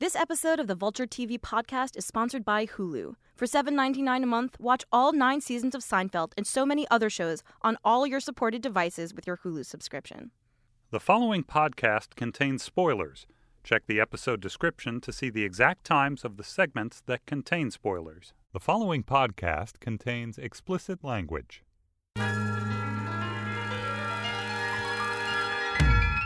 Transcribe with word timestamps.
This 0.00 0.16
episode 0.16 0.58
of 0.58 0.66
the 0.66 0.74
Vulture 0.74 1.06
TV 1.06 1.38
podcast 1.38 1.94
is 1.94 2.06
sponsored 2.06 2.42
by 2.42 2.64
Hulu. 2.64 3.16
For 3.36 3.44
$7.99 3.44 4.22
a 4.22 4.26
month, 4.26 4.56
watch 4.58 4.82
all 4.90 5.12
nine 5.12 5.42
seasons 5.42 5.74
of 5.74 5.82
Seinfeld 5.82 6.32
and 6.38 6.46
so 6.46 6.64
many 6.64 6.86
other 6.90 7.10
shows 7.10 7.42
on 7.60 7.76
all 7.84 8.06
your 8.06 8.18
supported 8.18 8.62
devices 8.62 9.12
with 9.12 9.26
your 9.26 9.36
Hulu 9.36 9.66
subscription. 9.66 10.30
The 10.90 11.00
following 11.00 11.44
podcast 11.44 12.14
contains 12.16 12.62
spoilers. 12.62 13.26
Check 13.62 13.82
the 13.86 14.00
episode 14.00 14.40
description 14.40 15.02
to 15.02 15.12
see 15.12 15.28
the 15.28 15.44
exact 15.44 15.84
times 15.84 16.24
of 16.24 16.38
the 16.38 16.44
segments 16.44 17.02
that 17.04 17.26
contain 17.26 17.70
spoilers. 17.70 18.32
The 18.54 18.58
following 18.58 19.02
podcast 19.02 19.80
contains 19.80 20.38
explicit 20.38 21.04
language. 21.04 21.62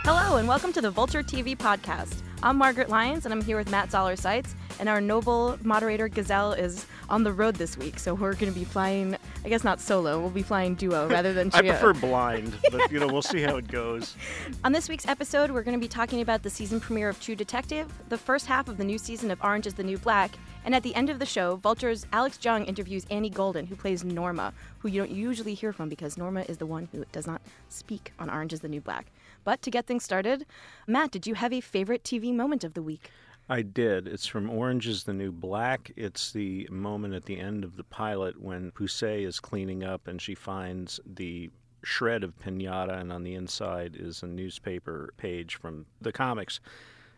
Hello, 0.05 0.37
and 0.37 0.47
welcome 0.47 0.71
to 0.73 0.81
the 0.81 0.91
Vulture 0.91 1.23
TV 1.23 1.57
podcast. 1.57 2.21
I'm 2.43 2.57
Margaret 2.57 2.89
Lyons, 2.89 3.25
and 3.25 3.33
I'm 3.33 3.41
here 3.41 3.57
with 3.57 3.71
Matt 3.71 3.89
Zoller 3.89 4.15
Seitz. 4.15 4.53
And 4.79 4.87
our 4.87 5.01
noble 5.01 5.57
moderator 5.63 6.07
Gazelle 6.07 6.53
is 6.53 6.85
on 7.09 7.23
the 7.23 7.33
road 7.33 7.55
this 7.55 7.75
week, 7.75 7.97
so 7.97 8.13
we're 8.13 8.35
going 8.35 8.53
to 8.53 8.59
be 8.59 8.65
flying. 8.65 9.17
I 9.43 9.49
guess 9.49 9.63
not 9.63 9.79
solo. 9.79 10.19
We'll 10.19 10.29
be 10.29 10.43
flying 10.43 10.75
duo 10.75 11.07
rather 11.09 11.33
than 11.33 11.49
I 11.53 11.61
trio. 11.61 11.71
prefer 11.73 11.93
blind, 11.93 12.55
but 12.71 12.91
you 12.91 12.99
know 12.99 13.07
we'll 13.07 13.23
see 13.23 13.41
how 13.41 13.55
it 13.57 13.67
goes. 13.67 14.15
On 14.63 14.71
this 14.71 14.89
week's 14.89 15.07
episode, 15.07 15.49
we're 15.49 15.63
going 15.63 15.77
to 15.77 15.81
be 15.83 15.87
talking 15.87 16.21
about 16.21 16.43
the 16.43 16.51
season 16.51 16.79
premiere 16.79 17.09
of 17.09 17.19
True 17.19 17.35
Detective, 17.35 17.91
the 18.09 18.17
first 18.17 18.45
half 18.45 18.67
of 18.67 18.77
the 18.77 18.83
new 18.83 18.99
season 18.99 19.31
of 19.31 19.41
Orange 19.43 19.65
is 19.65 19.73
the 19.73 19.83
New 19.83 19.97
Black, 19.97 20.31
and 20.65 20.75
at 20.75 20.83
the 20.83 20.93
end 20.93 21.09
of 21.09 21.17
the 21.17 21.25
show, 21.25 21.55
Vulture's 21.55 22.05
Alex 22.13 22.37
Jung 22.43 22.65
interviews 22.65 23.07
Annie 23.09 23.29
Golden, 23.31 23.65
who 23.65 23.75
plays 23.75 24.03
Norma, 24.03 24.53
who 24.79 24.87
you 24.87 25.01
don't 25.01 25.11
usually 25.11 25.55
hear 25.55 25.73
from 25.73 25.89
because 25.89 26.15
Norma 26.17 26.41
is 26.41 26.57
the 26.57 26.65
one 26.67 26.89
who 26.91 27.05
does 27.11 27.25
not 27.25 27.41
speak 27.69 28.13
on 28.19 28.29
Orange 28.29 28.53
is 28.53 28.59
the 28.59 28.67
New 28.67 28.81
Black. 28.81 29.07
But 29.45 29.61
to 29.61 29.71
get 29.71 29.87
things 29.87 30.03
started, 30.03 30.45
Matt, 30.87 31.11
did 31.11 31.25
you 31.25 31.35
have 31.35 31.53
a 31.53 31.61
favorite 31.61 32.03
TV 32.03 32.33
moment 32.33 32.65
of 32.65 32.73
the 32.73 32.83
week? 32.83 33.11
I 33.47 33.61
did. 33.61 34.07
It's 34.07 34.25
from 34.25 34.49
Orange 34.49 34.87
is 34.87 35.03
the 35.03 35.13
New 35.13 35.31
Black. 35.31 35.91
It's 35.95 36.31
the 36.31 36.67
moment 36.71 37.13
at 37.13 37.25
the 37.25 37.39
end 37.39 37.63
of 37.63 37.77
the 37.77 37.83
pilot 37.83 38.41
when 38.41 38.71
Poussey 38.71 39.23
is 39.23 39.39
cleaning 39.39 39.83
up 39.83 40.07
and 40.07 40.19
she 40.19 40.33
finds 40.33 40.99
the 41.05 41.51
shred 41.83 42.23
of 42.23 42.37
pinata, 42.39 42.99
and 42.99 43.11
on 43.11 43.23
the 43.23 43.35
inside 43.35 43.95
is 43.95 44.23
a 44.23 44.27
newspaper 44.27 45.13
page 45.17 45.55
from 45.55 45.85
the 46.01 46.11
comics. 46.11 46.59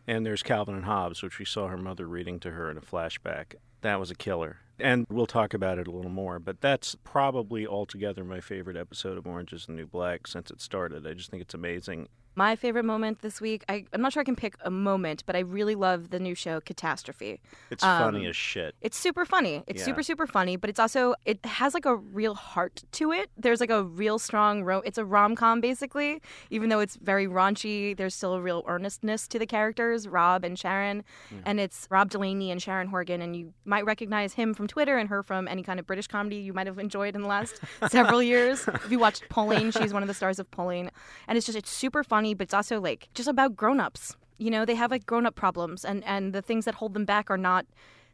And 0.05 0.25
there's 0.25 0.43
Calvin 0.43 0.75
and 0.75 0.83
Hobbes, 0.83 1.23
which 1.23 1.39
we 1.39 1.45
saw 1.45 1.67
her 1.69 1.77
mother 1.77 2.07
reading 2.07 2.41
to 2.41 2.51
her 2.51 2.69
in 2.69 2.77
a 2.77 2.81
flashback. 2.81 3.55
That 3.81 3.99
was 3.99 4.11
a 4.11 4.15
killer. 4.15 4.57
And 4.79 5.07
we'll 5.09 5.25
talk 5.25 5.53
about 5.53 5.79
it 5.79 5.87
a 5.87 5.91
little 5.91 6.11
more, 6.11 6.37
but 6.39 6.61
that's 6.61 6.95
probably 7.03 7.65
altogether 7.65 8.23
my 8.23 8.39
favorite 8.39 8.77
episode 8.77 9.17
of 9.17 9.25
Orange 9.25 9.51
is 9.53 9.65
the 9.65 9.73
New 9.73 9.87
Black 9.87 10.27
since 10.27 10.51
it 10.51 10.61
started. 10.61 11.07
I 11.07 11.13
just 11.13 11.31
think 11.31 11.41
it's 11.41 11.55
amazing. 11.55 12.09
My 12.37 12.55
favorite 12.55 12.85
moment 12.85 13.23
this 13.23 13.41
week, 13.41 13.65
I, 13.67 13.85
I'm 13.93 13.99
not 14.01 14.13
sure 14.13 14.21
I 14.21 14.23
can 14.23 14.35
pick 14.35 14.53
a 14.61 14.69
moment, 14.69 15.23
but 15.25 15.35
I 15.35 15.39
really 15.39 15.73
love 15.73 16.11
the 16.11 16.19
new 16.19 16.35
show 16.35 16.61
Catastrophe. 16.61 17.41
It's 17.71 17.83
Um, 17.83 18.03
funny 18.13 18.27
as 18.27 18.35
shit. 18.35 18.75
It's 18.79 18.95
super 18.95 19.25
funny. 19.25 19.63
It's 19.65 19.79
Yeah. 19.79 19.85
super 19.85 20.03
super 20.03 20.27
funny, 20.27 20.55
but 20.55 20.69
it's 20.69 20.79
also 20.79 21.15
it 21.25 21.43
has 21.43 21.73
like 21.73 21.87
a 21.87 21.95
real 21.95 22.35
heart 22.35 22.83
to 22.91 23.11
it. 23.11 23.31
There's 23.37 23.59
like 23.59 23.71
a 23.71 23.81
real 23.81 24.19
strong 24.19 24.63
ro- 24.63 24.83
it's 24.85 24.99
a 24.99 25.03
rom-com 25.03 25.61
basically, 25.61 26.21
even 26.51 26.69
though 26.69 26.79
it's 26.79 26.95
very 26.97 27.25
raunchy, 27.25 27.97
there's 27.97 28.13
still 28.13 28.35
a 28.35 28.41
real 28.41 28.63
earnestness 28.67 29.27
to 29.29 29.39
the 29.39 29.47
characters, 29.47 30.07
Rob 30.07 30.43
and 30.43 30.59
Sharon, 30.59 31.03
and 31.43 31.59
it's 31.59 31.87
Rob 31.89 32.11
Delaney 32.11 32.51
and 32.51 32.61
Sharon 32.61 32.89
Horgan 32.89 33.19
and 33.19 33.35
you 33.35 33.51
might 33.65 33.83
recognize 33.85 34.33
him 34.33 34.53
from 34.53 34.67
Twitter 34.67 34.99
and 34.99 35.09
her 35.09 35.23
from 35.23 35.47
any 35.47 35.63
kind 35.63 35.79
of 35.79 35.87
British 35.87 36.05
comedy 36.05 36.35
you 36.35 36.53
might 36.53 36.67
have 36.67 36.77
enjoyed 36.77 37.15
in 37.15 37.23
the 37.23 37.27
last 37.27 37.59
several 37.89 38.21
years. 38.21 38.67
If 38.67 38.91
you 38.91 38.99
watched 38.99 39.27
Pulling, 39.27 39.71
she's 39.71 39.91
one 39.91 40.03
of 40.03 40.07
the 40.07 40.13
stars 40.13 40.37
of 40.37 40.51
Pulling, 40.51 40.91
and 41.27 41.35
it's 41.35 41.47
just 41.47 41.57
it's 41.57 41.71
super 41.71 42.03
funny, 42.03 42.26
but 42.33 42.43
it's 42.43 42.53
also 42.53 42.79
like 42.79 43.09
just 43.13 43.27
about 43.29 43.55
grown-ups. 43.55 44.15
You 44.37 44.51
know, 44.51 44.65
they 44.65 44.75
have 44.75 44.91
like 44.91 45.05
grown-up 45.05 45.35
problems 45.35 45.83
and 45.83 46.03
and 46.03 46.33
the 46.33 46.41
things 46.41 46.65
that 46.65 46.75
hold 46.75 46.93
them 46.93 47.05
back 47.05 47.29
are 47.29 47.37
not 47.37 47.65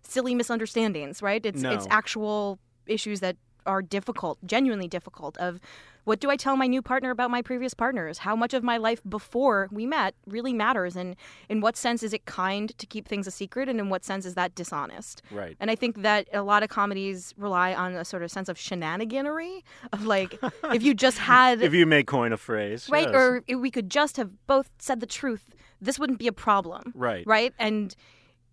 silly 0.04 0.36
misunderstandings, 0.36 1.22
right? 1.22 1.46
It's 1.46 1.64
it's 1.64 1.88
actual 1.90 2.60
issues 2.88 3.20
that 3.22 3.38
are 3.66 3.82
difficult, 3.82 4.38
genuinely 4.46 4.88
difficult 4.88 5.38
of 5.38 5.60
what 6.06 6.20
do 6.20 6.30
I 6.30 6.36
tell 6.36 6.58
my 6.58 6.68
new 6.68 6.82
partner 6.82 7.12
about 7.12 7.32
my 7.32 7.42
previous 7.42 7.74
partners? 7.74 8.18
How 8.20 8.36
much 8.36 8.54
of 8.54 8.62
my 8.62 8.76
life 8.76 9.02
before 9.08 9.70
we 9.72 9.86
met 9.86 10.16
really 10.28 10.52
matters 10.52 10.98
and 10.98 11.16
in 11.48 11.62
what 11.62 11.78
sense 11.78 12.04
is 12.04 12.12
it 12.14 12.26
kind 12.26 12.78
to 12.78 12.86
keep 12.86 13.08
things 13.08 13.26
a 13.26 13.32
secret 13.32 13.70
and 13.70 13.80
in 13.80 13.88
what 13.88 14.04
sense 14.04 14.26
is 14.26 14.36
that 14.36 14.54
dishonest? 14.54 15.22
Right. 15.32 15.56
And 15.62 15.72
I 15.72 15.76
think 15.76 16.02
that 16.02 16.28
a 16.34 16.42
lot 16.42 16.62
of 16.62 16.68
comedies 16.68 17.34
rely 17.38 17.74
on 17.74 17.94
a 17.94 18.04
sort 18.04 18.22
of 18.22 18.32
sense 18.32 18.50
of 18.50 18.58
shenaniganery 18.58 19.64
of 19.94 20.06
like 20.06 20.38
if 20.74 20.84
you 20.84 20.94
just 20.94 21.18
had 21.34 21.62
If 21.62 21.74
you 21.74 21.86
may 21.86 22.04
coin 22.04 22.34
a 22.34 22.38
phrase. 22.38 22.90
right 22.92 23.08
yes. 23.08 23.16
or 23.16 23.44
if 23.48 23.58
we 23.60 23.72
could 23.72 23.90
just 23.90 24.18
have 24.18 24.32
both 24.46 24.70
said 24.80 25.00
the 25.00 25.06
truth, 25.08 25.56
this 25.82 25.98
wouldn't 25.98 26.20
be 26.20 26.28
a 26.28 26.34
problem 26.34 26.92
Right. 26.96 27.26
right? 27.26 27.54
And 27.58 27.96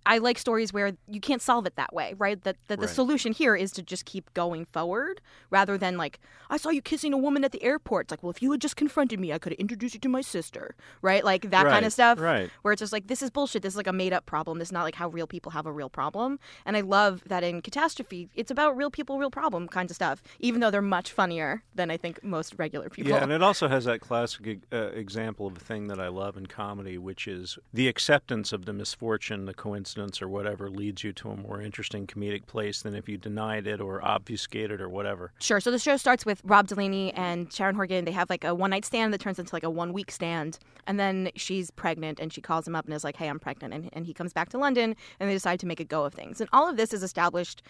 I 0.06 0.18
like 0.18 0.38
stories 0.38 0.72
where 0.72 0.92
you 1.06 1.20
can't 1.20 1.42
solve 1.42 1.66
it 1.66 1.76
that 1.76 1.92
way, 1.92 2.14
right? 2.18 2.42
That, 2.44 2.56
that 2.68 2.80
the 2.80 2.86
Right. 2.86 2.94
solution 2.94 3.32
here 3.32 3.54
is 3.54 3.70
to 3.72 3.82
just 3.82 4.04
keep 4.06 4.32
going 4.34 4.64
forward 4.64 5.20
rather 5.50 5.76
than 5.76 5.96
like, 5.96 6.18
I 6.48 6.56
saw 6.56 6.70
you 6.70 6.80
kissing 6.82 7.12
a 7.12 7.18
woman 7.18 7.44
at 7.44 7.52
the 7.52 7.62
airport. 7.62 8.06
It's 8.06 8.10
like, 8.12 8.22
well, 8.22 8.30
if 8.30 8.40
you 8.42 8.50
had 8.50 8.60
just 8.60 8.76
confronted 8.76 9.20
me, 9.20 9.32
I 9.32 9.38
could 9.38 9.52
have 9.52 9.60
introduced 9.60 9.94
you 9.94 10.00
to 10.00 10.08
my 10.08 10.20
sister, 10.22 10.74
right? 11.02 11.24
Like 11.24 11.50
that 11.50 11.66
kind 11.66 11.84
of 11.84 11.92
stuff. 11.92 12.18
right. 12.18 12.50
Where 12.62 12.72
it's 12.72 12.80
just 12.80 12.92
like, 12.92 13.06
this 13.08 13.22
is 13.22 13.30
bullshit. 13.30 13.62
This 13.62 13.74
is 13.74 13.76
like 13.76 13.86
a 13.86 13.92
made 13.92 14.12
up 14.12 14.26
problem. 14.26 14.58
This 14.58 14.68
is 14.68 14.72
not 14.72 14.84
like 14.84 14.94
how 14.94 15.08
real 15.08 15.26
people 15.26 15.52
have 15.52 15.66
a 15.66 15.72
real 15.72 15.90
problem. 15.90 16.38
And 16.64 16.76
I 16.76 16.80
love 16.80 17.22
that 17.26 17.44
in 17.44 17.60
Catastrophe, 17.62 18.28
it's 18.34 18.50
about 18.50 18.76
real 18.76 18.90
people, 18.90 19.18
real 19.18 19.30
problem 19.30 19.68
kinds 19.68 19.90
of 19.90 19.96
stuff, 19.96 20.22
even 20.38 20.60
though 20.60 20.70
they're 20.70 20.82
much 20.82 21.12
funnier 21.12 21.62
than 21.74 21.90
I 21.90 21.96
think 21.98 22.24
most 22.24 22.54
regular 22.58 22.88
people. 22.88 23.12
Yeah, 23.12 23.22
and 23.22 23.32
it 23.32 23.42
also 23.42 23.68
has 23.68 23.84
that 23.84 24.00
classic 24.00 24.60
uh, 24.72 24.76
example 24.94 25.46
of 25.46 25.56
a 25.56 25.60
thing 25.60 25.88
that 25.88 26.00
I 26.00 26.08
love 26.08 26.36
in 26.36 26.46
comedy, 26.46 26.96
which 26.98 27.28
is 27.28 27.58
the 27.72 27.86
acceptance 27.86 28.52
of 28.52 28.64
the 28.64 28.72
misfortune, 28.72 29.44
the 29.44 29.54
coincidence, 29.54 29.89
or 29.98 30.28
whatever 30.28 30.70
leads 30.70 31.04
you 31.04 31.12
to 31.12 31.30
a 31.30 31.36
more 31.36 31.60
interesting 31.60 32.06
comedic 32.06 32.46
place 32.46 32.82
than 32.82 32.94
if 32.94 33.08
you 33.08 33.16
denied 33.16 33.66
it 33.66 33.80
or 33.80 34.04
obfuscated 34.04 34.80
or 34.80 34.88
whatever. 34.88 35.32
Sure. 35.40 35.60
So 35.60 35.70
the 35.70 35.78
show 35.78 35.96
starts 35.96 36.24
with 36.24 36.40
Rob 36.44 36.68
Delaney 36.68 37.12
and 37.14 37.52
Sharon 37.52 37.74
Horgan. 37.74 38.04
They 38.04 38.12
have 38.12 38.30
like 38.30 38.44
a 38.44 38.54
one 38.54 38.70
night 38.70 38.84
stand 38.84 39.12
that 39.12 39.20
turns 39.20 39.38
into 39.38 39.54
like 39.54 39.64
a 39.64 39.70
one 39.70 39.92
week 39.92 40.10
stand. 40.10 40.58
And 40.86 40.98
then 40.98 41.30
she's 41.36 41.70
pregnant 41.70 42.20
and 42.20 42.32
she 42.32 42.40
calls 42.40 42.66
him 42.66 42.74
up 42.74 42.84
and 42.84 42.94
is 42.94 43.04
like, 43.04 43.16
hey, 43.16 43.28
I'm 43.28 43.38
pregnant. 43.38 43.74
And, 43.74 43.90
and 43.92 44.06
he 44.06 44.14
comes 44.14 44.32
back 44.32 44.48
to 44.50 44.58
London 44.58 44.96
and 45.18 45.28
they 45.28 45.34
decide 45.34 45.60
to 45.60 45.66
make 45.66 45.80
a 45.80 45.84
go 45.84 46.04
of 46.04 46.14
things. 46.14 46.40
And 46.40 46.48
all 46.52 46.68
of 46.68 46.76
this 46.76 46.92
is 46.92 47.02
established 47.02 47.62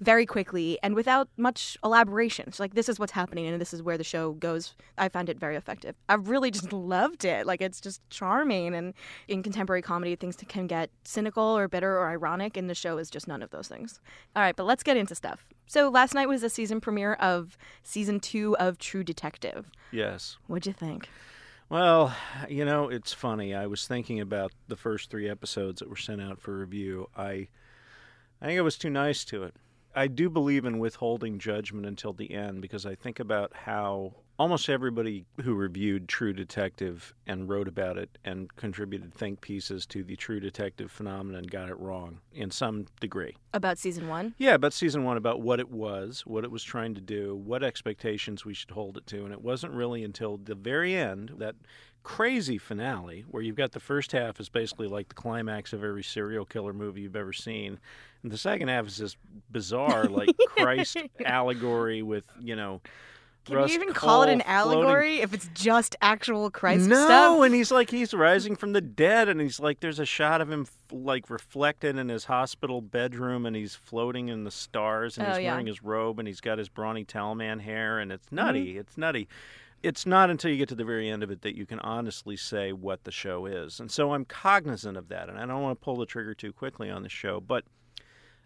very 0.00 0.26
quickly 0.26 0.78
and 0.82 0.94
without 0.94 1.28
much 1.36 1.78
elaboration. 1.84 2.44
It's 2.48 2.60
like, 2.60 2.74
this 2.74 2.88
is 2.88 2.98
what's 2.98 3.12
happening 3.12 3.46
and 3.46 3.60
this 3.60 3.72
is 3.72 3.82
where 3.82 3.96
the 3.96 4.04
show 4.04 4.32
goes. 4.32 4.74
I 4.98 5.08
found 5.08 5.28
it 5.28 5.38
very 5.38 5.56
effective. 5.56 5.94
I 6.08 6.14
really 6.14 6.50
just 6.50 6.72
loved 6.72 7.24
it. 7.24 7.46
Like, 7.46 7.60
it's 7.60 7.80
just 7.80 8.00
charming. 8.10 8.74
And 8.74 8.94
in 9.28 9.42
contemporary 9.42 9.82
comedy, 9.82 10.16
things 10.16 10.36
can 10.48 10.66
get 10.66 10.90
cynical 11.04 11.42
or 11.44 11.68
bitter 11.68 11.98
or 11.98 12.08
ironic, 12.08 12.56
and 12.56 12.68
the 12.68 12.74
show 12.74 12.98
is 12.98 13.10
just 13.10 13.28
none 13.28 13.42
of 13.42 13.50
those 13.50 13.68
things. 13.68 14.00
All 14.34 14.42
right, 14.42 14.56
but 14.56 14.64
let's 14.64 14.82
get 14.82 14.96
into 14.96 15.14
stuff. 15.14 15.46
So, 15.66 15.88
last 15.88 16.14
night 16.14 16.28
was 16.28 16.42
the 16.42 16.50
season 16.50 16.80
premiere 16.80 17.14
of 17.14 17.56
season 17.82 18.20
two 18.20 18.56
of 18.58 18.78
True 18.78 19.02
Detective. 19.02 19.70
Yes. 19.90 20.36
What'd 20.46 20.66
you 20.66 20.72
think? 20.72 21.08
Well, 21.70 22.14
you 22.48 22.64
know, 22.64 22.88
it's 22.88 23.12
funny. 23.12 23.54
I 23.54 23.66
was 23.66 23.86
thinking 23.86 24.20
about 24.20 24.52
the 24.68 24.76
first 24.76 25.10
three 25.10 25.28
episodes 25.28 25.80
that 25.80 25.88
were 25.88 25.96
sent 25.96 26.20
out 26.20 26.40
for 26.40 26.58
review. 26.58 27.08
I, 27.16 27.48
I 28.40 28.46
think 28.46 28.58
I 28.58 28.62
was 28.62 28.76
too 28.76 28.90
nice 28.90 29.24
to 29.26 29.44
it. 29.44 29.54
I 29.94 30.08
do 30.08 30.28
believe 30.28 30.64
in 30.64 30.78
withholding 30.78 31.38
judgment 31.38 31.86
until 31.86 32.12
the 32.12 32.32
end 32.32 32.60
because 32.60 32.84
I 32.84 32.94
think 32.94 33.20
about 33.20 33.52
how 33.54 34.14
almost 34.38 34.68
everybody 34.68 35.24
who 35.42 35.54
reviewed 35.54 36.08
True 36.08 36.32
Detective 36.32 37.14
and 37.26 37.48
wrote 37.48 37.68
about 37.68 37.96
it 37.96 38.18
and 38.24 38.54
contributed 38.56 39.14
think 39.14 39.40
pieces 39.40 39.86
to 39.86 40.02
the 40.02 40.16
True 40.16 40.40
Detective 40.40 40.90
phenomenon 40.90 41.44
got 41.44 41.68
it 41.68 41.78
wrong 41.78 42.18
in 42.32 42.50
some 42.50 42.86
degree. 43.00 43.36
About 43.52 43.78
season 43.78 44.08
one? 44.08 44.34
Yeah, 44.38 44.54
about 44.54 44.72
season 44.72 45.04
one, 45.04 45.16
about 45.16 45.40
what 45.40 45.60
it 45.60 45.70
was, 45.70 46.22
what 46.26 46.44
it 46.44 46.50
was 46.50 46.64
trying 46.64 46.94
to 46.94 47.00
do, 47.00 47.36
what 47.36 47.62
expectations 47.62 48.44
we 48.44 48.54
should 48.54 48.72
hold 48.72 48.96
it 48.96 49.06
to. 49.08 49.24
And 49.24 49.32
it 49.32 49.42
wasn't 49.42 49.72
really 49.72 50.02
until 50.02 50.38
the 50.38 50.56
very 50.56 50.96
end, 50.96 51.32
that 51.38 51.54
crazy 52.04 52.58
finale, 52.58 53.24
where 53.30 53.42
you've 53.42 53.56
got 53.56 53.72
the 53.72 53.80
first 53.80 54.12
half 54.12 54.38
is 54.38 54.48
basically 54.48 54.86
like 54.86 55.08
the 55.08 55.14
climax 55.14 55.72
of 55.72 55.82
every 55.82 56.04
serial 56.04 56.44
killer 56.44 56.72
movie 56.72 57.00
you've 57.00 57.16
ever 57.16 57.32
seen. 57.32 57.80
And 58.22 58.30
the 58.30 58.38
second 58.38 58.68
half 58.68 58.86
is 58.86 58.98
this 58.98 59.16
bizarre, 59.50 60.04
like 60.08 60.30
Christ 60.56 60.96
allegory 61.24 62.02
with, 62.02 62.24
you 62.40 62.54
know, 62.56 62.80
Can 63.46 63.58
you 63.68 63.74
even 63.74 63.92
call 63.92 64.22
it 64.22 64.30
an 64.30 64.40
Cohle 64.40 64.62
floating- 64.62 64.80
allegory 64.82 65.20
if 65.20 65.34
it's 65.34 65.48
just 65.54 65.96
actual 66.00 66.50
Christ 66.50 66.88
no, 66.88 67.04
stuff? 67.06 67.42
and 67.42 67.54
he's 67.54 67.70
like 67.70 67.90
he's 67.90 68.14
rising 68.14 68.54
from 68.56 68.72
the 68.72 68.80
dead, 68.80 69.28
and 69.28 69.40
he's 69.40 69.58
like 69.60 69.80
there's 69.80 69.98
a 69.98 70.06
shot 70.06 70.40
of 70.40 70.50
him 70.50 70.66
like 70.92 71.28
reflected 71.28 71.96
in 71.98 72.08
his 72.08 72.24
hospital 72.24 72.80
bedroom, 72.80 73.44
and 73.46 73.54
he's 73.56 73.74
floating 73.74 74.28
in 74.28 74.44
the 74.44 74.50
stars, 74.50 75.18
and 75.18 75.26
Oh, 75.26 75.30
he's 75.34 75.42
yeah. 75.44 75.50
wearing 75.52 75.66
his 75.66 75.82
robe, 75.82 76.18
and 76.18 76.26
he's 76.28 76.40
got 76.40 76.56
his 76.58 76.68
brawny 76.70 77.04
Talman 77.04 77.58
hair, 77.60 77.98
and 77.98 78.10
Mm-hmm. 78.10 78.14
it's 78.22 78.32
nutty. 78.32 78.78
It's 78.78 78.96
nutty. 78.96 79.28
It's 79.84 80.06
not 80.06 80.30
until 80.30 80.50
you 80.50 80.56
get 80.56 80.70
to 80.70 80.74
the 80.74 80.82
very 80.82 81.10
end 81.10 81.22
of 81.22 81.30
it 81.30 81.42
that 81.42 81.58
you 81.58 81.66
can 81.66 81.78
honestly 81.80 82.38
say 82.38 82.72
what 82.72 83.04
the 83.04 83.12
show 83.12 83.44
is, 83.44 83.80
and 83.80 83.90
so 83.90 84.14
I'm 84.14 84.24
cognizant 84.24 84.96
of 84.96 85.08
that, 85.08 85.28
and 85.28 85.38
I 85.38 85.44
don't 85.44 85.60
want 85.60 85.78
to 85.78 85.84
pull 85.84 85.98
the 85.98 86.06
trigger 86.06 86.32
too 86.32 86.54
quickly 86.54 86.88
on 86.88 87.02
the 87.02 87.10
show, 87.10 87.38
but 87.38 87.64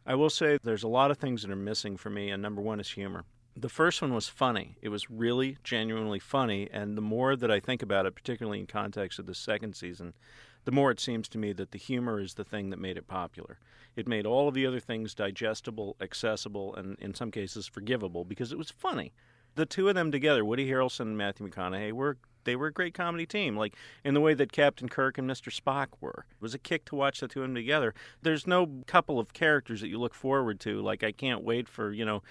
I 0.05 0.17
will 0.17 0.31
say 0.31 0.59
there's 0.61 0.83
a 0.83 0.89
lot 0.89 1.13
of 1.13 1.19
things 1.19 1.43
that 1.43 1.53
are 1.53 1.57
missing 1.57 1.97
for 1.97 2.11
me, 2.11 2.31
and 2.31 2.43
number 2.43 2.61
one 2.61 2.81
is 2.81 2.91
humor. 2.91 3.25
The 3.57 3.69
first 3.69 4.03
one 4.03 4.13
was 4.13 4.27
funny. 4.27 4.79
It 4.83 4.89
was 4.89 5.11
really 5.11 5.59
genuinely 5.63 6.19
funny, 6.19 6.69
and 6.73 6.99
the 6.99 7.03
more 7.03 7.37
that 7.37 7.53
I 7.53 7.61
think 7.61 7.83
about 7.83 8.05
it, 8.05 8.17
particularly 8.17 8.59
in 8.59 8.67
context 8.67 9.21
of 9.21 9.27
the 9.27 9.35
second 9.37 9.77
season, 9.77 10.15
the 10.65 10.73
more 10.73 10.91
it 10.91 10.99
seems 10.99 11.29
to 11.29 11.39
me 11.39 11.53
that 11.53 11.71
the 11.71 11.79
humor 11.79 12.19
is 12.19 12.35
the 12.35 12.43
thing 12.43 12.71
that 12.71 12.81
made 12.81 12.97
it 12.97 13.07
popular. 13.07 13.61
It 13.95 14.09
made 14.09 14.27
all 14.27 14.49
of 14.49 14.55
the 14.55 14.67
other 14.67 14.81
things 14.81 15.15
digestible, 15.15 15.95
accessible, 16.01 16.75
and 16.75 16.99
in 16.99 17.15
some 17.15 17.31
cases 17.31 17.69
forgivable 17.69 18.25
because 18.25 18.51
it 18.51 18.59
was 18.59 18.73
funny. 18.73 19.13
The 19.59 19.67
two 19.67 19.89
of 19.89 19.97
them 19.97 20.13
together, 20.13 20.45
Woody 20.45 20.71
Harrelson 20.71 21.01
and 21.01 21.19
Matthew 21.19 21.49
McConaughey, 21.49 21.91
were 21.91 22.17
they 22.45 22.55
were 22.55 22.69
a 22.69 22.73
great 22.73 22.95
comedy 22.95 23.27
team, 23.27 23.57
like 23.57 23.75
in 24.05 24.15
the 24.15 24.21
way 24.21 24.33
that 24.35 24.53
Captain 24.53 24.89
Kirk 24.89 25.19
and 25.19 25.29
Mr. 25.29 25.53
Spock 25.53 25.89
were. 26.01 26.27
It 26.31 26.41
was 26.41 26.55
a 26.55 26.61
kick 26.61 26.85
to 26.85 26.95
watch 26.95 27.19
the 27.19 27.27
two 27.27 27.41
of 27.41 27.49
them 27.49 27.57
together. 27.57 27.93
There's 28.23 28.47
no 28.47 28.85
couple 28.87 29.19
of 29.19 29.33
characters 29.33 29.81
that 29.81 29.89
you 29.89 29.99
look 29.99 30.15
forward 30.15 30.61
to. 30.61 30.81
Like 30.81 31.03
I 31.03 31.11
can't 31.11 31.43
wait 31.43 31.69
for 31.69 31.93
you 31.93 32.05
know 32.05 32.23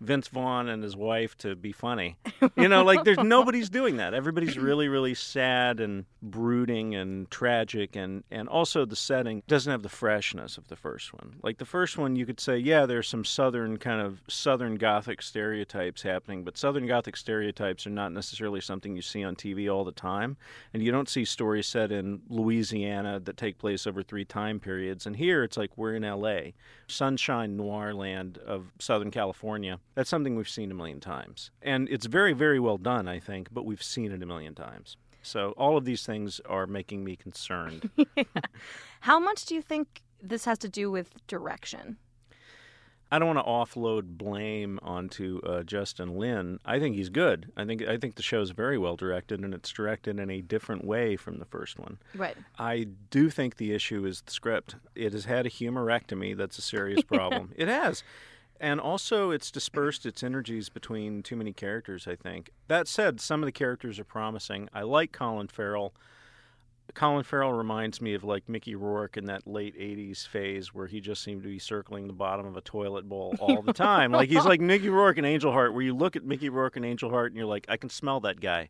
Vince 0.00 0.28
Vaughn 0.28 0.68
and 0.68 0.82
his 0.82 0.96
wife 0.96 1.36
to 1.38 1.54
be 1.54 1.72
funny. 1.72 2.16
You 2.56 2.68
know, 2.68 2.84
like 2.84 3.04
there's 3.04 3.18
nobody's 3.18 3.70
doing 3.70 3.96
that. 3.96 4.14
Everybody's 4.14 4.58
really, 4.66 4.88
really 4.88 5.14
sad 5.14 5.80
and 5.80 6.04
brooding 6.22 6.94
and 6.94 7.30
tragic, 7.30 7.96
and 7.96 8.24
and 8.30 8.48
also 8.48 8.84
the 8.84 8.96
setting 8.96 9.42
doesn't 9.48 9.70
have 9.70 9.82
the 9.82 9.88
freshness 9.88 10.58
of 10.58 10.68
the 10.68 10.76
first 10.76 11.12
one. 11.14 11.36
Like 11.42 11.58
the 11.58 11.64
first 11.64 11.96
one, 11.96 12.16
you 12.16 12.26
could 12.26 12.40
say, 12.40 12.58
yeah, 12.58 12.86
there's 12.86 13.08
some 13.08 13.24
southern 13.24 13.78
kind 13.78 14.00
of 14.00 14.20
southern 14.28 14.76
gothic 14.76 15.22
stereotypes 15.22 16.02
happening, 16.02 16.44
but 16.44 16.58
southern 16.58 16.86
gothic 16.86 17.16
stereotypes 17.16 17.86
are 17.86 17.90
not 17.90 18.12
necessarily 18.12 18.60
something 18.60 18.94
you 18.94 19.02
see 19.02 19.24
on 19.24 19.34
TV 19.34 19.72
all 19.72 19.84
the 19.84 19.92
time, 19.92 20.36
and 20.74 20.82
you 20.82 20.92
don't 20.92 21.08
see 21.08 21.24
stories 21.24 21.66
set 21.66 21.90
in 21.90 22.20
Louisiana 22.28 23.18
that 23.20 23.36
take 23.36 23.58
place 23.58 23.86
over 23.86 24.02
three 24.02 24.24
time 24.24 24.60
periods. 24.60 25.06
And 25.06 25.16
here, 25.16 25.42
it's 25.42 25.56
like 25.56 25.76
we're 25.76 25.94
in 25.94 26.04
L.A., 26.04 26.54
sunshine 26.88 27.56
noir 27.56 27.92
land 27.92 28.38
of 28.38 28.72
Southern 28.78 29.10
California 29.10 29.78
that's 29.94 30.10
something 30.10 30.36
we've 30.36 30.48
seen 30.48 30.70
a 30.70 30.74
million 30.74 31.00
times. 31.00 31.50
And 31.62 31.88
it's 31.88 32.06
very, 32.06 32.32
very 32.32 32.60
well 32.60 32.78
done, 32.78 33.08
I 33.08 33.18
think, 33.18 33.48
but 33.52 33.64
we've 33.64 33.82
seen 33.82 34.12
it 34.12 34.22
a 34.22 34.26
million 34.26 34.54
times. 34.54 34.96
So 35.22 35.50
all 35.56 35.76
of 35.76 35.84
these 35.84 36.06
things 36.06 36.40
are 36.48 36.66
making 36.66 37.02
me 37.02 37.16
concerned. 37.16 37.90
How 39.00 39.18
much 39.18 39.44
do 39.46 39.54
you 39.54 39.62
think 39.62 40.02
this 40.22 40.44
has 40.44 40.58
to 40.58 40.68
do 40.68 40.90
with 40.90 41.26
direction? 41.26 41.96
I 43.10 43.18
don't 43.18 43.34
want 43.34 43.38
to 43.46 43.78
offload 43.80 44.18
blame 44.18 44.80
onto 44.82 45.40
uh, 45.46 45.62
Justin 45.62 46.18
Lin. 46.18 46.58
I 46.64 46.80
think 46.80 46.96
he's 46.96 47.08
good. 47.08 47.52
I 47.56 47.64
think 47.64 47.82
I 47.82 47.96
think 47.96 48.16
the 48.16 48.22
show's 48.22 48.50
very 48.50 48.78
well 48.78 48.96
directed, 48.96 49.40
and 49.40 49.54
it's 49.54 49.70
directed 49.70 50.18
in 50.18 50.28
a 50.28 50.40
different 50.40 50.84
way 50.84 51.16
from 51.16 51.38
the 51.38 51.44
first 51.44 51.78
one. 51.78 51.98
Right. 52.14 52.36
I 52.58 52.88
do 53.10 53.30
think 53.30 53.56
the 53.56 53.72
issue 53.72 54.04
is 54.06 54.22
the 54.22 54.32
script. 54.32 54.74
It 54.94 55.12
has 55.12 55.26
had 55.26 55.46
a 55.46 55.50
humorectomy 55.50 56.36
that's 56.36 56.58
a 56.58 56.62
serious 56.62 57.02
problem. 57.04 57.52
it 57.56 57.68
has. 57.68 58.02
And 58.58 58.80
also, 58.80 59.30
it's 59.30 59.50
dispersed 59.50 60.06
its 60.06 60.22
energies 60.22 60.70
between 60.70 61.22
too 61.22 61.36
many 61.36 61.52
characters, 61.52 62.08
I 62.08 62.16
think. 62.16 62.50
That 62.68 62.88
said, 62.88 63.20
some 63.20 63.42
of 63.42 63.46
the 63.46 63.52
characters 63.52 63.98
are 63.98 64.04
promising. 64.04 64.70
I 64.72 64.80
like 64.82 65.12
Colin 65.12 65.48
Farrell. 65.48 65.92
Colin 66.94 67.24
Farrell 67.24 67.52
reminds 67.52 68.00
me 68.00 68.14
of 68.14 68.24
like 68.24 68.48
Mickey 68.48 68.74
Rourke 68.74 69.16
in 69.16 69.26
that 69.26 69.46
late 69.46 69.78
80s 69.78 70.26
phase 70.26 70.72
where 70.72 70.86
he 70.86 71.00
just 71.00 71.22
seemed 71.22 71.42
to 71.42 71.48
be 71.48 71.58
circling 71.58 72.06
the 72.06 72.12
bottom 72.12 72.46
of 72.46 72.56
a 72.56 72.60
toilet 72.60 73.08
bowl 73.08 73.34
all 73.40 73.62
the 73.62 73.72
time. 73.72 74.12
like 74.12 74.28
he's 74.28 74.44
like 74.44 74.60
Mickey 74.60 74.88
Rourke 74.88 75.18
and 75.18 75.26
Angel 75.26 75.52
Heart, 75.52 75.74
where 75.74 75.82
you 75.82 75.94
look 75.94 76.16
at 76.16 76.24
Mickey 76.24 76.48
Rourke 76.48 76.76
and 76.76 76.84
Angel 76.84 77.10
Heart 77.10 77.32
and 77.32 77.36
you're 77.36 77.46
like, 77.46 77.66
I 77.68 77.76
can 77.76 77.90
smell 77.90 78.20
that 78.20 78.40
guy. 78.40 78.68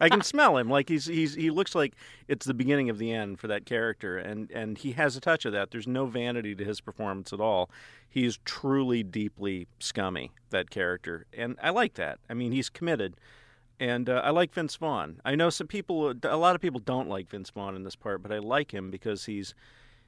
I 0.00 0.08
can 0.08 0.22
smell 0.22 0.56
him. 0.58 0.68
Like 0.68 0.88
he's 0.88 1.06
he's 1.06 1.34
he 1.34 1.50
looks 1.50 1.74
like 1.74 1.94
it's 2.28 2.46
the 2.46 2.54
beginning 2.54 2.88
of 2.90 2.98
the 2.98 3.12
end 3.12 3.40
for 3.40 3.48
that 3.48 3.66
character, 3.66 4.16
and 4.18 4.50
and 4.52 4.78
he 4.78 4.92
has 4.92 5.16
a 5.16 5.20
touch 5.20 5.44
of 5.44 5.52
that. 5.52 5.70
There's 5.70 5.88
no 5.88 6.06
vanity 6.06 6.54
to 6.54 6.64
his 6.64 6.80
performance 6.80 7.32
at 7.32 7.40
all. 7.40 7.70
He's 8.08 8.38
truly 8.44 9.02
deeply 9.02 9.66
scummy 9.80 10.30
that 10.50 10.70
character, 10.70 11.26
and 11.36 11.56
I 11.62 11.70
like 11.70 11.94
that. 11.94 12.18
I 12.28 12.34
mean, 12.34 12.52
he's 12.52 12.68
committed, 12.68 13.16
and 13.82 14.08
uh, 14.08 14.22
I 14.24 14.30
like 14.30 14.54
Vince 14.54 14.76
Vaughn. 14.76 15.20
I 15.24 15.34
know 15.34 15.50
some 15.50 15.66
people, 15.66 16.14
a 16.22 16.36
lot 16.36 16.54
of 16.54 16.60
people 16.60 16.78
don't 16.78 17.08
like 17.08 17.28
Vince 17.28 17.50
Vaughn 17.50 17.74
in 17.74 17.82
this 17.82 17.96
part, 17.96 18.22
but 18.22 18.30
I 18.30 18.38
like 18.38 18.72
him 18.72 18.92
because 18.92 19.24
he's 19.24 19.56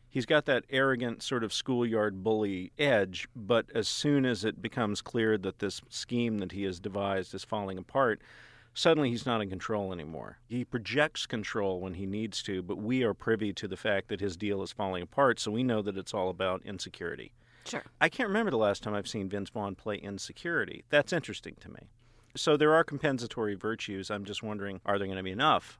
he's 0.09 0.27
got 0.27 0.45
that 0.45 0.65
arrogant 0.71 1.25
sort 1.25 1.43
of 1.43 1.53
schoolyard 1.53 2.23
bully 2.23 2.71
edge. 2.79 3.27
But 3.35 3.67
as 3.75 3.89
soon 3.89 4.27
as 4.27 4.45
it 4.45 4.63
becomes 4.63 5.03
clear 5.03 5.37
that 5.39 5.59
this 5.59 5.83
scheme 5.89 6.39
that 6.39 6.53
he 6.53 6.63
has 6.63 6.79
devised 6.79 7.35
is 7.35 7.45
falling 7.45 7.77
apart 7.77 8.23
suddenly 8.77 9.11
he's 9.11 9.27
not 9.27 9.41
in 9.41 9.49
control 9.49 9.93
anymore. 9.93 10.39
He 10.49 10.65
projects 10.65 11.27
control 11.27 11.81
when 11.81 11.95
he 11.95 12.07
needs 12.07 12.43
to, 12.43 12.61
but 12.61 12.77
we 12.77 13.05
are 13.05 13.15
privy 13.15 13.53
to 13.53 13.69
the 13.69 13.77
fact 13.77 14.09
that 14.09 14.21
his 14.21 14.37
deal 14.37 14.65
is 14.65 14.73
falling 14.73 15.03
apart, 15.03 15.39
so 15.39 15.53
we 15.53 15.63
know 15.63 15.81
that 15.83 15.97
it's 15.97 16.13
all 16.13 16.29
about 16.29 16.61
insecurity. 16.65 17.33
Sure. 17.67 17.85
I 18.01 18.09
can't 18.09 18.29
remember 18.29 18.51
the 18.51 18.57
last 18.57 18.83
time 18.83 18.95
I've 18.95 19.07
seen 19.07 19.29
Vince 19.29 19.51
Vaughn 19.51 19.77
play 19.77 19.97
insecurity. 19.97 20.85
That's 20.91 21.13
interesting 21.13 21.55
to 21.61 21.69
me. 21.71 21.89
So 22.37 22.57
there 22.57 22.75
are 22.75 22.85
compensatory 22.85 23.55
virtues. 23.55 24.11
I'm 24.11 24.25
just 24.25 24.43
wondering, 24.43 24.81
are 24.85 24.99
there 24.99 25.07
going 25.07 25.19
to 25.19 25.23
be 25.23 25.31
enough? 25.31 25.79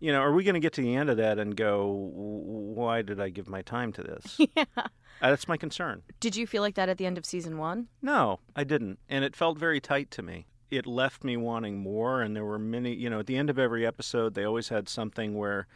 You 0.00 0.12
know, 0.12 0.20
are 0.20 0.32
we 0.32 0.42
going 0.42 0.54
to 0.54 0.60
get 0.60 0.72
to 0.74 0.80
the 0.80 0.96
end 0.96 1.10
of 1.10 1.16
that 1.18 1.38
and 1.38 1.56
go, 1.56 2.10
why 2.12 3.02
did 3.02 3.20
I 3.20 3.28
give 3.28 3.48
my 3.48 3.62
time 3.62 3.92
to 3.92 4.02
this? 4.02 4.38
yeah. 4.56 4.64
Uh, 4.76 4.86
that's 5.30 5.46
my 5.46 5.56
concern. 5.56 6.02
Did 6.18 6.34
you 6.34 6.46
feel 6.46 6.62
like 6.62 6.74
that 6.74 6.88
at 6.88 6.98
the 6.98 7.06
end 7.06 7.18
of 7.18 7.24
season 7.24 7.56
one? 7.58 7.86
No, 8.00 8.40
I 8.56 8.64
didn't. 8.64 8.98
And 9.08 9.24
it 9.24 9.36
felt 9.36 9.58
very 9.58 9.80
tight 9.80 10.10
to 10.12 10.22
me 10.22 10.46
it 10.72 10.86
left 10.86 11.22
me 11.22 11.36
wanting 11.36 11.78
more. 11.78 12.22
And 12.22 12.34
there 12.34 12.46
were 12.46 12.58
many, 12.58 12.94
you 12.94 13.10
know, 13.10 13.20
at 13.20 13.26
the 13.26 13.36
end 13.36 13.50
of 13.50 13.58
every 13.58 13.86
episode, 13.86 14.34
they 14.34 14.44
always 14.44 14.70
had 14.70 14.88
something 14.88 15.34
where 15.36 15.66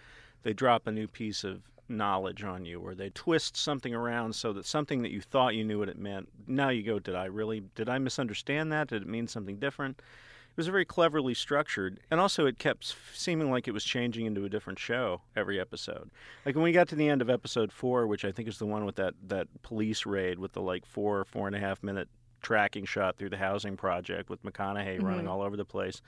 they 0.42 0.54
drop 0.54 0.86
a 0.86 0.92
new 0.92 1.06
piece 1.06 1.44
of 1.44 1.60
knowledge 1.88 2.44
on 2.44 2.64
you, 2.64 2.80
or 2.80 2.94
they 2.94 3.10
twist 3.10 3.56
something 3.56 3.94
around 3.94 4.34
so 4.34 4.52
that 4.52 4.66
something 4.66 5.02
that 5.02 5.10
you 5.10 5.20
thought 5.20 5.54
you 5.54 5.64
knew 5.64 5.78
what 5.78 5.88
it 5.88 5.98
meant, 5.98 6.28
now 6.46 6.68
you 6.68 6.82
go, 6.82 6.98
did 6.98 7.14
I 7.14 7.26
really, 7.26 7.62
did 7.74 7.88
I 7.88 7.98
misunderstand 7.98 8.72
that? 8.72 8.88
Did 8.88 9.02
it 9.02 9.08
mean 9.08 9.28
something 9.28 9.58
different? 9.58 9.98
It 9.98 10.60
was 10.60 10.68
very 10.68 10.86
cleverly 10.86 11.34
structured, 11.34 12.00
and 12.10 12.18
also 12.18 12.46
it 12.46 12.58
kept 12.58 12.96
seeming 13.12 13.50
like 13.50 13.68
it 13.68 13.72
was 13.72 13.84
changing 13.84 14.24
into 14.24 14.46
a 14.46 14.48
different 14.48 14.78
show 14.78 15.20
every 15.36 15.60
episode. 15.60 16.10
Like 16.46 16.54
when 16.54 16.64
we 16.64 16.72
got 16.72 16.88
to 16.88 16.96
the 16.96 17.10
end 17.10 17.20
of 17.20 17.28
episode 17.28 17.72
four, 17.72 18.06
which 18.06 18.24
I 18.24 18.32
think 18.32 18.48
is 18.48 18.58
the 18.58 18.64
one 18.64 18.86
with 18.86 18.96
that 18.96 19.12
that 19.26 19.48
police 19.62 20.06
raid 20.06 20.38
with 20.38 20.52
the 20.52 20.62
like 20.62 20.86
four 20.86 21.26
four 21.26 21.46
and 21.46 21.54
a 21.54 21.58
half 21.58 21.82
minute 21.82 22.08
tracking 22.40 22.86
shot 22.86 23.16
through 23.16 23.28
the 23.28 23.36
housing 23.36 23.76
project 23.76 24.30
with 24.30 24.42
McConaughey 24.44 24.96
mm-hmm. 24.96 25.06
running 25.06 25.28
all 25.28 25.42
over 25.42 25.58
the 25.58 25.64
place. 25.64 26.00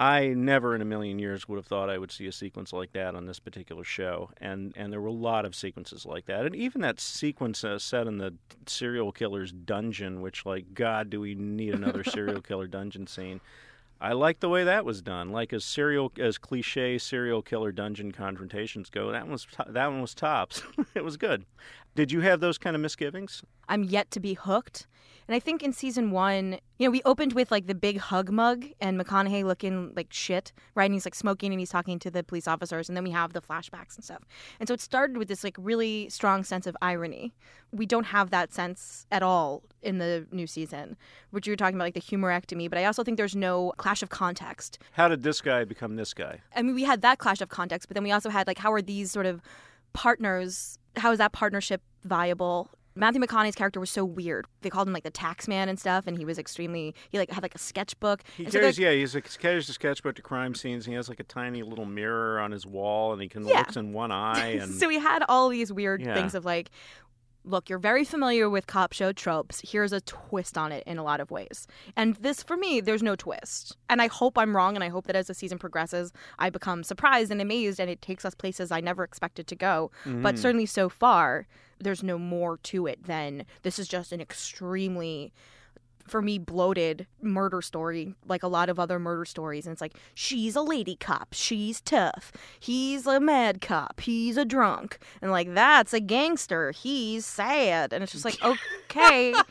I 0.00 0.28
never 0.28 0.76
in 0.76 0.80
a 0.80 0.84
million 0.84 1.18
years 1.18 1.48
would 1.48 1.56
have 1.56 1.66
thought 1.66 1.90
I 1.90 1.98
would 1.98 2.12
see 2.12 2.28
a 2.28 2.32
sequence 2.32 2.72
like 2.72 2.92
that 2.92 3.16
on 3.16 3.26
this 3.26 3.40
particular 3.40 3.82
show, 3.82 4.30
and 4.40 4.72
and 4.76 4.92
there 4.92 5.00
were 5.00 5.08
a 5.08 5.12
lot 5.12 5.44
of 5.44 5.56
sequences 5.56 6.06
like 6.06 6.26
that, 6.26 6.46
and 6.46 6.54
even 6.54 6.82
that 6.82 7.00
sequence 7.00 7.64
uh, 7.64 7.80
set 7.80 8.06
in 8.06 8.18
the 8.18 8.34
serial 8.66 9.10
killer's 9.10 9.50
dungeon, 9.50 10.20
which 10.20 10.46
like 10.46 10.72
God, 10.72 11.10
do 11.10 11.20
we 11.20 11.34
need 11.34 11.74
another 11.74 12.04
serial 12.04 12.40
killer 12.40 12.68
dungeon 12.68 13.08
scene? 13.08 13.40
I 14.00 14.12
like 14.12 14.38
the 14.38 14.48
way 14.48 14.62
that 14.62 14.84
was 14.84 15.02
done. 15.02 15.30
Like 15.30 15.52
as 15.52 15.64
serial 15.64 16.12
as 16.20 16.38
cliche 16.38 16.98
serial 16.98 17.42
killer 17.42 17.72
dungeon 17.72 18.12
confrontations 18.12 18.90
go, 18.90 19.10
that 19.10 19.22
one 19.22 19.32
was 19.32 19.48
that 19.66 19.86
one 19.88 20.00
was 20.00 20.14
tops. 20.14 20.62
it 20.94 21.02
was 21.02 21.16
good. 21.16 21.44
Did 21.98 22.12
you 22.12 22.20
have 22.20 22.38
those 22.38 22.58
kind 22.58 22.76
of 22.76 22.80
misgivings? 22.80 23.42
I'm 23.68 23.82
yet 23.82 24.12
to 24.12 24.20
be 24.20 24.34
hooked. 24.34 24.86
And 25.26 25.34
I 25.34 25.40
think 25.40 25.64
in 25.64 25.72
season 25.72 26.12
one, 26.12 26.60
you 26.78 26.86
know, 26.86 26.92
we 26.92 27.02
opened 27.04 27.32
with 27.32 27.50
like 27.50 27.66
the 27.66 27.74
big 27.74 27.98
hug 27.98 28.30
mug 28.30 28.66
and 28.80 29.00
McConaughey 29.00 29.42
looking 29.42 29.92
like 29.96 30.12
shit, 30.12 30.52
right? 30.76 30.84
And 30.84 30.94
he's 30.94 31.04
like 31.04 31.16
smoking 31.16 31.52
and 31.52 31.58
he's 31.58 31.70
talking 31.70 31.98
to 31.98 32.08
the 32.08 32.22
police 32.22 32.46
officers. 32.46 32.88
And 32.88 32.94
then 32.94 33.02
we 33.02 33.10
have 33.10 33.32
the 33.32 33.40
flashbacks 33.40 33.96
and 33.96 34.04
stuff. 34.04 34.22
And 34.60 34.68
so 34.68 34.74
it 34.74 34.80
started 34.80 35.16
with 35.16 35.26
this 35.26 35.42
like 35.42 35.56
really 35.58 36.08
strong 36.08 36.44
sense 36.44 36.68
of 36.68 36.76
irony. 36.80 37.34
We 37.72 37.84
don't 37.84 38.06
have 38.06 38.30
that 38.30 38.54
sense 38.54 39.04
at 39.10 39.24
all 39.24 39.64
in 39.82 39.98
the 39.98 40.24
new 40.30 40.46
season, 40.46 40.96
which 41.32 41.48
you 41.48 41.52
were 41.52 41.56
talking 41.56 41.74
about, 41.74 41.86
like 41.86 41.94
the 41.94 42.00
humorectomy. 42.00 42.70
But 42.70 42.78
I 42.78 42.84
also 42.84 43.02
think 43.02 43.16
there's 43.16 43.34
no 43.34 43.72
clash 43.76 44.04
of 44.04 44.10
context. 44.10 44.78
How 44.92 45.08
did 45.08 45.24
this 45.24 45.40
guy 45.40 45.64
become 45.64 45.96
this 45.96 46.14
guy? 46.14 46.42
I 46.54 46.62
mean, 46.62 46.76
we 46.76 46.84
had 46.84 47.02
that 47.02 47.18
clash 47.18 47.40
of 47.40 47.48
context, 47.48 47.88
but 47.88 47.96
then 47.96 48.04
we 48.04 48.12
also 48.12 48.30
had 48.30 48.46
like, 48.46 48.58
how 48.58 48.72
are 48.72 48.82
these 48.82 49.10
sort 49.10 49.26
of 49.26 49.42
partners? 49.94 50.78
How 50.96 51.10
is 51.10 51.18
that 51.18 51.32
partnership 51.32 51.82
viable? 52.04 52.70
Matthew 52.98 53.20
McConaughey's 53.20 53.54
character 53.54 53.78
was 53.78 53.90
so 53.90 54.04
weird. 54.04 54.46
They 54.62 54.70
called 54.70 54.88
him 54.88 54.92
like 54.92 55.04
the 55.04 55.10
tax 55.10 55.46
man 55.46 55.68
and 55.68 55.78
stuff, 55.78 56.08
and 56.08 56.18
he 56.18 56.24
was 56.24 56.36
extremely 56.36 56.96
he 57.10 57.18
like 57.18 57.30
had 57.30 57.44
like 57.44 57.54
a 57.54 57.58
sketchbook. 57.58 58.24
He 58.36 58.44
and 58.44 58.52
carries 58.52 58.76
so 58.76 58.82
yeah, 58.82 58.92
he's 58.92 59.14
like 59.14 59.38
carries 59.38 59.68
a 59.68 59.72
sketchbook 59.72 60.16
to 60.16 60.22
crime 60.22 60.54
scenes. 60.56 60.84
And 60.84 60.92
he 60.92 60.96
has 60.96 61.08
like 61.08 61.20
a 61.20 61.24
tiny 61.24 61.62
little 61.62 61.86
mirror 61.86 62.40
on 62.40 62.50
his 62.50 62.66
wall, 62.66 63.12
and 63.12 63.22
he 63.22 63.28
can 63.28 63.46
yeah. 63.46 63.58
looks 63.58 63.76
in 63.76 63.92
one 63.92 64.10
eye. 64.10 64.58
And 64.58 64.74
so 64.74 64.88
he 64.88 64.98
had 64.98 65.22
all 65.28 65.48
these 65.48 65.72
weird 65.72 66.02
yeah. 66.02 66.14
things 66.14 66.34
of 66.34 66.44
like. 66.44 66.70
Look, 67.44 67.70
you're 67.70 67.78
very 67.78 68.04
familiar 68.04 68.50
with 68.50 68.66
cop 68.66 68.92
show 68.92 69.10
tropes. 69.10 69.62
Here's 69.64 69.92
a 69.92 70.02
twist 70.02 70.58
on 70.58 70.70
it 70.70 70.82
in 70.86 70.98
a 70.98 71.02
lot 71.02 71.18
of 71.18 71.30
ways. 71.30 71.66
And 71.96 72.14
this, 72.16 72.42
for 72.42 72.58
me, 72.58 72.82
there's 72.82 73.02
no 73.02 73.16
twist. 73.16 73.74
And 73.88 74.02
I 74.02 74.08
hope 74.08 74.36
I'm 74.36 74.54
wrong, 74.54 74.74
and 74.74 74.84
I 74.84 74.88
hope 74.88 75.06
that 75.06 75.16
as 75.16 75.28
the 75.28 75.34
season 75.34 75.56
progresses, 75.56 76.12
I 76.38 76.50
become 76.50 76.82
surprised 76.82 77.30
and 77.30 77.40
amazed, 77.40 77.80
and 77.80 77.88
it 77.88 78.02
takes 78.02 78.26
us 78.26 78.34
places 78.34 78.70
I 78.70 78.80
never 78.80 79.02
expected 79.02 79.46
to 79.46 79.56
go. 79.56 79.90
Mm-hmm. 80.04 80.20
But 80.20 80.38
certainly 80.38 80.66
so 80.66 80.90
far, 80.90 81.46
there's 81.80 82.02
no 82.02 82.18
more 82.18 82.58
to 82.58 82.86
it 82.86 83.04
than 83.04 83.44
this 83.62 83.78
is 83.78 83.88
just 83.88 84.12
an 84.12 84.20
extremely 84.20 85.32
for 86.06 86.22
me 86.22 86.38
bloated 86.38 87.06
murder 87.20 87.60
story 87.60 88.14
like 88.26 88.42
a 88.42 88.48
lot 88.48 88.70
of 88.70 88.78
other 88.80 88.98
murder 88.98 89.26
stories. 89.26 89.66
And 89.66 89.72
it's 89.72 89.80
like 89.82 89.94
she's 90.14 90.56
a 90.56 90.62
lady 90.62 90.96
cop. 90.96 91.28
She's 91.32 91.82
tough. 91.82 92.32
He's 92.58 93.06
a 93.06 93.20
mad 93.20 93.60
cop. 93.60 94.00
He's 94.00 94.38
a 94.38 94.46
drunk. 94.46 94.98
And 95.20 95.30
like 95.30 95.52
that's 95.54 95.92
a 95.92 96.00
gangster. 96.00 96.70
He's 96.70 97.26
sad. 97.26 97.92
And 97.92 98.02
it's 98.02 98.12
just 98.12 98.24
like 98.24 98.38
okay. 98.42 99.34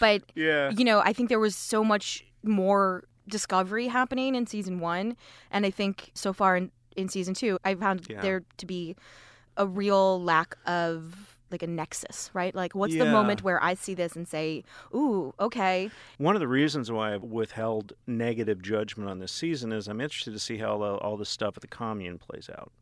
But 0.00 0.22
yeah. 0.34 0.70
you 0.70 0.84
know 0.84 1.00
i 1.00 1.12
think 1.12 1.28
there 1.28 1.38
was 1.38 1.54
so 1.54 1.84
much 1.84 2.24
more 2.42 3.04
discovery 3.28 3.86
happening 3.88 4.34
in 4.34 4.46
season 4.46 4.80
one. 4.80 5.16
And 5.50 5.64
i 5.66 5.70
think 5.70 6.10
so 6.14 6.32
far 6.32 6.56
in 6.56 6.70
in 6.96 7.08
season 7.08 7.32
two, 7.34 7.58
I 7.64 7.74
found 7.74 8.06
Yeah. 8.10 8.20
there 8.20 8.42
to 8.58 8.66
be 8.66 8.96
a 9.56 9.66
real 9.66 10.22
lack 10.22 10.56
of 10.66 11.32
like 11.52 11.62
a 11.62 11.66
nexus, 11.66 12.30
right? 12.32 12.54
Like, 12.54 12.74
what's 12.74 12.96
the 12.96 13.04
moment 13.04 13.42
where 13.44 13.62
I 13.62 13.74
see 13.74 13.94
this 13.94 14.16
and 14.16 14.26
say, 14.26 14.64
"Ooh, 14.94 15.34
okay, 15.38 15.90
One 16.18 16.34
of 16.34 16.40
the 16.40 16.48
reasons 16.48 16.90
why 16.90 17.14
I've 17.14 17.22
withheld 17.22 17.92
negative 18.06 18.62
judgment 18.62 19.10
on 19.10 19.18
this 19.18 19.32
season 19.32 19.70
is 19.70 19.86
I'm 19.86 20.00
interested 20.00 20.32
to 20.32 20.38
see 20.38 20.56
how 20.56 20.82
all, 20.82 20.96
all 20.98 21.16
this 21.16 21.28
stuff 21.28 21.56
at 21.56 21.60
the 21.60 21.68
commune 21.68 22.18
plays 22.18 22.48
out. 22.50 22.72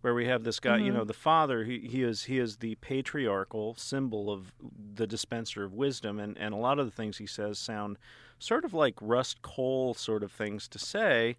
Where 0.00 0.14
we 0.14 0.26
have 0.26 0.44
this 0.44 0.60
guy, 0.60 0.78
you 0.78 0.90
know, 0.90 1.00
mm-hmm. 1.00 1.08
the 1.08 1.12
father, 1.12 1.64
he, 1.64 1.80
he 1.80 2.02
is 2.02 2.24
he 2.24 2.38
is 2.38 2.56
the 2.56 2.76
patriarchal 2.76 3.74
symbol 3.74 4.32
of 4.32 4.50
the 4.94 5.06
dispenser 5.06 5.62
of 5.62 5.74
wisdom, 5.74 6.18
and, 6.18 6.38
and 6.38 6.54
a 6.54 6.56
lot 6.56 6.78
of 6.78 6.86
the 6.86 6.92
things 6.92 7.18
he 7.18 7.26
says 7.26 7.58
sound 7.58 7.98
sort 8.38 8.64
of 8.64 8.72
like 8.72 8.94
Rust 9.02 9.42
Cohle 9.42 9.92
sort 9.92 10.22
of 10.22 10.32
things 10.32 10.66
to 10.68 10.78
say, 10.78 11.36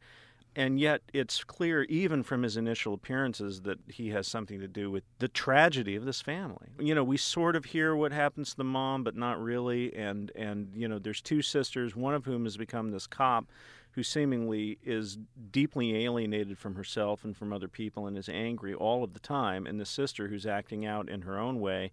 and 0.55 0.79
yet 0.79 1.01
it's 1.13 1.43
clear 1.43 1.83
even 1.83 2.23
from 2.23 2.43
his 2.43 2.57
initial 2.57 2.93
appearances 2.93 3.61
that 3.61 3.79
he 3.87 4.09
has 4.09 4.27
something 4.27 4.59
to 4.59 4.67
do 4.67 4.91
with 4.91 5.03
the 5.19 5.27
tragedy 5.27 5.95
of 5.95 6.05
this 6.05 6.21
family. 6.21 6.67
You 6.79 6.93
know, 6.93 7.03
we 7.03 7.17
sort 7.17 7.55
of 7.55 7.65
hear 7.65 7.95
what 7.95 8.11
happens 8.11 8.51
to 8.51 8.57
the 8.57 8.63
mom, 8.63 9.03
but 9.03 9.15
not 9.15 9.41
really. 9.41 9.95
And 9.95 10.31
and 10.35 10.71
you 10.75 10.87
know, 10.87 10.99
there's 10.99 11.21
two 11.21 11.41
sisters, 11.41 11.95
one 11.95 12.13
of 12.13 12.25
whom 12.25 12.43
has 12.43 12.57
become 12.57 12.91
this 12.91 13.07
cop 13.07 13.45
who 13.91 14.03
seemingly 14.03 14.77
is 14.83 15.17
deeply 15.51 16.05
alienated 16.05 16.57
from 16.57 16.75
herself 16.75 17.25
and 17.25 17.35
from 17.35 17.51
other 17.51 17.67
people 17.67 18.07
and 18.07 18.17
is 18.17 18.29
angry 18.29 18.73
all 18.73 19.03
of 19.03 19.13
the 19.13 19.19
time, 19.19 19.67
and 19.67 19.79
the 19.79 19.85
sister 19.85 20.27
who's 20.27 20.45
acting 20.45 20.85
out 20.85 21.09
in 21.09 21.21
her 21.23 21.37
own 21.37 21.59
way. 21.59 21.91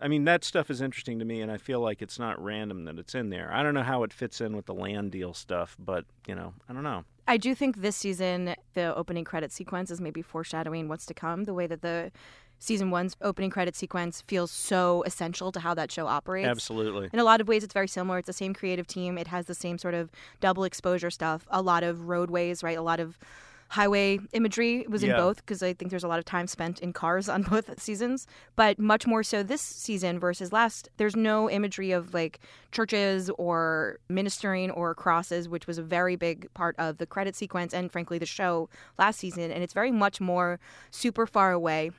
I 0.00 0.08
mean, 0.08 0.24
that 0.24 0.44
stuff 0.44 0.70
is 0.70 0.80
interesting 0.80 1.18
to 1.18 1.24
me, 1.24 1.40
and 1.40 1.50
I 1.50 1.56
feel 1.56 1.80
like 1.80 2.02
it's 2.02 2.18
not 2.18 2.42
random 2.42 2.84
that 2.84 2.98
it's 2.98 3.14
in 3.14 3.30
there. 3.30 3.50
I 3.52 3.62
don't 3.62 3.74
know 3.74 3.82
how 3.82 4.02
it 4.02 4.12
fits 4.12 4.40
in 4.40 4.54
with 4.54 4.66
the 4.66 4.74
land 4.74 5.12
deal 5.12 5.34
stuff, 5.34 5.76
but, 5.78 6.04
you 6.26 6.34
know, 6.34 6.54
I 6.68 6.72
don't 6.72 6.82
know. 6.82 7.04
I 7.26 7.36
do 7.36 7.54
think 7.54 7.82
this 7.82 7.96
season 7.96 8.54
the 8.74 8.94
opening 8.94 9.24
credit 9.24 9.52
sequence 9.52 9.90
is 9.90 10.00
maybe 10.00 10.22
foreshadowing 10.22 10.88
what's 10.88 11.06
to 11.06 11.14
come. 11.14 11.44
The 11.44 11.54
way 11.54 11.66
that 11.66 11.82
the 11.82 12.10
season 12.58 12.90
one's 12.90 13.16
opening 13.22 13.50
credit 13.50 13.76
sequence 13.76 14.22
feels 14.26 14.50
so 14.50 15.02
essential 15.04 15.52
to 15.52 15.60
how 15.60 15.74
that 15.74 15.92
show 15.92 16.06
operates. 16.06 16.48
Absolutely. 16.48 17.08
In 17.12 17.18
a 17.18 17.24
lot 17.24 17.40
of 17.40 17.48
ways, 17.48 17.62
it's 17.62 17.74
very 17.74 17.88
similar. 17.88 18.18
It's 18.18 18.26
the 18.26 18.32
same 18.32 18.54
creative 18.54 18.86
team. 18.86 19.18
It 19.18 19.28
has 19.28 19.46
the 19.46 19.54
same 19.54 19.78
sort 19.78 19.94
of 19.94 20.10
double 20.40 20.64
exposure 20.64 21.10
stuff. 21.10 21.46
A 21.50 21.62
lot 21.62 21.82
of 21.82 22.08
roadways, 22.08 22.62
right? 22.62 22.78
A 22.78 22.82
lot 22.82 22.98
of 22.98 23.18
highway 23.68 24.18
imagery 24.32 24.86
was 24.88 25.02
in 25.02 25.10
Yeah. 25.10 25.16
both 25.16 25.36
because 25.36 25.62
I 25.62 25.74
think 25.74 25.90
there's 25.90 26.04
a 26.04 26.08
lot 26.08 26.18
of 26.18 26.24
time 26.24 26.46
spent 26.46 26.80
in 26.80 26.92
cars 26.92 27.28
on 27.28 27.42
both 27.50 27.80
seasons. 27.80 28.26
But 28.56 28.78
much 28.78 29.06
more 29.06 29.22
so 29.22 29.42
this 29.42 29.60
season 29.60 30.18
versus 30.18 30.52
last. 30.52 30.88
There's 30.96 31.14
no 31.16 31.50
imagery 31.50 31.92
of 31.92 32.14
like 32.14 32.40
churches 32.72 33.30
or 33.38 33.98
ministering 34.08 34.70
or 34.70 34.94
crosses, 34.94 35.48
which 35.48 35.66
was 35.66 35.78
a 35.78 35.82
very 35.82 36.16
big 36.16 36.52
part 36.54 36.74
of 36.78 36.98
the 36.98 37.06
credit 37.06 37.36
sequence 37.36 37.74
and 37.74 37.92
frankly 37.92 38.18
the 38.18 38.26
show 38.26 38.68
last 38.98 39.18
season. 39.18 39.50
And 39.50 39.62
it's 39.62 39.74
very 39.74 39.92
much 39.92 40.20
more 40.20 40.58
super 40.90 41.26
far 41.26 41.52
away 41.52 41.90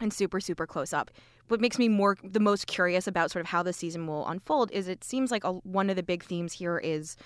and 0.00 0.12
super 0.12 0.40
super 0.40 0.66
close 0.66 0.92
up 0.92 1.10
what 1.48 1.60
makes 1.62 1.78
me 1.78 1.88
more 1.88 2.16
the 2.22 2.38
most 2.38 2.66
curious 2.66 3.06
about 3.06 3.30
sort 3.30 3.40
of 3.40 3.46
how 3.48 3.62
the 3.62 3.72
season 3.72 4.06
will 4.06 4.24
unfold 4.28 4.70
is 4.70 4.86
it 4.86 5.02
seems 5.02 5.30
like 5.30 5.42
a, 5.44 5.52
one 5.52 5.88
of 5.90 5.96
the 5.96 6.02
big 6.02 6.22
themes 6.22 6.52
here 6.52 6.78
is 6.78 7.16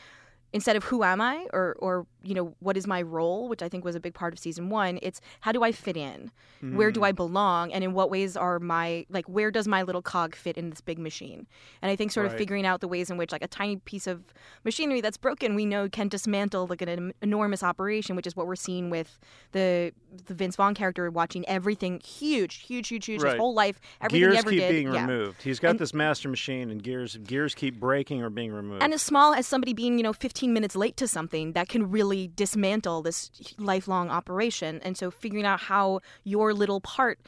instead 0.52 0.76
of 0.76 0.84
who 0.84 1.02
am 1.02 1.20
i 1.20 1.46
or 1.52 1.76
or 1.78 2.06
you 2.22 2.34
know 2.34 2.54
what 2.60 2.76
is 2.76 2.86
my 2.86 3.02
role 3.02 3.48
which 3.48 3.62
i 3.62 3.68
think 3.68 3.84
was 3.84 3.94
a 3.94 4.00
big 4.00 4.14
part 4.14 4.32
of 4.32 4.38
season 4.38 4.68
one 4.68 4.98
it's 5.02 5.20
how 5.40 5.52
do 5.52 5.62
i 5.62 5.72
fit 5.72 5.96
in? 5.96 6.30
Where 6.60 6.92
do 6.92 7.02
i 7.02 7.10
mm. 7.12 7.16
belong? 7.16 7.72
And 7.72 7.82
in 7.82 7.92
what 7.92 8.08
ways 8.08 8.36
are 8.36 8.60
my 8.60 9.04
like 9.10 9.28
where 9.28 9.50
does 9.50 9.66
my 9.66 9.82
little 9.82 10.02
cog 10.02 10.36
fit 10.36 10.56
in 10.56 10.70
this 10.70 10.80
big 10.80 10.98
machine? 10.98 11.46
And 11.82 11.90
i 11.90 11.96
think 11.96 12.12
sort 12.12 12.26
of 12.26 12.36
figuring 12.36 12.64
out 12.64 12.80
the 12.80 12.88
ways 12.88 13.10
in 13.10 13.16
which 13.16 13.32
like 13.32 13.42
a 13.42 13.48
tiny 13.48 13.76
piece 13.76 14.06
of 14.06 14.22
machinery 14.64 15.00
that's 15.00 15.16
broken 15.16 15.54
we 15.54 15.66
know 15.66 15.88
can 15.88 16.08
dismantle 16.08 16.66
like 16.68 16.82
an 16.82 17.12
enormous 17.20 17.62
operation 17.62 18.16
which 18.16 18.26
is 18.26 18.36
what 18.36 18.46
we're 18.46 18.56
seeing 18.56 18.90
with 18.90 19.18
the 19.52 19.92
the 20.26 20.34
vince 20.34 20.56
vaughn 20.56 20.74
character 20.74 21.10
watching 21.10 21.46
everything 21.48 22.00
huge 22.04 22.56
huge 22.62 22.88
huge 22.88 23.06
huge 23.06 23.22
his 23.22 23.34
whole 23.34 23.54
life 23.54 23.80
everything 24.00 24.20
gears 24.20 24.32
he 24.34 24.38
ever 24.38 24.50
keep 24.50 24.60
did 24.60 24.70
being 24.70 24.92
yeah. 24.92 25.00
removed. 25.06 25.42
He's 25.42 25.58
got 25.58 25.70
And- 25.70 25.78
this 25.78 25.94
master 25.94 26.28
machine, 26.28 26.70
and 26.70 26.82
gears 26.82 27.16
gears 27.16 27.54
keep 27.54 27.78
breaking 27.80 28.22
or 28.22 28.30
being 28.30 28.52
removed. 28.52 28.82
And 28.82 28.92
as 28.92 29.02
small 29.02 29.34
as 29.34 29.46
somebody 29.46 29.72
being, 29.72 29.96
you 29.98 30.02
know, 30.02 30.12
15 30.12 30.52
minutes 30.52 30.76
late 30.76 30.96
to 30.98 31.08
something, 31.08 31.52
that 31.52 31.68
can 31.68 31.90
really 31.90 32.30
dismantle 32.34 33.02
this 33.02 33.30
lifelong 33.58 34.10
operation. 34.10 34.80
And 34.82 34.96
so 34.96 35.10
figuring 35.10 35.46
out 35.46 35.60
how 35.60 36.00
your 36.24 36.52
little 36.52 36.80
part, 36.80 37.20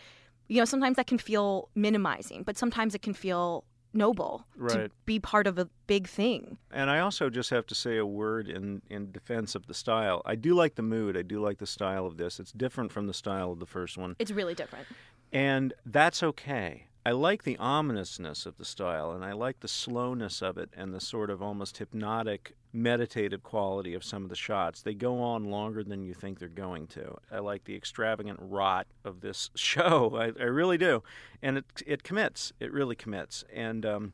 you 0.49 0.59
know, 0.59 0.65
sometimes 0.65 0.97
that 0.97 1.07
can 1.07 1.19
feel 1.19 1.69
minimizing, 1.75 2.43
but 2.43 2.57
sometimes 2.59 2.95
it 2.95 3.03
can 3.03 3.15
feel 3.15 3.65
noble 3.95 4.45
to 4.57 4.63
Right. 4.81 4.93
be 5.07 5.19
part 5.19 5.47
of 5.47 5.59
a 5.59 5.69
big 5.87 6.09
thing. 6.09 6.59
And 6.71 6.91
I 6.91 6.99
also 7.01 7.31
just 7.31 7.51
have 7.51 7.67
to 7.67 7.75
say 7.75 7.97
a 7.97 8.07
word 8.07 8.49
in, 8.49 8.83
in 8.91 9.13
defense 9.13 9.55
of 9.55 9.67
the 9.67 9.75
style. 9.75 10.23
I 10.25 10.35
do 10.35 10.55
like 10.55 10.75
the 10.75 10.83
mood. 10.83 11.17
I 11.17 11.23
do 11.23 11.41
like 11.41 11.59
the 11.59 11.67
style 11.67 12.07
of 12.07 12.17
this. 12.17 12.41
It's 12.41 12.53
different 12.53 12.93
from 12.93 13.07
the 13.07 13.15
style 13.15 13.53
of 13.53 13.59
the 13.61 13.67
first 13.67 13.97
one. 13.97 14.17
It's 14.19 14.31
really 14.33 14.55
different. 14.55 14.87
And 15.33 15.75
that's 15.87 16.23
okay. 16.23 16.87
I 17.07 17.11
like 17.13 17.43
the 17.43 17.59
ominousness 17.59 18.47
of 18.47 18.57
the 18.57 18.65
style, 18.65 19.13
and 19.13 19.23
I 19.25 19.33
like 19.33 19.61
the 19.61 19.69
slowness 19.69 20.41
of 20.41 20.57
it 20.57 20.71
and 20.75 20.95
the 20.95 21.01
sort 21.01 21.29
of 21.29 21.43
almost 21.43 21.77
hypnotic, 21.77 22.57
meditative 22.75 23.43
quality 23.43 23.95
of 23.95 24.05
some 24.05 24.25
of 24.25 24.29
the 24.29 24.37
shots. 24.37 24.83
They 24.83 24.95
go 24.95 25.23
on 25.23 25.45
longer 25.45 25.85
than 25.85 26.03
you 26.03 26.13
think 26.13 26.39
they're 26.39 26.49
going 26.49 26.89
to. 26.89 27.17
I 27.31 27.39
like 27.39 27.65
the 27.65 27.77
extravagant 27.77 28.39
rot 28.43 28.87
of 29.05 29.21
this 29.21 29.51
show. 29.55 30.15
I, 30.17 30.43
I 30.43 30.47
really 30.47 30.77
do. 30.77 31.03
And 31.41 31.59
it, 31.59 31.65
it 31.87 32.03
commits. 32.03 32.53
It 32.59 32.73
really 32.73 32.97
commits. 32.97 33.45
And, 33.55 33.87
um, 33.87 34.13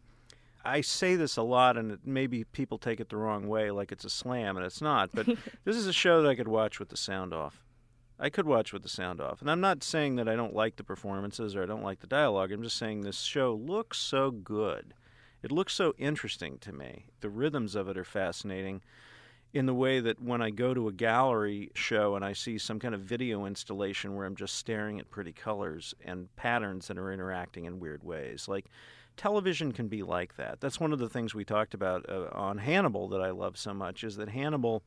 I 0.63 0.83
say 0.83 1.17
this 1.17 1.39
a 1.39 1.43
lot, 1.43 1.79
and 1.79 1.93
it, 1.93 2.01
maybe 2.05 2.45
people 2.45 2.77
take 2.77 3.01
it 3.01 3.09
the 3.09 3.17
wrong 3.17 3.49
way, 3.49 3.71
like 3.71 3.93
it's 3.93 4.05
a 4.05 4.11
slam, 4.11 4.59
and 4.59 4.67
it's 4.67 4.83
not. 4.83 5.09
But 5.11 5.27
this 5.65 5.75
is 5.75 5.87
a 5.87 5.93
show 5.93 6.21
that 6.21 6.29
I 6.29 6.35
could 6.35 6.49
watch 6.49 6.79
with 6.79 6.91
the 6.91 6.99
sound 6.99 7.33
off. 7.33 7.65
I 8.19 8.29
could 8.29 8.47
watch 8.47 8.73
with 8.73 8.83
the 8.83 8.89
sound 8.91 9.23
off. 9.23 9.41
And 9.41 9.51
I'm 9.51 9.63
not 9.63 9.83
saying 9.83 10.17
that 10.17 10.29
I 10.29 10.37
don't 10.37 10.55
like 10.55 10.77
the 10.77 10.85
performances 10.85 11.57
or 11.57 11.63
I 11.63 11.67
don't 11.67 11.83
like 11.83 12.01
the 12.01 12.07
dialogue. 12.07 12.53
I'm 12.53 12.63
just 12.63 12.77
saying 12.77 13.01
this 13.01 13.21
show 13.21 13.55
looks 13.55 13.99
so 13.99 14.31
good. 14.31 14.93
It 15.43 15.53
looks 15.53 15.73
so 15.73 15.95
interesting 15.99 16.59
to 16.59 16.73
me. 16.73 17.07
The 17.21 17.31
rhythms 17.31 17.75
of 17.75 17.89
it 17.89 17.97
are 17.97 18.05
fascinating 18.05 18.83
in 19.53 19.67
the 19.67 19.75
way 19.75 19.99
that 20.01 20.23
when 20.23 20.41
I 20.41 20.51
go 20.51 20.75
to 20.75 20.89
a 20.89 20.93
gallery 20.93 21.71
show 21.75 22.15
and 22.15 22.25
I 22.25 22.35
see 22.35 22.57
some 22.57 22.79
kind 22.79 22.95
of 22.95 23.01
video 23.01 23.47
installation 23.47 24.15
where 24.15 24.27
I'm 24.27 24.37
just 24.37 24.57
staring 24.57 25.01
at 25.01 25.11
pretty 25.11 25.33
colors 25.33 25.95
and 26.05 26.35
patterns 26.37 26.87
that 26.89 26.99
are 26.99 27.13
interacting 27.13 27.65
in 27.65 27.81
weird 27.81 28.05
ways. 28.05 28.47
Like 28.47 28.67
television 29.17 29.73
can 29.73 29.89
be 29.89 30.03
like 30.03 30.37
that. 30.37 30.61
That's 30.61 30.79
one 30.79 30.93
of 30.93 30.99
the 30.99 31.09
things 31.09 31.35
we 31.35 31.45
talked 31.45 31.75
about 31.75 32.09
uh, 32.09 32.29
on 32.33 32.59
Hannibal 32.59 33.09
that 33.09 33.21
I 33.21 33.31
love 33.31 33.59
so 33.59 33.75
much 33.75 34.05
is 34.05 34.17
that 34.17 34.29
Hannibal 34.29 34.83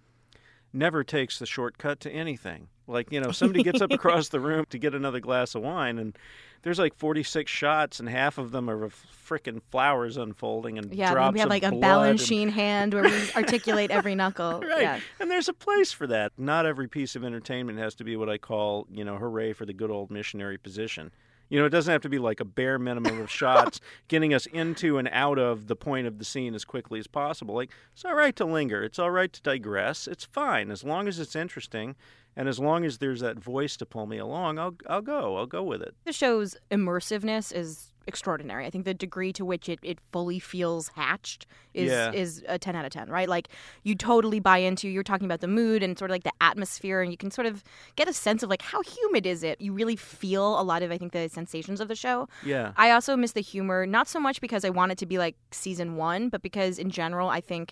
never 0.72 1.03
takes 1.03 1.39
the 1.39 1.45
shortcut 1.45 2.00
to 2.01 2.12
anything. 2.12 2.67
Like, 2.88 3.12
you 3.12 3.22
know, 3.22 3.31
somebody 3.31 3.63
gets 3.63 3.81
up 3.81 3.91
across 3.91 4.29
the 4.29 4.39
room 4.39 4.65
to 4.69 4.79
get 4.79 4.95
another 4.95 5.19
glass 5.19 5.55
of 5.55 5.62
wine 5.62 6.00
and 6.00 6.17
there's 6.63 6.79
like 6.79 6.96
46 6.96 7.51
shots 7.51 8.00
and 8.00 8.10
half 8.10 8.38
of 8.38 8.51
them 8.51 8.70
are 8.70 8.84
of 8.84 8.96
frickin' 9.27 9.62
flowers 9.70 10.17
unfolding 10.17 10.77
and 10.77 10.93
Yeah, 10.93 11.12
drops 11.13 11.34
we 11.34 11.39
have 11.39 11.50
like 11.50 11.63
a 11.63 11.72
blood 11.72 12.20
and- 12.32 12.51
hand 12.51 12.93
where 12.93 13.03
we 13.03 13.32
articulate 13.36 13.91
every 13.91 14.15
knuckle. 14.15 14.62
Right. 14.67 14.82
Yeah. 14.82 15.00
And 15.20 15.29
there's 15.29 15.50
a 15.50 15.53
place 15.53 15.91
for 15.91 16.08
that. 16.08 16.32
Not 16.38 16.65
every 16.65 16.88
piece 16.88 17.15
of 17.15 17.24
entertainment 17.24 17.79
has 17.79 17.96
to 17.96 18.03
be 18.03 18.15
what 18.15 18.29
I 18.29 18.38
call, 18.38 18.88
you 18.91 19.03
know, 19.05 19.17
hooray 19.17 19.53
for 19.53 19.65
the 19.65 19.74
good 19.74 19.91
old 19.91 20.10
missionary 20.10 20.58
position. 20.58 21.12
You 21.50 21.60
know, 21.60 21.65
it 21.65 21.70
doesn't 21.70 21.91
have 21.91 22.01
to 22.01 22.10
be 22.10 22.17
like 22.17 22.39
a 22.39 22.46
bare 22.46 22.79
minimum 22.79 23.20
of 23.22 23.29
shots 23.41 23.79
getting 24.08 24.34
us 24.34 24.46
into 24.48 24.98
and 24.98 25.08
out 25.12 25.38
of 25.38 25.67
the 25.67 25.75
point 25.75 26.08
of 26.08 26.17
the 26.17 26.25
scene 26.25 26.55
as 26.55 26.65
quickly 26.65 26.98
as 27.00 27.05
possible. 27.08 27.53
Like, 27.53 27.70
it's 27.93 28.03
all 28.05 28.15
right 28.15 28.36
to 28.38 28.46
linger. 28.46 28.84
It's 28.84 28.98
all 28.98 29.12
right 29.12 29.32
to 29.32 29.41
digress. 29.41 30.08
It's 30.08 30.24
fine. 30.25 30.72
As 30.72 30.84
long 30.84 31.08
as 31.08 31.20
it's 31.20 31.36
interesting 31.36 31.96
and 32.36 32.48
as 32.50 32.60
long 32.60 32.84
as 32.86 32.98
there's 33.00 33.22
that 33.22 33.38
voice 33.40 33.78
to 33.78 33.86
pull 33.86 34.06
me 34.08 34.18
along, 34.18 34.60
I'll, 34.60 34.75
I'll 34.88 35.02
go. 35.02 35.38
I'll 35.38 35.46
go 35.46 35.63
with 35.63 35.82
it. 35.82 35.96
The 36.06 36.13
show's 36.13 36.56
immersiveness 36.72 37.54
is 37.56 37.90
extraordinary. 38.06 38.66
I 38.66 38.70
think 38.70 38.84
the 38.84 38.94
degree 38.94 39.32
to 39.32 39.46
which 39.46 39.70
it, 39.70 39.80
it 39.82 39.98
fully 40.12 40.38
feels 40.38 40.90
hatched 40.90 41.46
is 41.74 41.90
Yeah. 41.90 42.12
is 42.12 42.44
a 42.50 42.60
10 42.60 42.75
out 42.75 42.84
of 42.84 42.92
10, 42.92 43.10
right? 43.10 43.30
Like 43.30 43.48
you 43.84 43.96
totally 43.96 44.42
buy 44.42 44.58
into 44.58 44.90
you're 44.90 45.04
talking 45.04 45.24
about 45.25 45.40
the 45.40 45.48
mood 45.48 45.82
and 45.82 45.98
sort 45.98 46.12
of 46.12 46.16
like 46.16 46.24
the 46.24 46.34
atmosphere 46.42 47.02
and 47.02 47.12
you 47.12 47.18
can 47.18 47.32
sort 47.32 47.48
of 47.48 47.63
get 47.96 48.10
a 48.10 48.13
sense 48.13 48.44
of 48.44 48.50
like 48.50 48.62
how 48.62 48.82
humid 48.82 49.25
is 49.25 49.42
it? 49.42 49.62
You 49.62 49.72
really 49.72 49.96
feel 49.96 50.60
a 50.60 50.63
lot 50.63 50.84
of 50.84 50.92
I 50.92 50.98
think 50.98 51.13
the 51.13 51.30
sensations 51.30 51.80
of 51.80 51.88
the 51.88 51.96
show. 51.96 52.28
Yeah. 52.46 52.74
I 52.75 52.92
also 52.92 53.16
miss 53.16 53.32
the 53.32 53.42
humor, 53.42 53.86
not 53.86 54.10
so 54.10 54.20
much 54.20 54.42
because 54.42 54.66
I 54.66 54.70
want 54.70 54.92
it 54.92 54.98
to 54.98 55.06
be 55.06 55.18
like 55.18 55.38
season 55.52 55.96
1, 55.96 56.28
but 56.28 56.42
because 56.42 56.78
in 56.80 56.90
general 56.90 57.30
I 57.30 57.40
think 57.40 57.72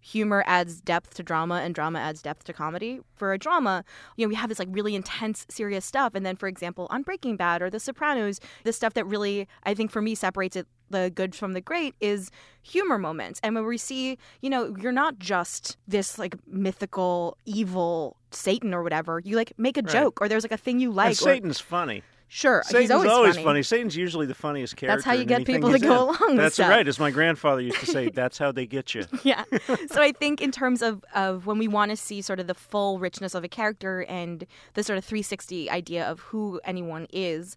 humor 0.00 0.42
adds 0.46 0.80
depth 0.80 1.14
to 1.14 1.22
drama 1.22 1.56
and 1.56 1.74
drama 1.74 1.98
adds 1.98 2.22
depth 2.22 2.44
to 2.44 2.52
comedy. 2.52 3.00
For 3.14 3.32
a 3.32 3.38
drama, 3.38 3.84
you 4.16 4.24
know, 4.24 4.28
we 4.28 4.34
have 4.34 4.48
this 4.48 4.58
like 4.58 4.68
really 4.70 4.94
intense, 4.94 5.46
serious 5.50 5.84
stuff. 5.84 6.14
And 6.14 6.24
then, 6.24 6.36
for 6.36 6.48
example, 6.48 6.86
on 6.90 7.02
Breaking 7.02 7.36
Bad 7.36 7.60
or 7.62 7.70
The 7.70 7.80
Sopranos, 7.80 8.40
the 8.64 8.72
stuff 8.72 8.94
that 8.94 9.04
really, 9.06 9.46
I 9.64 9.74
think 9.74 9.90
for 9.90 10.00
me, 10.02 10.14
separates 10.14 10.56
it 10.56 10.66
the 10.88 11.12
good 11.14 11.34
from 11.36 11.52
the 11.52 11.60
great 11.60 11.94
is 12.00 12.30
humor 12.62 12.98
moments. 12.98 13.38
And 13.44 13.54
when 13.54 13.64
we 13.64 13.78
see, 13.78 14.18
you 14.40 14.50
know, 14.50 14.74
you're 14.80 14.90
not 14.90 15.18
just 15.20 15.76
this 15.86 16.18
like 16.18 16.34
mythical, 16.48 17.36
evil 17.44 18.16
Satan 18.32 18.74
or 18.74 18.82
whatever. 18.82 19.20
You 19.20 19.36
like 19.36 19.52
make 19.56 19.76
a 19.76 19.82
Right. 19.82 19.92
joke 19.92 20.20
or 20.20 20.28
there's 20.28 20.42
like 20.44 20.50
a 20.52 20.56
thing 20.56 20.80
you 20.80 20.90
like. 20.90 21.10
and 21.10 21.16
or- 21.28 21.32
Satan's 21.34 21.60
funny. 21.60 22.02
Sure, 22.32 22.62
Satan's 22.64 22.82
he's 22.82 23.10
always, 23.10 23.36
funny. 23.36 23.64
Satan's 23.64 23.96
usually 23.96 24.24
the 24.24 24.36
funniest 24.36 24.76
character. 24.76 24.96
That's 24.98 25.04
how 25.04 25.14
you 25.14 25.24
get 25.24 25.44
people 25.44 25.72
to 25.72 25.80
go 25.80 25.86
in. 25.86 25.98
along 25.98 26.16
with 26.28 26.36
That's 26.36 26.54
stuff. 26.54 26.70
right. 26.70 26.86
As 26.86 27.00
my 27.00 27.10
grandfather 27.10 27.60
used 27.60 27.80
to 27.80 27.86
say, 27.86 28.08
that's 28.14 28.38
how 28.38 28.52
they 28.52 28.66
get 28.66 28.94
you. 28.94 29.04
yeah. 29.24 29.42
So 29.90 30.00
I 30.00 30.12
think 30.12 30.40
in 30.40 30.52
terms 30.52 30.80
of, 30.80 31.04
of 31.12 31.46
when 31.46 31.58
we 31.58 31.66
want 31.66 31.90
to 31.90 31.96
see 31.96 32.22
sort 32.22 32.38
of 32.38 32.46
the 32.46 32.54
full 32.54 33.00
richness 33.00 33.34
of 33.34 33.42
a 33.42 33.48
character 33.48 34.04
and 34.08 34.46
the 34.74 34.84
sort 34.84 34.96
of 34.96 35.04
360 35.04 35.68
idea 35.70 36.08
of 36.08 36.20
who 36.20 36.60
anyone 36.64 37.08
is, 37.12 37.56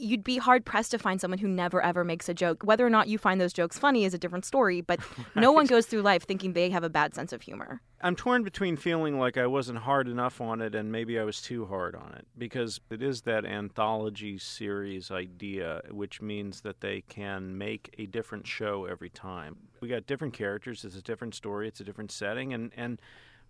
you'd 0.00 0.24
be 0.24 0.38
hard 0.38 0.64
pressed 0.64 0.90
to 0.92 0.98
find 0.98 1.20
someone 1.20 1.38
who 1.38 1.48
never 1.48 1.82
ever 1.82 2.04
makes 2.04 2.28
a 2.28 2.34
joke. 2.34 2.62
Whether 2.62 2.86
or 2.86 2.90
not 2.90 3.08
you 3.08 3.18
find 3.18 3.40
those 3.40 3.52
jokes 3.52 3.78
funny 3.78 4.04
is 4.04 4.14
a 4.14 4.18
different 4.18 4.44
story, 4.44 4.80
but 4.80 5.00
no 5.34 5.52
one 5.52 5.66
goes 5.66 5.86
through 5.86 6.02
life 6.02 6.24
thinking 6.24 6.52
they 6.52 6.70
have 6.70 6.84
a 6.84 6.90
bad 6.90 7.14
sense 7.14 7.32
of 7.32 7.42
humor. 7.42 7.80
I'm 8.02 8.16
torn 8.16 8.42
between 8.42 8.76
feeling 8.76 9.18
like 9.18 9.36
I 9.36 9.46
wasn't 9.46 9.78
hard 9.78 10.08
enough 10.08 10.40
on 10.40 10.62
it 10.62 10.74
and 10.74 10.90
maybe 10.90 11.18
I 11.18 11.24
was 11.24 11.42
too 11.42 11.66
hard 11.66 11.94
on 11.94 12.14
it 12.14 12.26
because 12.38 12.80
it 12.90 13.02
is 13.02 13.22
that 13.22 13.44
anthology 13.44 14.38
series 14.38 15.10
idea, 15.10 15.82
which 15.90 16.22
means 16.22 16.62
that 16.62 16.80
they 16.80 17.02
can 17.02 17.58
make 17.58 17.94
a 17.98 18.06
different 18.06 18.46
show 18.46 18.86
every 18.86 19.10
time. 19.10 19.56
We 19.80 19.88
got 19.88 20.06
different 20.06 20.32
characters, 20.32 20.84
it's 20.84 20.96
a 20.96 21.02
different 21.02 21.34
story, 21.34 21.68
it's 21.68 21.80
a 21.80 21.84
different 21.84 22.10
setting, 22.10 22.54
and, 22.54 22.72
and 22.74 23.00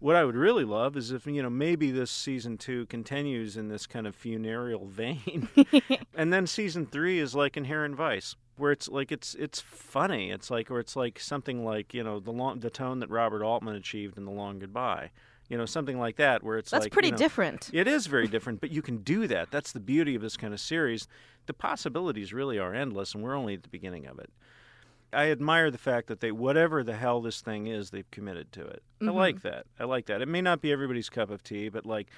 what 0.00 0.16
I 0.16 0.24
would 0.24 0.34
really 0.34 0.64
love 0.64 0.96
is 0.96 1.12
if, 1.12 1.26
you 1.26 1.42
know, 1.42 1.50
maybe 1.50 1.90
this 1.90 2.10
season 2.10 2.58
two 2.58 2.86
continues 2.86 3.56
in 3.56 3.68
this 3.68 3.86
kind 3.86 4.06
of 4.06 4.16
funereal 4.16 4.86
vein. 4.86 5.48
and 6.14 6.32
then 6.32 6.46
season 6.46 6.86
three 6.86 7.18
is 7.18 7.34
like 7.34 7.56
Inherent 7.56 7.94
Vice 7.94 8.34
where 8.60 8.72
it's 8.72 8.88
like 8.88 9.10
it's 9.10 9.34
it's 9.34 9.60
funny. 9.60 10.30
It's 10.30 10.50
like 10.50 10.70
or 10.70 10.78
it's 10.78 10.94
like 10.94 11.18
something 11.18 11.64
like 11.64 11.94
you 11.94 12.04
know 12.04 12.20
the 12.20 12.30
long 12.30 12.60
the 12.60 12.70
tone 12.70 13.00
that 13.00 13.10
Robert 13.10 13.42
Altman 13.42 13.74
achieved 13.74 14.18
in 14.18 14.26
The 14.26 14.30
Long 14.30 14.58
Goodbye. 14.58 15.10
You 15.48 15.58
know 15.58 15.66
something 15.66 15.98
like 15.98 16.16
that 16.16 16.44
where 16.44 16.58
it's 16.58 16.70
That's 16.70 16.84
like, 16.84 16.92
pretty 16.92 17.08
you 17.08 17.12
know, 17.12 17.18
different. 17.18 17.70
It 17.72 17.88
is 17.88 18.06
very 18.06 18.28
different, 18.28 18.60
but 18.60 18.70
you 18.70 18.82
can 18.82 18.98
do 18.98 19.26
that. 19.26 19.50
That's 19.50 19.72
the 19.72 19.80
beauty 19.80 20.14
of 20.14 20.22
this 20.22 20.36
kind 20.36 20.54
of 20.54 20.60
series. 20.60 21.08
The 21.46 21.54
possibilities 21.54 22.32
really 22.32 22.58
are 22.58 22.72
endless, 22.72 23.14
and 23.14 23.24
we're 23.24 23.34
only 23.34 23.54
at 23.54 23.62
the 23.64 23.68
beginning 23.68 24.06
of 24.06 24.18
it. 24.20 24.30
I 25.12 25.30
admire 25.30 25.70
the 25.70 25.78
fact 25.78 26.06
that 26.08 26.20
they, 26.20 26.30
whatever 26.32 26.82
the 26.82 26.96
hell 26.96 27.20
this 27.20 27.40
thing 27.40 27.66
is, 27.66 27.90
they've 27.90 28.10
committed 28.10 28.52
to 28.52 28.66
it. 28.66 28.82
I 29.00 29.06
Mhm. 29.06 29.14
like 29.14 29.42
that. 29.42 29.66
I 29.78 29.84
like 29.84 30.06
that. 30.06 30.22
It 30.22 30.28
may 30.28 30.40
not 30.42 30.60
be 30.60 30.70
everybody's 30.72 31.08
cup 31.08 31.30
of 31.30 31.42
tea, 31.42 31.68
but 31.68 31.84
like, 31.86 32.08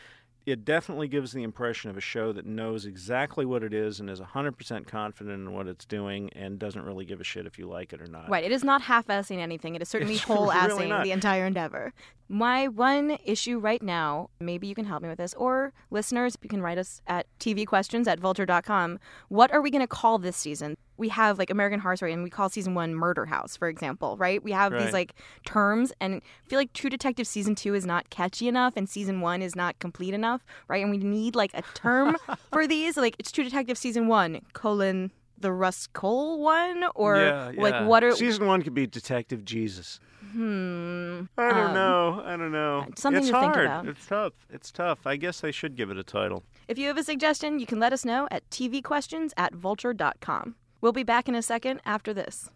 it 0.45 0.65
definitely 0.65 1.07
gives 1.07 1.31
the 1.33 1.45
impression 1.45 1.89
of 1.89 1.97
a 1.97 2.01
show 2.01 2.33
that 2.33 2.45
knows 2.45 2.85
exactly 2.85 3.45
what 3.47 3.63
it 3.63 3.73
is 3.73 4.01
and 4.01 4.11
is 4.11 4.21
100% 4.21 4.89
confident 4.89 5.35
in 5.47 5.53
what 5.53 5.69
it's 5.69 5.85
doing 5.85 6.31
and 6.35 6.59
doesn't 6.59 6.83
really 6.85 7.05
give 7.05 7.21
a 7.21 7.25
shit 7.25 7.47
if 7.47 7.61
you 7.61 7.67
like 7.69 7.93
it 7.93 8.01
or 8.03 8.09
not. 8.09 8.29
Right. 8.29 8.43
It 8.43 8.51
is 8.51 8.65
not 8.65 8.83
half 8.83 9.07
assing 9.07 9.39
anything. 9.39 9.77
It 9.77 9.83
is 9.83 9.89
certainly 9.89 10.17
whole 10.19 10.49
assing 10.49 10.89
not. 10.89 11.05
the 11.05 11.13
entire 11.13 11.47
endeavor. 11.47 11.93
My 12.33 12.67
one 12.67 13.19
issue 13.27 13.59
right 13.59 13.83
now, 13.83 14.31
maybe 14.41 14.67
you 14.67 14.75
can 14.75 14.87
help 14.87 15.03
me 15.03 15.09
with 15.11 15.19
this, 15.19 15.35
or 15.35 15.75
listeners, 15.91 16.35
you 16.41 16.49
can 16.49 16.63
write 16.63 16.79
us 16.79 17.03
at 17.07 17.27
tvquestions 17.39 18.07
at 18.07 18.19
vulture.com. 18.19 18.99
What 19.29 19.53
are 19.53 19.61
we 19.61 19.71
going 19.71 19.83
to 19.83 19.87
call 19.87 20.17
this 20.17 20.35
season? 20.35 20.79
We 20.97 21.11
have 21.11 21.39
like 21.39 21.51
American 21.51 21.81
Horror 21.81 21.97
Story, 21.97 22.15
and 22.15 22.23
we 22.23 22.31
call 22.31 22.49
season 22.49 22.73
one 22.73 22.95
Murder 22.95 23.27
House, 23.27 23.59
for 23.59 23.69
example, 23.69 24.17
right? 24.17 24.43
We 24.43 24.53
have 24.53 24.73
these 24.73 24.95
like 24.95 25.15
terms, 25.45 25.93
and 26.01 26.23
I 26.47 26.49
feel 26.49 26.59
like 26.59 26.73
True 26.73 26.89
Detective 26.89 27.27
season 27.27 27.55
two 27.55 27.75
is 27.75 27.85
not 27.85 28.09
catchy 28.09 28.49
enough, 28.49 28.73
and 28.77 28.89
season 28.89 29.21
one 29.21 29.43
is 29.43 29.55
not 29.55 29.79
complete 29.79 30.15
enough, 30.15 30.43
right? 30.69 30.81
And 30.81 30.91
we 30.91 30.97
need 30.97 31.35
like 31.35 31.51
a 31.53 31.61
term 31.75 32.17
for 32.51 32.67
these. 32.67 32.97
Like 32.97 33.15
it's 33.19 33.31
True 33.31 33.45
Detective 33.45 33.77
season 33.77 34.09
one 34.09 34.41
colon 34.55 35.11
the 35.43 35.53
Rust 35.53 35.93
Cohle 35.93 36.41
one, 36.41 36.85
or 36.95 37.17
yeah, 37.19 37.53
like 37.57 37.87
what 37.87 38.03
are 38.03 38.13
season 38.17 38.47
one 38.47 38.63
could 38.63 38.75
be 38.75 38.87
Detective 38.87 39.45
Jesus. 39.45 40.01
Hmm. 40.33 41.23
I 41.37 41.51
don't 41.51 41.59
Um, 41.69 41.75
know. 41.75 42.23
I 42.25 42.37
don't 42.39 42.53
know. 42.53 42.87
something 42.97 43.19
it's 43.23 43.31
to 43.31 43.39
think 43.39 43.53
hard. 43.53 43.67
about. 43.67 43.87
It's 43.89 44.07
tough. 44.07 44.33
It's 44.51 44.73
tough. 44.73 45.07
I 45.07 45.17
guess 45.17 45.45
I 45.45 45.51
should 45.51 45.77
give 45.77 45.91
it 45.91 45.99
a 45.99 46.03
title. 46.03 46.43
If 46.69 46.79
you 46.79 46.87
have 46.89 46.97
a 46.97 47.03
suggestion, 47.05 47.59
you 47.59 47.67
can 47.67 47.79
let 47.79 47.93
us 47.93 48.05
know 48.05 48.29
at 48.31 48.49
tvquestions 48.49 49.33
at 49.37 49.55
vulture.com. 49.55 50.55
We'll 50.81 50.93
be 50.93 51.03
back 51.03 51.29
in 51.29 51.35
a 51.35 51.43
second 51.43 51.81
after 51.85 52.15
this. 52.15 52.49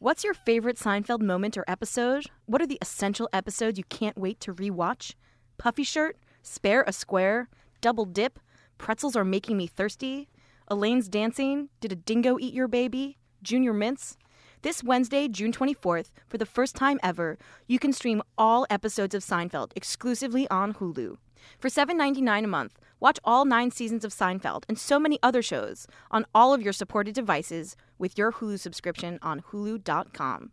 What's 0.00 0.24
your 0.24 0.34
favorite 0.34 0.76
Seinfeld 0.76 1.20
moment 1.22 1.56
or 1.56 1.64
episode? 1.68 2.26
What 2.46 2.60
are 2.60 2.66
the 2.66 2.78
essential 2.82 3.28
episodes 3.32 3.78
you 3.78 3.84
can't 3.88 4.18
wait 4.18 4.40
to 4.40 4.52
rewatch? 4.52 5.14
Puffy 5.56 5.84
shirt? 5.84 6.16
Spare 6.42 6.82
a 6.86 6.92
square? 6.92 7.48
Double 7.80 8.04
dip? 8.06 8.38
Pretzels 8.76 9.14
are 9.16 9.24
making 9.24 9.56
me 9.56 9.66
thirsty? 9.68 10.28
Elaine's 10.68 11.08
dancing? 11.08 11.68
Did 11.80 11.92
a 11.92 11.96
dingo 11.96 12.38
eat 12.38 12.54
your 12.54 12.68
baby? 12.68 13.18
Junior 13.42 13.74
mints? 13.74 14.16
This 14.62 14.82
Wednesday, 14.82 15.28
June 15.28 15.52
24th, 15.52 16.10
for 16.26 16.38
the 16.38 16.46
first 16.46 16.74
time 16.74 16.98
ever, 17.02 17.36
you 17.66 17.78
can 17.78 17.92
stream 17.92 18.22
all 18.38 18.66
episodes 18.70 19.14
of 19.14 19.22
Seinfeld 19.22 19.72
exclusively 19.76 20.48
on 20.48 20.72
Hulu. 20.72 21.18
For 21.58 21.68
$7.99 21.68 22.44
a 22.44 22.46
month, 22.46 22.78
watch 22.98 23.18
all 23.24 23.44
nine 23.44 23.70
seasons 23.70 24.06
of 24.06 24.12
Seinfeld 24.14 24.62
and 24.66 24.78
so 24.78 24.98
many 24.98 25.18
other 25.22 25.42
shows 25.42 25.86
on 26.10 26.24
all 26.34 26.54
of 26.54 26.62
your 26.62 26.72
supported 26.72 27.14
devices 27.14 27.76
with 27.98 28.16
your 28.16 28.32
Hulu 28.32 28.58
subscription 28.58 29.18
on 29.20 29.42
Hulu.com. 29.42 30.50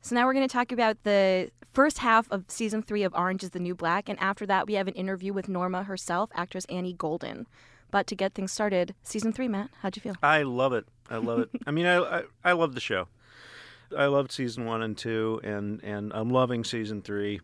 So 0.00 0.16
now 0.16 0.26
we're 0.26 0.34
going 0.34 0.48
to 0.48 0.52
talk 0.52 0.72
about 0.72 1.04
the 1.04 1.52
first 1.70 1.98
half 1.98 2.28
of 2.32 2.46
season 2.48 2.82
three 2.82 3.04
of 3.04 3.14
Orange 3.14 3.44
is 3.44 3.50
the 3.50 3.60
New 3.60 3.76
Black, 3.76 4.08
and 4.08 4.18
after 4.18 4.44
that, 4.46 4.66
we 4.66 4.74
have 4.74 4.88
an 4.88 4.94
interview 4.94 5.32
with 5.32 5.48
Norma 5.48 5.84
herself, 5.84 6.30
actress 6.34 6.64
Annie 6.64 6.94
Golden. 6.94 7.46
But 7.92 8.08
to 8.08 8.16
get 8.16 8.34
things 8.34 8.50
started, 8.50 8.96
season 9.04 9.32
three, 9.32 9.46
Matt, 9.46 9.70
how'd 9.82 9.94
you 9.94 10.02
feel? 10.02 10.16
I 10.22 10.42
love 10.42 10.72
it. 10.72 10.86
I 11.08 11.18
love 11.18 11.40
it. 11.40 11.50
I 11.66 11.70
mean, 11.70 11.86
I, 11.86 11.98
I 11.98 12.22
I 12.42 12.52
love 12.52 12.74
the 12.74 12.80
show. 12.80 13.06
I 13.96 14.06
loved 14.06 14.32
season 14.32 14.64
one 14.64 14.82
and 14.82 14.96
two, 14.96 15.40
and 15.44 15.80
and 15.84 16.10
I'm 16.12 16.30
loving 16.30 16.64
season 16.64 17.02
three. 17.02 17.40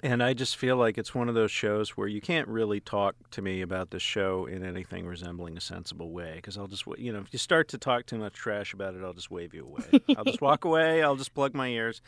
And 0.00 0.22
I 0.22 0.32
just 0.32 0.56
feel 0.56 0.76
like 0.76 0.96
it's 0.96 1.12
one 1.12 1.28
of 1.28 1.34
those 1.34 1.50
shows 1.50 1.96
where 1.96 2.06
you 2.06 2.20
can't 2.20 2.46
really 2.46 2.78
talk 2.78 3.16
to 3.32 3.42
me 3.42 3.62
about 3.62 3.90
the 3.90 3.98
show 3.98 4.46
in 4.46 4.64
anything 4.64 5.06
resembling 5.08 5.56
a 5.56 5.60
sensible 5.60 6.12
way. 6.12 6.34
Because 6.36 6.56
I'll 6.56 6.68
just, 6.68 6.84
you 6.98 7.12
know, 7.12 7.18
if 7.18 7.32
you 7.32 7.38
start 7.40 7.66
to 7.70 7.78
talk 7.78 8.06
too 8.06 8.16
much 8.16 8.34
trash 8.34 8.72
about 8.72 8.94
it, 8.94 9.02
I'll 9.02 9.12
just 9.12 9.28
wave 9.28 9.54
you 9.54 9.64
away. 9.64 10.00
I'll 10.16 10.22
just 10.22 10.40
walk 10.40 10.64
away. 10.64 11.02
I'll 11.02 11.16
just 11.16 11.34
plug 11.34 11.52
my 11.52 11.66
ears. 11.66 12.00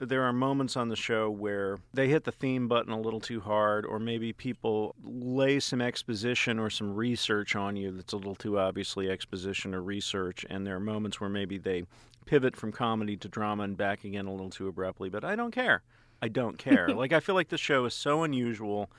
There 0.00 0.22
are 0.22 0.32
moments 0.32 0.76
on 0.76 0.88
the 0.88 0.96
show 0.96 1.28
where 1.28 1.78
they 1.92 2.08
hit 2.08 2.22
the 2.22 2.32
theme 2.32 2.68
button 2.68 2.92
a 2.92 3.00
little 3.00 3.18
too 3.18 3.40
hard, 3.40 3.84
or 3.84 3.98
maybe 3.98 4.32
people 4.32 4.94
lay 5.02 5.58
some 5.58 5.80
exposition 5.80 6.58
or 6.60 6.70
some 6.70 6.94
research 6.94 7.56
on 7.56 7.76
you 7.76 7.90
that's 7.90 8.12
a 8.12 8.16
little 8.16 8.36
too 8.36 8.60
obviously 8.60 9.10
exposition 9.10 9.74
or 9.74 9.82
research. 9.82 10.46
And 10.48 10.64
there 10.64 10.76
are 10.76 10.80
moments 10.80 11.20
where 11.20 11.28
maybe 11.28 11.58
they 11.58 11.82
pivot 12.26 12.54
from 12.54 12.70
comedy 12.70 13.16
to 13.16 13.28
drama 13.28 13.64
and 13.64 13.76
back 13.76 14.04
again 14.04 14.26
a 14.26 14.30
little 14.30 14.50
too 14.50 14.68
abruptly. 14.68 15.08
But 15.08 15.24
I 15.24 15.34
don't 15.34 15.50
care. 15.50 15.82
I 16.22 16.28
don't 16.28 16.58
care. 16.58 16.88
like 16.94 17.12
I 17.12 17.18
feel 17.18 17.34
like 17.34 17.48
the 17.48 17.58
show 17.58 17.84
is 17.84 17.94
so 17.94 18.22
unusual 18.22 18.90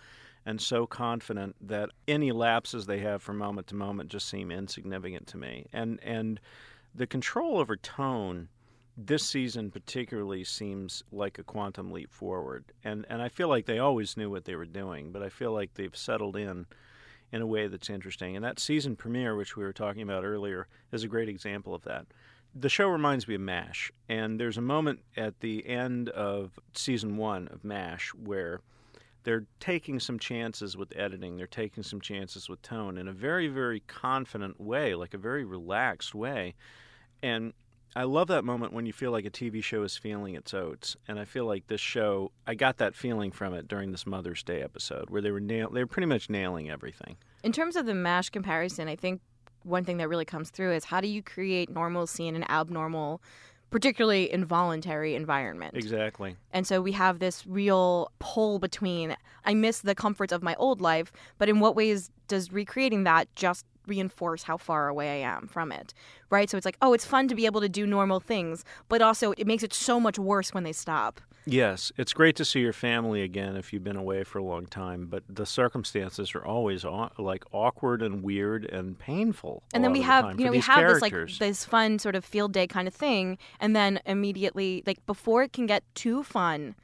and 0.45 0.59
so 0.59 0.85
confident 0.85 1.55
that 1.61 1.89
any 2.07 2.31
lapses 2.31 2.87
they 2.87 2.99
have 2.99 3.21
from 3.21 3.37
moment 3.37 3.67
to 3.67 3.75
moment 3.75 4.09
just 4.09 4.27
seem 4.27 4.51
insignificant 4.51 5.27
to 5.27 5.37
me. 5.37 5.67
And 5.71 5.99
and 6.03 6.41
the 6.93 7.07
control 7.07 7.57
over 7.57 7.75
tone 7.75 8.49
this 9.05 9.23
season 9.23 9.71
particularly 9.71 10.43
seems 10.43 11.03
like 11.11 11.39
a 11.39 11.43
quantum 11.43 11.91
leap 11.91 12.11
forward. 12.11 12.65
And 12.83 13.05
and 13.09 13.21
I 13.21 13.29
feel 13.29 13.47
like 13.47 13.65
they 13.65 13.79
always 13.79 14.17
knew 14.17 14.29
what 14.29 14.45
they 14.45 14.55
were 14.55 14.65
doing, 14.65 15.11
but 15.11 15.23
I 15.23 15.29
feel 15.29 15.53
like 15.53 15.73
they've 15.73 15.95
settled 15.95 16.35
in 16.35 16.65
in 17.31 17.41
a 17.41 17.47
way 17.47 17.67
that's 17.67 17.89
interesting. 17.89 18.35
And 18.35 18.43
that 18.43 18.59
season 18.59 18.95
premiere 18.95 19.35
which 19.35 19.55
we 19.55 19.63
were 19.63 19.73
talking 19.73 20.01
about 20.01 20.25
earlier 20.25 20.67
is 20.91 21.03
a 21.03 21.07
great 21.07 21.29
example 21.29 21.73
of 21.75 21.83
that 21.83 22.07
the 22.55 22.69
show 22.69 22.87
reminds 22.87 23.27
me 23.27 23.35
of 23.35 23.41
MASH, 23.41 23.91
and 24.07 24.39
there's 24.39 24.57
a 24.57 24.61
moment 24.61 25.01
at 25.15 25.39
the 25.39 25.67
end 25.67 26.09
of 26.09 26.59
season 26.73 27.17
one 27.17 27.47
of 27.49 27.63
MASH 27.63 28.13
where 28.15 28.61
they're 29.23 29.45
taking 29.59 29.99
some 29.99 30.17
chances 30.17 30.75
with 30.75 30.95
editing, 30.95 31.37
they're 31.37 31.47
taking 31.47 31.83
some 31.83 32.01
chances 32.01 32.49
with 32.49 32.61
tone 32.61 32.97
in 32.97 33.07
a 33.07 33.13
very, 33.13 33.47
very 33.47 33.81
confident 33.81 34.59
way, 34.59 34.95
like 34.95 35.13
a 35.13 35.17
very 35.17 35.43
relaxed 35.43 36.15
way. 36.15 36.55
And 37.21 37.53
I 37.95 38.03
love 38.03 38.27
that 38.27 38.45
moment 38.45 38.73
when 38.73 38.85
you 38.85 38.93
feel 38.93 39.11
like 39.11 39.25
a 39.25 39.31
TV 39.31 39.63
show 39.63 39.83
is 39.83 39.97
feeling 39.97 40.35
its 40.35 40.53
oats, 40.53 40.95
and 41.07 41.19
I 41.19 41.25
feel 41.25 41.45
like 41.45 41.67
this 41.67 41.81
show. 41.81 42.31
I 42.45 42.55
got 42.55 42.77
that 42.77 42.95
feeling 42.95 43.31
from 43.31 43.53
it 43.53 43.67
during 43.67 43.91
this 43.91 44.05
Mother's 44.05 44.43
Day 44.43 44.61
episode, 44.61 45.09
where 45.09 45.21
they 45.21 45.31
were 45.31 45.39
nail, 45.39 45.69
they 45.69 45.81
were 45.81 45.87
pretty 45.87 46.05
much 46.05 46.29
nailing 46.29 46.69
everything. 46.69 47.17
In 47.43 47.51
terms 47.51 47.75
of 47.75 47.85
the 47.85 47.95
MASH 47.95 48.29
comparison, 48.29 48.87
I 48.87 48.95
think 48.95 49.21
one 49.63 49.83
thing 49.83 49.97
that 49.97 50.09
really 50.09 50.25
comes 50.25 50.49
through 50.49 50.73
is 50.73 50.85
how 50.85 51.01
do 51.01 51.07
you 51.07 51.23
create 51.23 51.69
normalcy 51.69 52.27
in 52.27 52.35
an 52.35 52.43
abnormal, 52.49 53.21
particularly 53.71 54.31
involuntary 54.31 55.15
environment? 55.15 55.75
Exactly. 55.75 56.35
And 56.51 56.67
so 56.67 56.81
we 56.81 56.91
have 56.93 57.19
this 57.19 57.45
real 57.47 58.11
pull 58.19 58.59
between 58.59 59.15
I 59.45 59.53
miss 59.53 59.79
the 59.79 59.95
comforts 59.95 60.31
of 60.31 60.43
my 60.43 60.55
old 60.55 60.79
life, 60.79 61.11
but 61.37 61.49
in 61.49 61.59
what 61.59 61.75
ways 61.75 62.11
does 62.27 62.51
recreating 62.51 63.03
that 63.05 63.33
just 63.35 63.65
reinforce 63.89 64.43
how 64.43 64.57
far 64.57 64.87
away 64.87 65.23
I 65.23 65.27
am 65.27 65.47
from 65.47 65.71
it? 65.71 65.93
Right? 66.29 66.49
So 66.49 66.57
it's 66.57 66.65
like, 66.65 66.77
oh, 66.81 66.93
it's 66.93 67.05
fun 67.05 67.27
to 67.27 67.35
be 67.35 67.45
able 67.45 67.61
to 67.61 67.69
do 67.69 67.85
normal 67.85 68.19
things, 68.19 68.63
but 68.87 69.01
also 69.01 69.33
it 69.37 69.47
makes 69.47 69.63
it 69.63 69.73
so 69.73 69.99
much 69.99 70.17
worse 70.19 70.53
when 70.53 70.63
they 70.63 70.73
stop. 70.73 71.21
Yes, 71.45 71.91
it's 71.97 72.13
great 72.13 72.35
to 72.35 72.45
see 72.45 72.59
your 72.59 72.73
family 72.73 73.23
again 73.23 73.55
if 73.55 73.73
you've 73.73 73.83
been 73.83 73.95
away 73.95 74.23
for 74.23 74.37
a 74.37 74.43
long 74.43 74.67
time, 74.67 75.07
but 75.07 75.23
the 75.27 75.45
circumstances 75.45 76.35
are 76.35 76.45
always 76.45 76.85
aw- 76.85 77.09
like 77.17 77.43
awkward 77.51 78.01
and 78.03 78.23
weird 78.23 78.65
and 78.65 78.99
painful. 78.99 79.63
And 79.73 79.83
then 79.83 79.91
we 79.91 79.99
of 79.99 80.05
the 80.05 80.11
have, 80.11 80.39
you 80.39 80.45
know, 80.45 80.51
we 80.51 80.59
have 80.59 80.87
this 80.87 81.01
like 81.01 81.13
this 81.39 81.65
fun 81.65 81.97
sort 81.97 82.15
of 82.15 82.23
field 82.23 82.51
day 82.51 82.67
kind 82.67 82.87
of 82.87 82.93
thing, 82.93 83.37
and 83.59 83.75
then 83.75 83.99
immediately, 84.05 84.83
like 84.85 85.03
before 85.07 85.41
it 85.41 85.53
can 85.53 85.65
get 85.65 85.83
too 85.95 86.23
fun, 86.23 86.75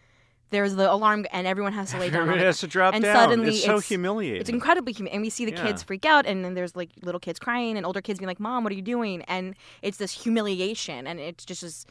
there's 0.55 0.75
the 0.75 0.91
alarm 0.91 1.25
and 1.31 1.45
everyone 1.45 1.73
has 1.73 1.91
to 1.91 1.99
lay 1.99 2.09
down. 2.09 2.15
on 2.15 2.21
Everybody 2.29 2.39
the 2.39 2.45
has 2.47 2.59
to 2.59 2.67
drop 2.67 2.93
and 2.95 3.03
down. 3.03 3.15
suddenly 3.15 3.49
it's 3.49 3.63
so 3.63 3.79
humiliating. 3.79 4.41
It's 4.41 4.49
incredibly 4.49 4.93
human, 4.93 5.13
and 5.13 5.21
we 5.21 5.29
see 5.29 5.45
the 5.45 5.51
Yeah. 5.51 5.63
kids 5.65 5.83
freak 5.83 6.05
out, 6.05 6.25
and 6.25 6.43
then 6.43 6.53
there's 6.55 6.75
like 6.75 6.89
little 7.03 7.19
kids 7.19 7.37
crying, 7.39 7.77
and 7.77 7.85
older 7.85 8.01
kids 8.01 8.19
being 8.19 8.27
like, 8.27 8.39
"Mom, 8.39 8.63
what 8.63 8.71
are 8.71 8.75
you 8.75 8.81
doing?" 8.81 9.21
And 9.23 9.55
it's 9.81 9.97
this 9.97 10.23
humiliation, 10.23 11.05
and 11.07 11.19
it's 11.19 11.45
just 11.45 11.61
this, 11.61 11.85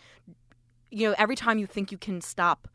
you 0.91 1.09
know, 1.09 1.15
every 1.19 1.37
time 1.37 1.59
you 1.59 1.67
think 1.67 1.93
you 1.93 1.99
can 1.99 2.21
stop 2.21 2.67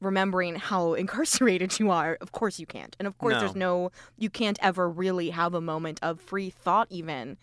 remembering 0.00 0.54
how 0.56 0.94
incarcerated 0.94 1.78
you 1.78 1.90
are, 1.90 2.16
of 2.20 2.32
course 2.32 2.58
you 2.58 2.66
can't, 2.66 2.96
and 2.98 3.06
of 3.06 3.18
course 3.18 3.34
No. 3.34 3.40
there's 3.40 3.54
no, 3.56 3.90
you 4.16 4.30
can't 4.30 4.58
ever 4.62 4.88
really 4.88 5.30
have 5.30 5.52
a 5.54 5.60
moment 5.60 5.98
of 6.02 6.20
free 6.20 6.50
thought 6.50 6.86
even 6.90 7.36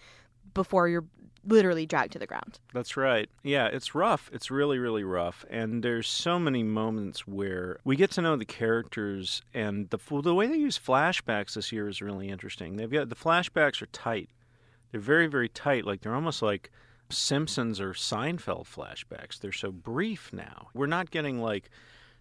before 0.54 0.88
you're 0.88 1.06
literally 1.48 1.86
dragged 1.86 2.14
to 2.14 2.20
the 2.20 2.28
ground. 2.28 2.60
That's 2.74 2.98
right. 2.98 3.30
Yeah, 3.44 3.68
it's 3.68 3.96
rough. 3.96 4.30
It's 4.34 4.52
really, 4.52 4.78
really 4.78 5.04
rough. 5.04 5.46
And 5.50 5.84
there's 5.84 6.08
so 6.08 6.38
many 6.38 6.64
moments 6.64 7.28
where 7.28 7.80
we 7.84 7.96
get 7.96 8.12
to 8.12 8.22
know 8.22 8.36
the 8.36 8.46
characters, 8.46 9.42
and 9.54 9.90
the 9.90 10.00
the 10.22 10.36
way 10.36 10.48
they 10.48 10.58
use 10.58 10.78
flashbacks 10.78 11.54
this 11.54 11.72
year 11.72 11.88
is 11.88 12.02
really 12.02 12.30
interesting. 12.30 12.76
They've 12.76 12.92
got 12.92 13.10
the 13.10 13.16
flashbacks 13.16 13.82
are 13.82 13.88
tight. 13.88 14.30
They're 14.92 15.02
very, 15.02 15.28
very 15.28 15.50
tight. 15.50 15.86
Like 15.86 16.02
they're 16.02 16.16
almost 16.16 16.42
like 16.42 16.72
Simpsons 17.10 17.80
or 17.80 17.94
Seinfeld 17.94 18.66
flashbacks. 18.66 19.40
They're 19.40 19.52
so 19.52 19.72
brief 19.72 20.32
now. 20.34 20.70
We're 20.74 20.88
not 20.88 21.12
getting 21.12 21.42
like 21.42 21.70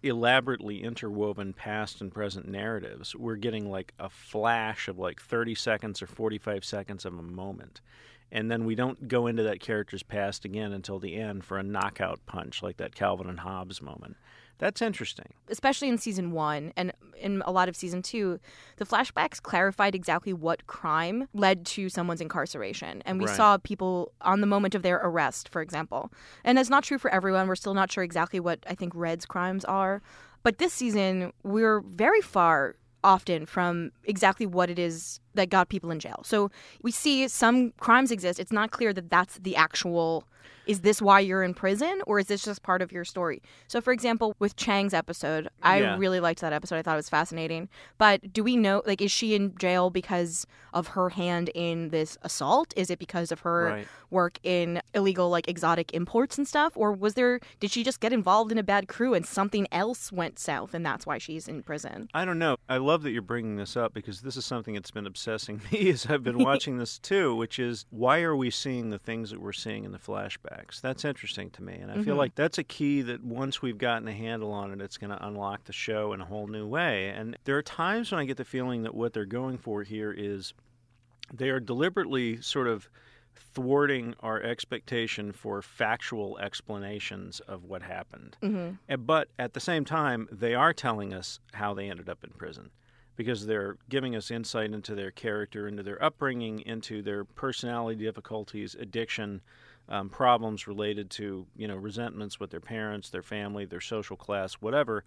elaborately 0.03 0.83
interwoven 0.83 1.53
past 1.53 2.01
and 2.01 2.11
present 2.11 2.47
narratives. 2.47 3.15
We're 3.15 3.35
getting 3.35 3.69
like 3.69 3.93
a 3.99 4.09
flash 4.09 4.87
of 4.87 4.97
like 4.97 5.21
30 5.21 5.55
seconds 5.55 6.01
or 6.01 6.07
45 6.07 6.63
seconds 6.63 7.05
of 7.05 7.17
a 7.17 7.23
moment. 7.23 7.81
And 8.31 8.51
then 8.51 8.65
we 8.65 8.75
don't 8.75 9.07
go 9.07 9.27
into 9.27 9.43
that 9.43 9.59
character's 9.61 10.03
past 10.03 10.43
again 10.45 10.73
until 10.73 10.99
the 10.99 11.15
end 11.15 11.45
for 11.45 11.57
a 11.57 11.63
knockout 11.63 12.19
punch 12.25 12.61
like 12.61 12.77
that 12.77 12.93
Calvin 12.93 13.29
and 13.29 13.39
Hobbes 13.39 13.81
moment. 13.81 14.17
That's 14.59 14.81
interesting. 14.81 15.33
especially 15.49 15.87
in 15.87 15.99
season 15.99 16.31
one 16.31 16.73
and 16.75 16.91
in 17.19 17.43
a 17.45 17.51
lot 17.51 17.69
of 17.69 17.75
season 17.75 18.01
two, 18.01 18.39
the 18.77 18.85
flashbacks 18.85 19.39
clarified 19.41 19.93
exactly 19.93 20.33
what 20.33 20.65
crime 20.65 21.27
led 21.35 21.63
to 21.67 21.89
someone's 21.89 22.21
incarceration. 22.21 23.03
And 23.05 23.19
we 23.19 23.25
Right. 23.27 23.35
saw 23.35 23.57
people 23.57 24.11
on 24.21 24.41
the 24.41 24.47
moment 24.47 24.73
of 24.73 24.81
their 24.81 24.97
arrest, 24.97 25.47
for 25.49 25.61
example. 25.61 26.11
And 26.43 26.57
that's 26.57 26.71
not 26.71 26.83
true 26.83 26.97
for 26.97 27.11
everyone. 27.11 27.47
We're 27.47 27.55
still 27.55 27.75
not 27.75 27.91
sure 27.91 28.03
exactly 28.03 28.39
what 28.39 28.59
I 28.67 28.73
think 28.73 28.93
Red's 28.95 29.27
crimes 29.27 29.63
are. 29.65 30.01
But 30.41 30.57
this 30.57 30.73
season, 30.73 31.33
we're 31.43 31.81
very 31.81 32.21
far 32.21 32.77
often 33.03 33.45
from 33.45 33.91
exactly 34.05 34.47
what 34.47 34.71
it 34.71 34.79
is 34.79 35.19
that 35.37 35.49
got 35.49 35.69
people 35.69 35.89
in 35.89 35.99
jail. 35.99 36.21
So 36.25 36.51
we 36.83 36.91
see 36.91 37.27
some 37.29 37.71
crimes 37.79 38.11
exist. 38.11 38.39
It's 38.39 38.51
not 38.51 38.71
clear 38.71 38.91
that 38.93 39.09
that's 39.09 39.39
the 39.39 39.55
actual 39.55 40.25
is 40.65 40.81
this 40.81 41.01
why 41.01 41.21
you're 41.21 41.43
in 41.43 41.53
prison 41.53 42.01
or 42.07 42.19
is 42.19 42.27
this 42.27 42.43
just 42.43 42.61
part 42.61 42.81
of 42.81 42.91
your 42.91 43.05
story? 43.05 43.41
So 43.69 43.79
for 43.79 43.93
example, 43.93 44.35
with 44.39 44.57
Chang's 44.57 44.93
episode, 44.93 45.47
I 45.63 45.79
Yeah. 45.79 45.97
really 45.97 46.19
liked 46.19 46.41
that 46.41 46.51
episode. 46.51 46.75
I 46.75 46.81
thought 46.81 46.93
it 46.93 46.97
was 46.97 47.09
fascinating. 47.09 47.69
But 47.97 48.33
do 48.33 48.43
we 48.43 48.57
know 48.57 48.81
like 48.85 49.01
is 49.01 49.09
she 49.11 49.33
in 49.33 49.55
jail 49.57 49.89
because 49.89 50.45
of 50.73 50.87
her 50.89 51.09
hand 51.09 51.49
in 51.55 51.89
this 51.89 52.17
assault? 52.21 52.73
Is 52.75 52.89
it 52.89 52.99
because 52.99 53.31
of 53.31 53.41
her 53.41 53.63
Right. 53.65 53.87
work 54.09 54.39
in 54.43 54.81
illegal 54.93 55.29
like 55.29 55.47
exotic 55.47 55.93
imports 55.93 56.37
and 56.37 56.45
stuff 56.45 56.73
or 56.75 56.91
was 56.91 57.13
there 57.13 57.39
did 57.61 57.71
she 57.71 57.81
just 57.83 57.99
get 58.01 58.11
involved 58.11 58.51
in 58.51 58.57
a 58.57 58.63
bad 58.63 58.87
crew 58.89 59.13
and 59.13 59.25
something 59.25 59.67
else 59.71 60.11
went 60.11 60.37
south 60.37 60.73
and 60.73 60.85
that's 60.85 61.05
why 61.05 61.17
she's 61.17 61.47
in 61.47 61.63
prison? 61.63 62.09
I 62.13 62.25
don't 62.25 62.39
know. 62.39 62.57
I 62.67 62.77
love 62.77 63.03
that 63.03 63.11
you're 63.11 63.21
bringing 63.21 63.55
this 63.55 63.77
up 63.77 63.93
because 63.93 64.19
this 64.21 64.35
is 64.35 64.45
something 64.45 64.73
that's 64.73 64.91
been 64.91 65.07
obsessing 65.27 65.61
me 65.71 65.89
as 65.89 66.05
I've 66.05 66.23
been 66.23 66.37
watching 66.39 66.77
this 66.77 66.97
too, 66.99 67.35
which 67.35 67.59
is 67.59 67.85
why 67.89 68.21
are 68.21 68.35
we 68.35 68.49
seeing 68.49 68.89
the 68.89 68.99
things 68.99 69.29
that 69.31 69.41
we're 69.41 69.53
seeing 69.53 69.83
in 69.83 69.91
the 69.91 69.97
flashbacks? 69.99 70.79
That's 70.81 71.03
interesting 71.05 71.49
to 71.51 71.63
me. 71.63 71.73
And 71.75 71.91
I 71.91 71.95
feel 72.03 72.15
Mhm. 72.15 72.19
like 72.19 72.35
that's 72.35 72.57
a 72.57 72.63
key 72.63 73.01
that 73.03 73.23
once 73.23 73.61
we've 73.61 73.77
gotten 73.77 74.07
a 74.07 74.13
handle 74.13 74.51
on 74.51 74.71
it, 74.71 74.81
it's 74.81 74.97
going 74.97 75.11
to 75.11 75.25
unlock 75.25 75.65
the 75.65 75.73
show 75.73 76.13
in 76.13 76.21
a 76.21 76.25
whole 76.25 76.47
new 76.47 76.65
way. 76.67 77.09
And 77.09 77.37
there 77.43 77.57
are 77.57 77.61
times 77.63 78.11
when 78.11 78.19
I 78.19 78.25
get 78.25 78.37
the 78.37 78.45
feeling 78.45 78.83
that 78.83 78.95
what 78.95 79.13
they're 79.13 79.25
going 79.25 79.57
for 79.57 79.83
here 79.83 80.11
is 80.11 80.53
they 81.33 81.49
are 81.49 81.59
deliberately 81.59 82.41
sort 82.41 82.67
of 82.67 82.89
thwarting 83.35 84.15
our 84.21 84.41
expectation 84.41 85.31
for 85.31 85.61
factual 85.61 86.37
explanations 86.39 87.39
of 87.41 87.63
what 87.65 87.83
happened. 87.83 88.37
Mm-hmm. 88.41 89.03
But 89.05 89.27
at 89.37 89.53
the 89.53 89.59
same 89.59 89.85
time, 89.85 90.27
they 90.31 90.55
are 90.55 90.73
telling 90.73 91.13
us 91.13 91.39
how 91.53 91.73
they 91.73 91.89
ended 91.89 92.09
up 92.09 92.23
in 92.23 92.31
prison 92.31 92.71
because 93.17 93.45
they're 93.45 93.77
giving 93.89 94.15
us 94.15 94.31
insight 94.31 94.71
into 94.71 94.95
their 94.95 95.11
character, 95.11 95.67
into 95.67 95.83
their 95.83 96.01
upbringing, 96.01 96.61
into 96.61 97.01
their 97.01 97.25
personality 97.25 98.01
difficulties, 98.01 98.75
addiction, 98.79 99.41
um, 99.89 100.09
problems 100.09 100.67
related 100.67 101.09
to 101.09 101.45
you 101.57 101.67
know 101.67 101.75
resentments 101.75 102.39
with 102.39 102.51
their 102.51 102.61
parents, 102.61 103.09
their 103.09 103.21
family, 103.23 103.65
their 103.65 103.81
social 103.81 104.15
class, 104.15 104.53
whatever. 104.55 105.03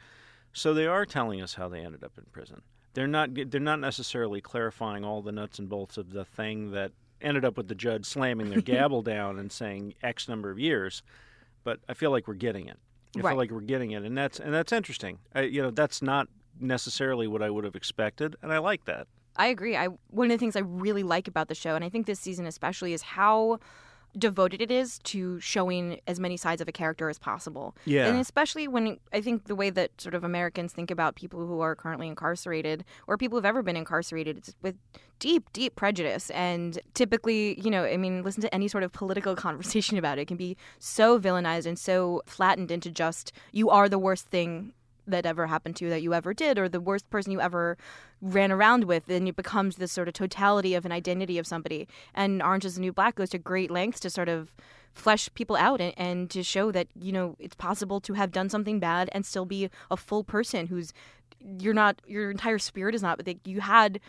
So 0.52 0.74
they 0.74 0.86
are 0.86 1.06
telling 1.06 1.40
us 1.40 1.54
how 1.54 1.68
they 1.68 1.80
ended 1.80 2.02
up 2.04 2.12
in 2.18 2.24
prison. 2.32 2.60
They're 2.92 3.06
not 3.06 3.30
they're 3.34 3.60
not 3.60 3.78
necessarily 3.80 4.40
clarifying 4.40 5.04
all 5.04 5.22
the 5.22 5.32
nuts 5.32 5.58
and 5.58 5.68
bolts 5.68 5.96
of 5.96 6.12
the 6.12 6.24
thing 6.24 6.72
that 6.72 6.92
ended 7.22 7.44
up 7.44 7.56
with 7.56 7.68
the 7.68 7.74
judge 7.74 8.04
slamming 8.06 8.50
their 8.50 8.60
gavel 8.74 9.02
down 9.02 9.38
and 9.38 9.52
saying 9.52 9.94
X 10.02 10.28
number 10.28 10.50
of 10.50 10.58
years. 10.58 11.02
But 11.62 11.78
I 11.88 11.94
feel 11.94 12.10
like 12.10 12.26
we're 12.26 12.34
getting 12.34 12.66
it. 12.66 12.78
I 13.16 13.20
Right. 13.20 13.30
feel 13.32 13.38
like 13.38 13.50
we're 13.50 13.60
getting 13.60 13.90
it, 13.92 14.02
and 14.04 14.16
that's 14.16 14.40
and 14.40 14.52
that's 14.54 14.72
interesting. 14.72 15.18
I, 15.34 15.42
you 15.42 15.62
know, 15.62 15.70
that's 15.70 16.00
not 16.00 16.28
necessarily 16.60 17.26
what 17.26 17.42
I 17.42 17.50
would 17.50 17.64
have 17.64 17.74
expected, 17.74 18.36
and 18.42 18.52
I 18.52 18.58
like 18.58 18.84
that. 18.84 19.06
I 19.36 19.46
agree. 19.46 19.76
I 19.76 19.88
one 20.08 20.30
of 20.30 20.34
the 20.34 20.38
things 20.38 20.56
I 20.56 20.60
really 20.60 21.02
like 21.02 21.28
about 21.28 21.48
the 21.48 21.54
show, 21.54 21.74
and 21.74 21.84
I 21.84 21.88
think 21.88 22.06
this 22.06 22.20
season 22.20 22.46
especially, 22.46 22.92
is 22.92 23.02
how 23.02 23.58
devoted 24.18 24.60
it 24.60 24.70
is 24.70 24.98
to 24.98 25.38
showing 25.40 26.00
as 26.06 26.18
many 26.18 26.36
sides 26.36 26.60
of 26.60 26.68
a 26.68 26.72
character 26.72 27.08
as 27.08 27.18
possible. 27.18 27.76
Yeah. 27.84 28.06
And 28.06 28.18
especially 28.18 28.66
when 28.66 28.98
I 29.12 29.20
think 29.20 29.44
the 29.44 29.54
way 29.54 29.70
that 29.70 30.00
sort 30.00 30.14
of 30.14 30.24
Americans 30.24 30.72
think 30.72 30.90
about 30.90 31.14
people 31.14 31.46
who 31.46 31.60
are 31.60 31.76
currently 31.76 32.08
incarcerated 32.08 32.84
or 33.06 33.16
people 33.16 33.38
who've 33.38 33.44
ever 33.44 33.62
been 33.62 33.76
incarcerated 33.76 34.38
it's 34.38 34.54
with 34.62 34.76
deep, 35.18 35.52
deep 35.52 35.76
prejudice. 35.76 36.30
And 36.30 36.78
typically, 36.94 37.60
you 37.60 37.70
know, 37.70 37.84
I 37.84 37.96
mean, 37.96 38.22
listen 38.22 38.40
to 38.42 38.54
any 38.54 38.68
sort 38.68 38.82
of 38.82 38.92
political 38.92 39.36
conversation 39.46 39.96
about 39.96 40.18
it. 40.18 40.22
It 40.22 40.28
can 40.28 40.36
be 40.36 40.56
so 40.78 41.20
villainized 41.20 41.66
and 41.66 41.78
so 41.78 42.22
flattened 42.26 42.70
into 42.70 42.90
just 42.90 43.32
you 43.52 43.70
are 43.70 43.88
the 43.88 43.98
worst 43.98 44.26
thing 44.26 44.72
that 45.06 45.26
ever 45.26 45.46
happened 45.46 45.76
to 45.76 45.84
you 45.84 45.90
that 45.90 46.02
you 46.02 46.14
ever 46.14 46.34
did 46.34 46.58
or 46.58 46.68
the 46.68 46.80
worst 46.80 47.08
person 47.10 47.32
you 47.32 47.40
ever 47.40 47.76
ran 48.20 48.52
around 48.52 48.84
with 48.84 49.08
and 49.08 49.28
it 49.28 49.36
becomes 49.36 49.76
this 49.76 49.92
sort 49.92 50.08
of 50.08 50.14
totality 50.14 50.74
of 50.74 50.84
an 50.84 50.92
identity 50.92 51.38
of 51.38 51.46
somebody. 51.46 51.88
And 52.14 52.42
orange 52.42 52.64
is 52.64 52.74
the 52.74 52.80
new 52.80 52.92
black 52.92 53.16
goes 53.16 53.30
to 53.30 53.38
great 53.38 53.70
lengths 53.70 54.00
to 54.00 54.10
sort 54.10 54.28
of 54.28 54.54
flesh 54.92 55.28
people 55.34 55.56
out 55.56 55.80
and, 55.80 55.94
and 55.96 56.30
to 56.30 56.42
show 56.42 56.72
that 56.72 56.88
you 57.00 57.12
know 57.12 57.36
it's 57.38 57.54
possible 57.54 58.00
to 58.00 58.14
have 58.14 58.32
done 58.32 58.48
something 58.48 58.80
bad 58.80 59.08
and 59.12 59.24
still 59.24 59.44
be 59.44 59.70
a 59.90 59.96
full 59.96 60.24
person 60.24 60.66
who's 60.66 60.92
you're 61.58 61.74
not 61.74 62.02
your 62.06 62.30
entire 62.30 62.58
spirit 62.58 62.94
is 62.94 63.02
not 63.02 63.16
but 63.16 63.24
that 63.24 63.38
you 63.46 63.60
had 63.60 64.00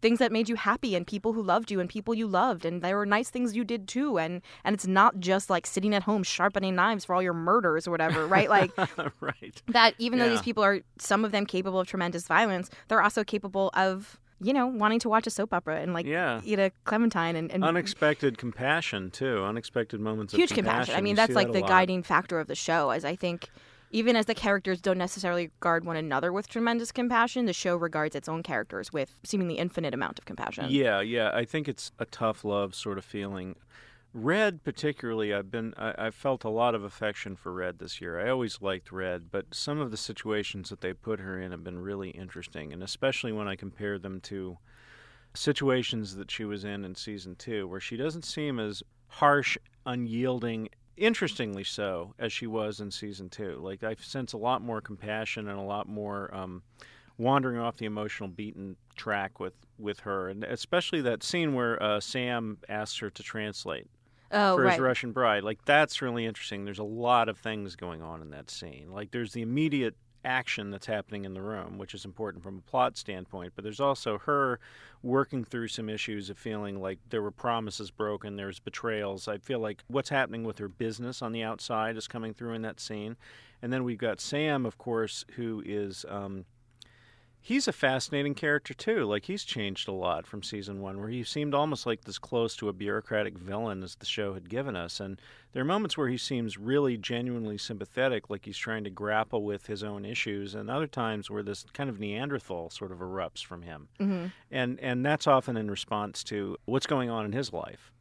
things 0.00 0.18
that 0.18 0.30
made 0.32 0.48
you 0.48 0.54
happy 0.54 0.94
and 0.94 1.06
people 1.06 1.32
who 1.32 1.42
loved 1.42 1.70
you 1.70 1.80
and 1.80 1.88
people 1.88 2.14
you 2.14 2.26
loved 2.26 2.64
and 2.64 2.82
there 2.82 2.96
were 2.96 3.06
nice 3.06 3.30
things 3.30 3.56
you 3.56 3.64
did 3.64 3.88
too 3.88 4.18
and 4.18 4.42
and 4.64 4.74
it's 4.74 4.86
not 4.86 5.18
just 5.18 5.50
like 5.50 5.66
sitting 5.66 5.94
at 5.94 6.02
home 6.04 6.22
sharpening 6.22 6.74
knives 6.74 7.04
for 7.04 7.14
all 7.14 7.22
your 7.22 7.34
murders 7.34 7.86
or 7.86 7.90
whatever 7.90 8.26
right 8.26 8.48
like 8.58 8.70
right. 9.20 9.62
that 9.68 9.94
even 9.98 10.18
though 10.18 10.28
these 10.28 10.42
people 10.42 10.62
are 10.62 10.80
some 10.98 11.24
of 11.24 11.32
them 11.32 11.44
capable 11.44 11.80
of 11.80 11.86
tremendous 11.86 12.26
violence 12.26 12.70
they're 12.88 13.02
also 13.02 13.24
capable 13.24 13.70
of 13.74 14.18
you 14.40 14.52
know 14.52 14.68
wanting 14.68 15.00
to 15.00 15.08
watch 15.08 15.26
a 15.26 15.30
soap 15.30 15.52
opera 15.52 15.80
and 15.80 15.92
like 15.94 16.06
Yeah. 16.06 16.40
eat 16.44 16.60
a 16.60 16.70
clementine 16.84 17.34
and, 17.34 17.50
and 17.50 17.64
Unexpected 17.64 18.38
compassion 18.38 19.10
too. 19.10 19.42
Unexpected 19.42 20.00
moments 20.00 20.32
huge 20.32 20.52
of 20.52 20.54
compassion. 20.54 20.94
I 20.94 21.00
mean, 21.00 21.16
see 21.16 21.22
that's 21.22 21.34
like 21.34 21.48
that 21.48 21.54
the 21.54 21.60
lot. 21.60 21.68
guiding 21.68 22.04
factor 22.04 22.38
of 22.38 22.46
the 22.46 22.54
show. 22.54 22.90
As 22.90 23.04
I 23.04 23.16
think, 23.16 23.48
even 23.90 24.16
as 24.16 24.26
the 24.26 24.34
characters 24.34 24.80
don't 24.80 24.98
necessarily 24.98 25.50
regard 25.60 25.84
one 25.84 25.96
another 25.96 26.32
with 26.32 26.48
tremendous 26.48 26.92
compassion, 26.92 27.46
the 27.46 27.52
show 27.52 27.76
regards 27.76 28.14
its 28.14 28.28
own 28.28 28.42
characters 28.42 28.92
with 28.92 29.18
seemingly 29.24 29.58
infinite 29.58 29.94
amount 29.94 30.18
of 30.18 30.24
compassion. 30.24 30.66
Yeah, 30.68 31.00
yeah. 31.00 31.30
I 31.32 31.44
think 31.44 31.68
it's 31.68 31.92
a 31.98 32.04
tough 32.04 32.44
love 32.44 32.74
sort 32.74 32.98
of 32.98 33.04
feeling. 33.04 33.56
Red, 34.14 34.64
particularly, 34.64 35.34
I've 35.34 35.50
been 35.50 35.74
I, 35.76 35.94
I've 35.98 36.14
felt 36.14 36.44
a 36.44 36.48
lot 36.48 36.74
of 36.74 36.82
affection 36.82 37.36
for 37.36 37.52
Red 37.52 37.78
this 37.78 38.00
year. 38.00 38.18
I 38.18 38.30
always 38.30 38.60
liked 38.60 38.90
Red, 38.90 39.30
but 39.30 39.46
some 39.52 39.80
of 39.80 39.90
the 39.90 39.96
situations 39.96 40.70
that 40.70 40.80
they 40.80 40.92
put 40.92 41.20
her 41.20 41.40
in 41.40 41.50
have 41.50 41.62
been 41.62 41.78
really 41.78 42.10
interesting, 42.10 42.72
and 42.72 42.82
especially 42.82 43.32
when 43.32 43.48
I 43.48 43.54
compare 43.54 43.98
them 43.98 44.20
to 44.22 44.58
situations 45.34 46.16
that 46.16 46.30
she 46.30 46.44
was 46.44 46.64
in 46.64 46.84
in 46.84 46.94
season 46.94 47.36
two, 47.36 47.68
where 47.68 47.80
she 47.80 47.96
doesn't 47.96 48.24
seem 48.24 48.58
as 48.58 48.82
harsh, 49.08 49.58
unyielding, 49.84 50.68
interestingly 50.98 51.64
so, 51.64 52.14
as 52.18 52.32
she 52.32 52.46
was 52.46 52.80
in 52.80 52.90
season 52.90 53.28
two. 53.28 53.58
Like 53.62 53.82
I 53.82 53.94
sense 54.00 54.32
a 54.32 54.38
lot 54.38 54.62
more 54.62 54.80
compassion 54.80 55.48
and 55.48 55.58
a 55.58 55.62
lot 55.62 55.88
more. 55.88 56.34
Um, 56.34 56.62
wandering 57.20 57.58
off 57.58 57.76
the 57.76 57.84
emotional 57.84 58.28
beaten 58.28 58.76
track 58.96 59.40
with 59.40 59.54
with 59.78 60.00
her, 60.00 60.28
and 60.28 60.44
especially 60.44 61.00
that 61.02 61.22
scene 61.22 61.54
where 61.54 61.80
uh, 61.82 61.98
Sam 62.00 62.58
asks 62.68 62.98
her 62.98 63.10
to 63.10 63.22
translate 63.22 63.88
Oh, 64.30 64.56
for 64.56 64.62
right. 64.62 64.72
his 64.72 64.80
Russian 64.80 65.12
bride. 65.12 65.42
Like 65.42 65.64
that's 65.64 66.00
really 66.02 66.26
interesting. 66.26 66.64
There's 66.64 66.78
a 66.78 66.84
lot 66.84 67.28
of 67.28 67.38
things 67.38 67.76
going 67.76 68.02
on 68.02 68.22
in 68.22 68.30
that 68.30 68.50
scene. 68.50 68.90
Like 68.92 69.10
there's 69.10 69.32
the 69.32 69.42
immediate 69.42 69.96
action 70.24 70.70
that's 70.70 70.86
happening 70.86 71.24
in 71.24 71.34
the 71.34 71.42
room, 71.42 71.78
which 71.78 71.94
is 71.94 72.04
important 72.04 72.42
from 72.42 72.58
a 72.58 72.70
plot 72.70 72.96
standpoint. 72.96 73.52
But 73.54 73.64
there's 73.64 73.80
also 73.80 74.18
her 74.18 74.60
working 75.02 75.44
through 75.44 75.68
some 75.68 75.88
issues 75.88 76.30
of 76.30 76.38
feeling 76.38 76.80
like 76.80 76.98
there 77.10 77.22
were 77.22 77.30
promises 77.30 77.90
broken, 77.90 78.36
there's 78.36 78.58
betrayals. 78.58 79.28
I 79.28 79.38
feel 79.38 79.60
like 79.60 79.82
what's 79.88 80.08
happening 80.08 80.44
with 80.44 80.58
her 80.58 80.68
business 80.68 81.22
on 81.22 81.32
the 81.32 81.42
outside 81.42 81.96
is 81.96 82.08
coming 82.08 82.34
through 82.34 82.54
in 82.54 82.62
that 82.62 82.80
scene. 82.80 83.16
And 83.62 83.72
then 83.72 83.84
we've 83.84 83.98
got 83.98 84.20
Sam, 84.20 84.66
of 84.66 84.78
course, 84.78 85.24
who 85.36 85.62
is. 85.64 86.04
Um, 86.08 86.44
he's 87.48 87.66
a 87.66 87.72
fascinating 87.72 88.34
character 88.34 88.74
too. 88.74 89.06
Like 89.06 89.24
he's 89.24 89.42
changed 89.42 89.88
a 89.88 89.92
lot 89.92 90.26
from 90.26 90.42
season 90.42 90.82
one, 90.82 91.00
where 91.00 91.08
he 91.08 91.24
seemed 91.24 91.54
almost 91.54 91.86
like 91.86 92.02
this 92.04 92.18
close 92.18 92.54
to 92.56 92.68
a 92.68 92.74
bureaucratic 92.74 93.38
villain 93.38 93.82
as 93.82 93.94
the 93.94 94.04
show 94.04 94.34
had 94.34 94.50
given 94.50 94.76
us. 94.76 95.00
And 95.00 95.18
there 95.52 95.62
are 95.62 95.66
moments 95.66 95.96
where 95.96 96.08
he 96.08 96.18
seems 96.18 96.58
really 96.58 96.98
genuinely 96.98 97.56
sympathetic, 97.56 98.28
like 98.28 98.44
he's 98.44 98.58
trying 98.58 98.84
to 98.84 98.90
grapple 98.90 99.44
with 99.44 99.66
his 99.66 99.82
own 99.82 100.04
issues, 100.04 100.54
and 100.54 100.70
other 100.70 100.86
times 100.86 101.30
where 101.30 101.42
this 101.42 101.64
kind 101.72 101.88
of 101.88 101.98
Neanderthal 101.98 102.68
sort 102.68 102.92
of 102.92 102.98
erupts 102.98 103.42
from 103.42 103.62
him. 103.62 103.88
Mm-hmm. 103.98 104.26
And 104.50 104.78
and 104.80 105.06
that's 105.06 105.26
often 105.26 105.56
in 105.56 105.70
response 105.70 106.22
to 106.24 106.58
what's 106.66 106.86
going 106.86 107.08
on 107.08 107.24
in 107.24 107.32
his 107.32 107.50
life. 107.50 107.92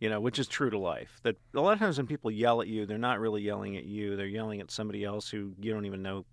You 0.00 0.10
know, 0.10 0.20
which 0.20 0.38
is 0.38 0.46
true 0.46 0.68
to 0.68 0.78
life. 0.78 1.20
That 1.22 1.36
a 1.54 1.60
lot 1.60 1.72
of 1.72 1.78
times 1.78 1.96
when 1.96 2.06
people 2.06 2.30
yell 2.30 2.60
at 2.60 2.66
you, 2.66 2.84
they're 2.84 2.98
not 2.98 3.18
really 3.18 3.40
yelling 3.40 3.78
at 3.78 3.84
you. 3.84 4.14
They're 4.14 4.26
yelling 4.26 4.60
at 4.60 4.70
somebody 4.70 5.04
else 5.04 5.30
who 5.30 5.52
you 5.58 5.72
don't 5.72 5.86
even 5.86 6.02
know 6.02 6.26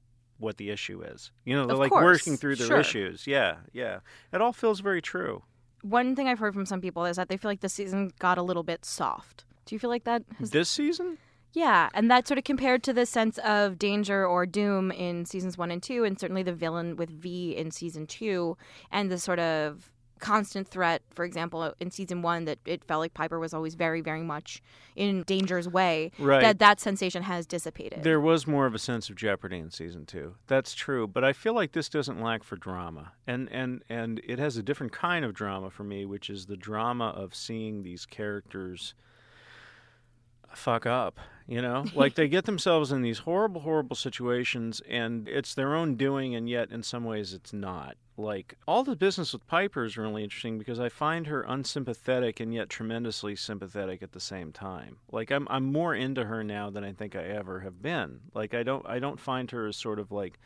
what 0.43 0.57
the 0.57 0.69
issue 0.69 1.01
is. 1.01 1.31
You 1.45 1.55
know, 1.55 1.65
they're 1.65 1.73
Of 1.73 1.79
like 1.79 1.89
course, 1.89 2.03
working 2.03 2.37
through 2.37 2.57
their 2.57 2.67
sure. 2.67 2.79
issues. 2.79 3.25
Yeah, 3.25 3.57
yeah. 3.71 3.99
It 4.31 4.41
all 4.41 4.53
feels 4.53 4.81
very 4.81 5.01
true. 5.01 5.43
One 5.81 6.15
thing 6.15 6.27
I've 6.27 6.39
heard 6.39 6.53
from 6.53 6.65
some 6.65 6.81
people 6.81 7.05
is 7.05 7.17
that 7.17 7.29
they 7.29 7.37
feel 7.37 7.49
like 7.49 7.61
the 7.61 7.69
season 7.69 8.11
got 8.19 8.37
a 8.37 8.43
little 8.43 8.63
bit 8.63 8.85
soft. 8.85 9.45
Do 9.65 9.75
you 9.75 9.79
feel 9.79 9.89
like 9.89 10.03
that? 10.03 10.23
Has... 10.39 10.51
This 10.51 10.69
season? 10.69 11.17
Yeah, 11.53 11.89
and 11.93 12.09
that 12.09 12.27
sort 12.27 12.39
of 12.39 12.43
compared 12.45 12.81
to 12.83 12.93
the 12.93 13.05
sense 13.05 13.37
of 13.39 13.77
danger 13.77 14.25
or 14.25 14.45
doom 14.47 14.91
in 14.91 15.25
seasons 15.25 15.57
one 15.57 15.69
and 15.69 15.83
two, 15.83 16.03
and 16.03 16.19
certainly 16.19 16.41
the 16.41 16.53
villain 16.53 16.95
with 16.95 17.09
V 17.09 17.55
in 17.55 17.69
season 17.69 18.07
two, 18.07 18.57
and 18.91 19.11
the 19.11 19.19
sort 19.19 19.39
of 19.39 19.91
constant 20.23 20.65
threat, 20.69 21.01
for 21.13 21.25
example, 21.25 21.73
in 21.81 21.91
season 21.91 22.21
one, 22.21 22.45
that 22.45 22.57
it 22.65 22.81
felt 22.85 23.01
like 23.01 23.13
Piper 23.13 23.39
was 23.39 23.53
always 23.53 23.75
very, 23.75 23.99
very 23.99 24.23
much 24.23 24.63
in 24.95 25.23
danger's 25.23 25.67
way. 25.67 26.11
Right. 26.17 26.41
That 26.41 26.59
that 26.59 26.79
sensation 26.79 27.23
has 27.23 27.45
dissipated. 27.45 28.03
There 28.03 28.21
was 28.21 28.47
more 28.47 28.65
of 28.65 28.73
a 28.73 28.79
sense 28.79 29.09
of 29.09 29.17
jeopardy 29.17 29.59
in 29.59 29.69
season 29.69 30.05
two. 30.05 30.35
That's 30.47 30.73
true, 30.73 31.07
but 31.07 31.25
I 31.25 31.33
feel 31.33 31.53
like 31.53 31.73
this 31.73 31.89
doesn't 31.89 32.21
lack 32.21 32.43
for 32.43 32.55
drama, 32.55 33.11
and 33.27 33.49
and 33.51 33.83
and 33.89 34.21
it 34.23 34.39
has 34.39 34.55
a 34.55 34.63
different 34.63 34.93
kind 34.93 35.25
of 35.25 35.33
drama 35.33 35.69
for 35.69 35.83
me, 35.83 36.05
which 36.05 36.29
is 36.29 36.45
the 36.45 36.57
drama 36.57 37.09
of 37.09 37.35
seeing 37.35 37.83
these 37.83 38.05
characters 38.05 38.93
fuck 40.53 40.85
up. 40.85 41.19
You 41.47 41.61
know, 41.61 41.83
like 41.95 42.15
they 42.15 42.29
get 42.29 42.45
themselves 42.45 42.93
in 42.93 43.01
these 43.01 43.19
horrible, 43.19 43.61
horrible 43.61 43.97
situations, 43.97 44.81
and 44.87 45.27
it's 45.27 45.53
their 45.53 45.75
own 45.75 45.95
doing, 45.95 46.33
and 46.33 46.47
yet 46.47 46.71
in 46.71 46.81
some 46.81 47.03
ways 47.03 47.33
it's 47.33 47.51
not. 47.51 47.97
Like 48.15 48.55
all 48.67 48.83
the 48.83 48.95
business 48.95 49.33
with 49.33 49.47
Piper 49.47 49.83
is 49.83 49.97
really 49.97 50.23
interesting 50.23 50.59
because 50.59 50.79
I 50.79 50.89
find 50.89 51.25
her 51.27 51.41
unsympathetic 51.41 52.39
and 52.39 52.53
yet 52.53 52.69
tremendously 52.69 53.35
sympathetic 53.35 54.03
at 54.03 54.11
the 54.11 54.19
same 54.19 54.51
time. 54.51 54.97
Like 55.11 55.31
I'm 55.31 55.47
I'm 55.49 55.71
more 55.71 55.95
into 55.95 56.25
her 56.25 56.43
now 56.43 56.69
than 56.69 56.83
I 56.83 56.91
think 56.91 57.15
I 57.15 57.23
ever 57.23 57.61
have 57.61 57.81
been. 57.81 58.19
Like 58.33 58.53
I 58.53 58.61
don't 58.61 58.87
I 58.87 58.99
don't 58.99 59.19
find 59.19 59.49
her 59.51 59.67
as 59.67 59.77
sort 59.77 59.97
of 59.97 60.11
like 60.11 60.39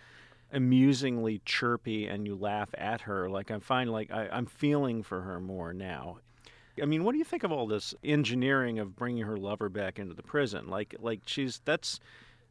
amusingly 0.54 1.42
chirpy 1.44 2.08
and 2.08 2.26
you 2.26 2.36
laugh 2.36 2.70
at 2.78 3.02
her. 3.02 3.30
Like 3.30 3.52
I'm 3.52 3.60
find 3.60 3.92
like 3.92 4.12
I, 4.12 4.30
I'm 4.32 4.46
feeling 4.46 5.04
for 5.04 5.22
her 5.22 5.42
more 5.42 5.74
now. 5.74 6.20
I 6.82 6.86
mean, 6.86 7.04
what 7.04 7.14
do 7.14 7.18
you 7.18 7.24
think 7.24 7.44
of 7.44 7.52
all 7.52 7.68
this 7.68 7.96
engineering 8.04 8.80
of 8.80 8.96
bringing 8.96 9.24
her 9.24 9.38
lover 9.38 9.68
back 9.70 10.00
into 10.00 10.14
the 10.14 10.24
prison? 10.24 10.68
Like, 10.68 10.96
like 11.00 11.22
she's 11.26 11.60
that's 11.66 12.00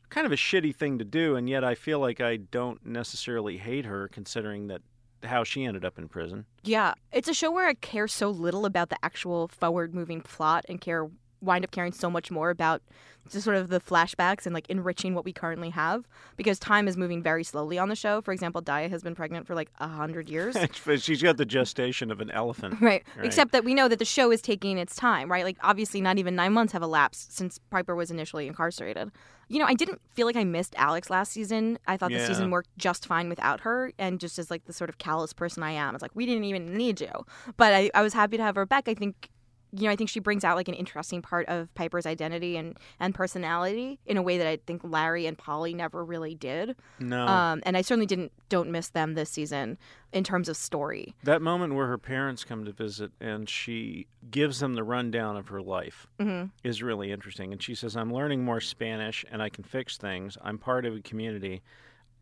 kind 0.08 0.26
of 0.26 0.32
a 0.32 0.36
shitty 0.36 0.74
thing 0.74 0.98
to 0.98 1.04
do, 1.04 1.36
and 1.36 1.48
yet 1.48 1.64
I 1.64 1.74
feel 1.74 2.00
like 2.00 2.20
I 2.20 2.36
don't 2.36 2.84
necessarily 2.84 3.56
hate 3.56 3.84
her, 3.84 4.08
considering 4.08 4.66
that 4.68 4.82
how 5.26 5.44
she 5.44 5.64
ended 5.64 5.84
up 5.84 5.98
in 5.98 6.08
prison. 6.08 6.46
Yeah, 6.62 6.94
it's 7.12 7.28
a 7.28 7.34
show 7.34 7.50
where 7.50 7.68
I 7.68 7.74
care 7.74 8.08
so 8.08 8.30
little 8.30 8.64
about 8.64 8.88
the 8.88 8.98
actual 9.02 9.48
forward-moving 9.48 10.22
plot 10.22 10.64
and 10.68 10.80
care 10.80 11.08
wind 11.40 11.64
up 11.64 11.70
caring 11.70 11.92
so 11.92 12.08
much 12.10 12.30
more 12.30 12.50
about 12.50 12.82
just 13.30 13.44
sort 13.44 13.56
of 13.56 13.68
the 13.68 13.80
flashbacks 13.80 14.46
and 14.46 14.54
like 14.54 14.68
enriching 14.68 15.14
what 15.14 15.24
we 15.24 15.32
currently 15.32 15.70
have 15.70 16.06
because 16.36 16.58
time 16.58 16.88
is 16.88 16.96
moving 16.96 17.22
very 17.22 17.44
slowly 17.44 17.78
on 17.78 17.88
the 17.88 17.96
show. 17.96 18.20
For 18.22 18.32
example, 18.32 18.62
Daya 18.62 18.88
has 18.90 19.02
been 19.02 19.14
pregnant 19.14 19.46
for 19.46 19.54
like 19.54 19.70
a 19.78 19.88
hundred 19.88 20.28
years. 20.28 20.56
She's 21.02 21.22
got 21.22 21.36
the 21.36 21.44
gestation 21.44 22.10
of 22.10 22.20
an 22.20 22.30
elephant. 22.30 22.80
Right. 22.86 23.02
Right. 23.16 23.26
Except 23.26 23.52
that 23.52 23.64
we 23.64 23.74
know 23.74 23.88
that 23.88 23.98
the 23.98 24.04
show 24.04 24.30
is 24.30 24.40
taking 24.40 24.78
its 24.78 24.94
time, 24.94 25.30
right? 25.30 25.44
Like, 25.44 25.56
obviously, 25.62 26.00
not 26.00 26.18
even 26.18 26.36
nine 26.36 26.52
months 26.52 26.72
have 26.72 26.82
elapsed 26.82 27.36
since 27.36 27.58
Piper 27.70 27.94
was 27.96 28.10
initially 28.10 28.46
incarcerated. 28.46 29.10
You 29.48 29.58
know, 29.58 29.64
I 29.66 29.74
didn't 29.74 30.00
feel 30.14 30.26
like 30.26 30.36
I 30.36 30.44
missed 30.44 30.74
Alex 30.76 31.10
last 31.10 31.32
season. 31.32 31.78
I 31.86 31.96
thought 31.96 32.10
Yeah. 32.10 32.18
the 32.18 32.26
season 32.26 32.50
worked 32.50 32.68
just 32.78 33.06
fine 33.06 33.28
without 33.28 33.60
her. 33.60 33.92
And 33.98 34.20
just 34.20 34.38
as, 34.38 34.50
like, 34.50 34.64
the 34.66 34.72
sort 34.72 34.88
of 34.90 34.98
callous 34.98 35.32
person 35.32 35.62
I 35.62 35.72
am, 35.72 35.94
it's 35.94 36.02
like, 36.02 36.14
we 36.14 36.26
didn't 36.26 36.44
even 36.44 36.76
need 36.76 37.00
you. 37.00 37.10
But 37.56 37.72
I, 37.72 37.90
I 37.94 38.02
was 38.02 38.12
happy 38.14 38.36
to 38.36 38.42
have 38.42 38.54
her 38.56 38.66
back. 38.66 38.88
I 38.88 38.94
think. 38.94 39.30
You 39.78 39.86
know, 39.86 39.90
I 39.90 39.96
think 39.96 40.10
she 40.10 40.20
brings 40.20 40.42
out 40.44 40.56
like 40.56 40.68
an 40.68 40.74
interesting 40.74 41.20
part 41.22 41.46
of 41.48 41.72
Piper's 41.74 42.06
identity 42.06 42.56
and, 42.56 42.78
and 42.98 43.14
personality 43.14 43.98
in 44.06 44.16
a 44.16 44.22
way 44.22 44.38
that 44.38 44.46
I 44.46 44.56
think 44.66 44.82
Larry 44.84 45.26
and 45.26 45.36
Polly 45.36 45.74
never 45.74 46.04
really 46.04 46.34
did. 46.34 46.76
No, 46.98 47.26
Um, 47.26 47.62
and 47.66 47.76
I 47.76 47.82
certainly 47.82 48.06
didn't 48.06 48.32
don't 48.48 48.70
miss 48.70 48.88
them 48.88 49.14
this 49.14 49.28
season 49.30 49.76
in 50.12 50.24
terms 50.24 50.48
of 50.48 50.56
story. 50.56 51.14
that 51.24 51.42
moment 51.42 51.74
where 51.74 51.86
her 51.88 51.98
parents 51.98 52.44
come 52.44 52.64
to 52.64 52.72
visit 52.72 53.10
and 53.20 53.48
she 53.48 54.06
gives 54.30 54.60
them 54.60 54.74
the 54.74 54.84
rundown 54.84 55.36
of 55.36 55.48
her 55.48 55.60
life 55.60 56.06
hmm 56.18 56.44
is 56.64 56.82
really 56.82 57.12
interesting. 57.12 57.52
And 57.52 57.62
she 57.62 57.74
says, 57.74 57.96
"I'm 57.96 58.12
learning 58.12 58.44
more 58.44 58.60
Spanish 58.60 59.24
and 59.30 59.42
I 59.42 59.48
can 59.48 59.64
fix 59.64 59.96
things. 59.98 60.38
I'm 60.42 60.58
part 60.58 60.86
of 60.86 60.94
a 60.96 61.00
community." 61.00 61.62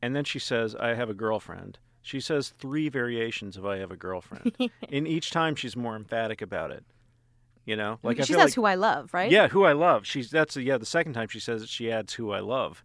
And 0.03 0.15
then 0.17 0.25
she 0.25 0.39
says, 0.39 0.75
"I 0.75 0.95
have 0.95 1.09
a 1.09 1.15
girlfriend." 1.15 1.79
She 2.03 2.21
says 2.21 2.51
three 2.51 2.89
variations 2.89 3.57
of 3.57 3.65
"I 3.65 3.79
have 3.79 3.91
a 3.91 3.97
girlfriend," 3.97 4.53
and 4.93 5.07
each 5.07 5.31
time 5.31 5.55
she's 5.55 5.77
more 5.77 5.97
emphatic 5.97 6.43
about 6.43 6.71
it. 6.71 6.85
You 7.67 7.77
know, 7.77 7.95
mm, 7.95 7.99
like 8.03 8.21
I 8.21 8.25
she 8.25 8.35
says 8.35 8.43
like 8.43 8.55
who 8.55 8.65
I 8.65 8.75
love, 8.75 9.15
right? 9.15 9.31
Yeah, 9.31 9.49
who 9.49 9.65
I 9.65 9.73
love. 9.73 10.07
She's 10.07 10.31
that's 10.31 10.57
yeah. 10.57 10.77
The 10.79 10.87
second 10.87 11.15
time 11.15 11.29
she 11.29 11.41
says 11.41 11.63
it, 11.63 11.69
she 11.69 11.91
adds 11.91 12.13
who 12.15 12.31
I 12.31 12.41
love, 12.41 12.85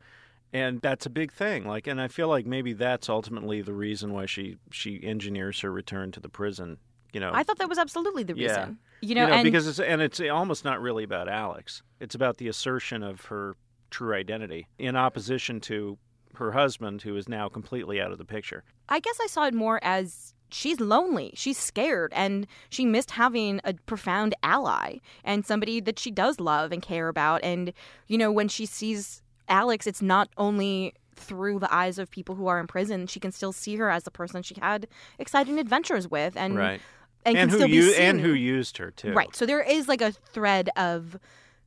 and 0.53 0.81
that's 0.81 1.05
a 1.05 1.09
big 1.09 1.31
thing. 1.31 1.67
Like, 1.67 1.85
and 1.87 1.99
I 1.99 2.07
feel 2.07 2.27
like 2.27 2.45
maybe 2.45 2.73
that's 2.73 3.09
ultimately 3.09 3.61
the 3.61 3.73
reason 3.73 4.13
why 4.13 4.25
she 4.25 4.57
she 4.71 5.03
engineers 5.03 5.59
her 5.61 5.71
return 5.71 6.11
to 6.13 6.19
the 6.19 6.29
prison. 6.29 6.77
You 7.11 7.19
know, 7.19 7.31
I 7.33 7.43
thought 7.43 7.57
that 7.57 7.69
was 7.69 7.77
absolutely 7.77 8.23
the 8.23 8.35
Yeah. 8.35 8.47
reason. 8.47 8.79
You 9.01 9.15
know, 9.15 9.21
you 9.21 9.27
know 9.27 9.33
and 9.33 9.43
because 9.43 9.67
it's 9.67 9.79
and 9.79 10.01
it's 10.01 10.19
almost 10.21 10.63
not 10.63 10.81
really 10.81 11.03
about 11.03 11.27
Alex. 11.27 11.81
It's 11.99 12.15
about 12.15 12.37
the 12.37 12.47
assertion 12.47 13.03
of 13.03 13.25
her 13.25 13.55
true 13.89 14.13
identity 14.13 14.67
in 14.77 14.95
opposition 14.95 15.59
to 15.61 15.97
her 16.35 16.51
husband, 16.51 17.01
who 17.01 17.15
is 17.17 17.27
now 17.27 17.49
completely 17.49 17.99
out 17.99 18.11
of 18.11 18.17
the 18.17 18.25
picture. 18.25 18.63
I 18.87 18.99
guess 18.99 19.17
I 19.21 19.27
saw 19.27 19.45
it 19.45 19.53
more 19.53 19.79
as 19.83 20.33
she's 20.51 20.79
lonely, 20.79 21.31
she's 21.35 21.57
scared, 21.57 22.12
and 22.15 22.47
she 22.69 22.85
missed 22.85 23.12
having 23.12 23.62
a 23.63 23.73
profound 23.85 24.35
ally 24.43 24.97
and 25.23 25.45
somebody 25.45 25.79
that 25.81 25.99
she 25.99 26.12
does 26.12 26.39
love 26.39 26.71
and 26.71 26.81
care 26.81 27.07
about. 27.07 27.43
And 27.43 27.73
you 28.07 28.17
know, 28.17 28.31
when 28.31 28.47
she 28.47 28.65
sees 28.65 29.21
Alex, 29.47 29.88
it's 29.88 30.01
not 30.01 30.29
only 30.38 30.93
through 31.19 31.59
the 31.59 31.73
eyes 31.73 31.99
of 31.99 32.09
people 32.09 32.35
who 32.35 32.47
are 32.47 32.59
in 32.59 32.67
prison. 32.67 33.05
She 33.05 33.19
can 33.19 33.31
still 33.31 33.51
see 33.51 33.75
her 33.75 33.89
as 33.89 34.03
the 34.03 34.12
person 34.12 34.41
she 34.41 34.55
had 34.59 34.88
exciting 35.19 35.59
adventures 35.59 36.07
with, 36.07 36.35
and 36.38 36.55
right. 36.55 36.81
and, 37.25 37.35
can 37.35 37.49
who 37.49 37.55
still 37.57 37.67
be 37.67 37.73
u- 37.73 37.91
seen. 37.93 38.01
and 38.01 38.21
who 38.21 38.33
used 38.33 38.77
her 38.77 38.91
too. 38.91 39.13
Right. 39.13 39.35
So 39.35 39.45
there 39.45 39.62
is 39.62 39.88
like 39.88 40.01
a 40.01 40.12
thread 40.12 40.69
of 40.77 41.19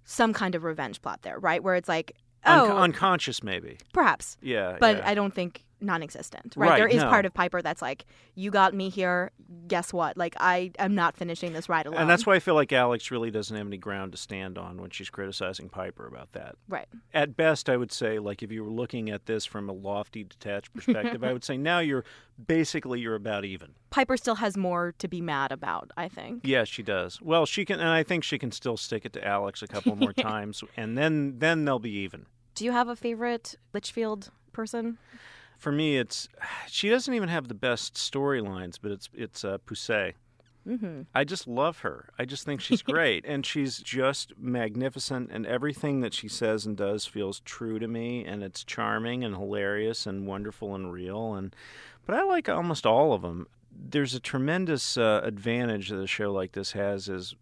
some 0.05 0.33
kind 0.33 0.55
of 0.55 0.64
revenge 0.64 1.03
plot 1.03 1.23
there, 1.23 1.38
right? 1.38 1.62
Where 1.62 1.75
it's 1.75 1.88
like, 1.88 2.16
Un- 2.45 2.71
oh, 2.71 2.79
unconscious 2.79 3.42
maybe. 3.42 3.79
perhaps. 3.92 4.37
Yeah. 4.42 4.77
but 4.81 4.97
yeah. 4.97 5.09
I 5.09 5.14
don't 5.14 5.33
think 5.33 5.64
non-existent. 5.83 6.55
Right? 6.57 6.71
Right, 6.71 6.77
there 6.77 6.88
is 6.88 7.03
no. 7.03 7.09
part 7.09 7.27
of 7.27 7.35
Piper 7.35 7.62
that's 7.62 7.83
like, 7.83 8.07
you 8.35 8.51
got 8.51 8.75
me 8.75 8.88
here. 8.88 9.31
Guess 9.68 9.92
what? 9.92 10.16
Like 10.16 10.35
I 10.38 10.71
am 10.79 10.95
not 10.95 11.16
finishing 11.16 11.53
this 11.53 11.68
ride 11.68 11.87
alone. 11.87 12.01
And 12.01 12.11
that's 12.11 12.25
why 12.25 12.35
I 12.35 12.38
feel 12.38 12.55
like 12.55 12.73
Alex 12.73 13.11
really 13.11 13.31
doesn't 13.31 13.57
have 13.57 13.66
any 13.66 13.77
ground 13.77 14.12
to 14.12 14.18
stand 14.18 14.59
on 14.59 14.81
when 14.81 14.90
she's 14.90 15.11
criticizing 15.11 15.68
Piper 15.68 16.07
about 16.07 16.33
that. 16.33 16.57
right. 16.68 16.87
At 17.14 17.37
best, 17.37 17.68
I 17.68 17.77
would 17.77 17.92
say, 17.92 18.18
like, 18.18 18.42
if 18.42 18.51
you 18.51 18.64
were 18.64 18.71
looking 18.71 19.11
at 19.11 19.27
this 19.27 19.45
from 19.45 19.68
a 19.68 19.73
lofty, 19.73 20.25
detached 20.25 20.73
perspective, 20.75 21.23
I 21.23 21.33
would 21.33 21.45
say 21.45 21.57
now 21.57 21.81
you're 21.81 22.05
basically 22.47 23.01
you're 23.01 23.14
about 23.14 23.45
even. 23.45 23.75
Piper 23.90 24.16
still 24.16 24.37
has 24.37 24.57
more 24.57 24.95
to 24.99 25.09
be 25.09 25.21
mad 25.21 25.53
about. 25.53 25.90
I 25.97 26.09
think. 26.09 26.40
Yeah, 26.45 26.64
she 26.64 26.83
does. 26.83 27.21
Well, 27.21 27.47
she 27.47 27.64
can, 27.64 27.81
and 27.81 27.88
I 27.88 28.03
think 28.03 28.25
she 28.25 28.38
can 28.38 28.53
still 28.53 28.77
stick 28.77 29.05
it 29.05 29.12
to 29.14 29.27
Alex 29.27 29.62
a 29.62 29.66
couple 29.66 29.97
more 29.97 30.12
times, 30.14 30.62
and 30.77 30.97
then 30.97 31.38
then 31.38 31.64
they'll 31.64 31.79
be 31.79 31.90
even. 31.90 32.27
Do 32.55 32.64
you 32.64 32.73
have 32.73 32.88
a 32.88 32.97
favorite 32.97 33.57
Litchfield 33.73 34.31
person? 34.53 34.99
For 35.62 35.70
me, 35.70 35.96
it's 35.96 36.29
she 36.66 36.90
doesn't 36.90 37.14
even 37.14 37.29
have 37.29 37.46
the 37.46 37.55
best 37.55 37.94
storylines, 37.94 38.79
but 38.83 38.90
it's 38.90 39.09
it's 39.14 39.44
uh, 39.44 39.59
Poussey. 39.64 40.14
Mm-hmm. 40.66 41.03
I 41.14 41.22
just 41.25 41.46
love 41.46 41.81
her. 41.81 42.09
I 42.18 42.25
just 42.25 42.44
think 42.44 42.61
she's 42.61 42.83
great. 42.94 43.25
and 43.27 43.46
she's 43.46 43.79
just 43.79 44.33
magnificent. 44.37 45.31
And 45.33 45.46
everything 45.46 46.01
that 46.01 46.14
she 46.14 46.29
says 46.29 46.66
and 46.66 46.77
does 46.77 47.07
feels 47.07 47.40
true 47.40 47.79
to 47.79 47.87
me. 47.88 48.25
And 48.25 48.42
it's 48.42 48.64
charming 48.64 49.25
and 49.25 49.37
hilarious 49.37 50.07
and 50.07 50.27
wonderful 50.27 50.75
and 50.75 50.92
real. 50.92 51.35
And 51.35 51.55
But 52.07 52.16
I 52.16 52.22
like 52.25 52.48
almost 52.48 52.87
all 52.87 53.12
of 53.12 53.22
them. 53.22 53.46
There's 53.72 54.14
a 54.14 54.20
tremendous 54.20 54.96
uh, 54.96 55.20
advantage 55.25 55.88
that 55.88 56.01
a 56.01 56.07
show 56.07 56.33
like 56.33 56.53
this 56.53 56.72
has 56.72 57.09
is 57.09 57.35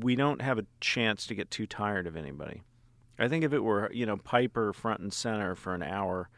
we 0.00 0.14
don't 0.14 0.42
have 0.42 0.58
a 0.58 0.66
chance 0.80 1.26
to 1.26 1.34
get 1.34 1.50
too 1.50 1.66
tired 1.66 2.06
of 2.06 2.16
anybody. 2.16 2.62
I 3.18 3.28
think 3.28 3.44
if 3.44 3.52
it 3.52 3.60
were, 3.60 3.90
you 3.92 4.06
know, 4.06 4.16
Piper 4.16 4.72
front 4.72 5.00
and 5.00 5.12
center 5.12 5.54
for 5.54 5.74
an 5.74 5.82
hour, 5.82 6.28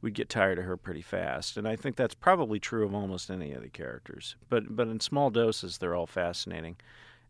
we'd 0.00 0.14
get 0.14 0.28
tired 0.28 0.58
of 0.58 0.64
her 0.64 0.76
pretty 0.76 1.02
fast. 1.02 1.56
And 1.56 1.66
I 1.68 1.76
think 1.76 1.96
that's 1.96 2.14
probably 2.14 2.58
true 2.58 2.84
of 2.84 2.94
almost 2.94 3.30
any 3.30 3.52
of 3.52 3.62
the 3.62 3.68
characters. 3.68 4.36
But 4.48 4.74
but 4.74 4.88
in 4.88 5.00
small 5.00 5.30
doses, 5.30 5.78
they're 5.78 5.94
all 5.94 6.06
fascinating. 6.06 6.76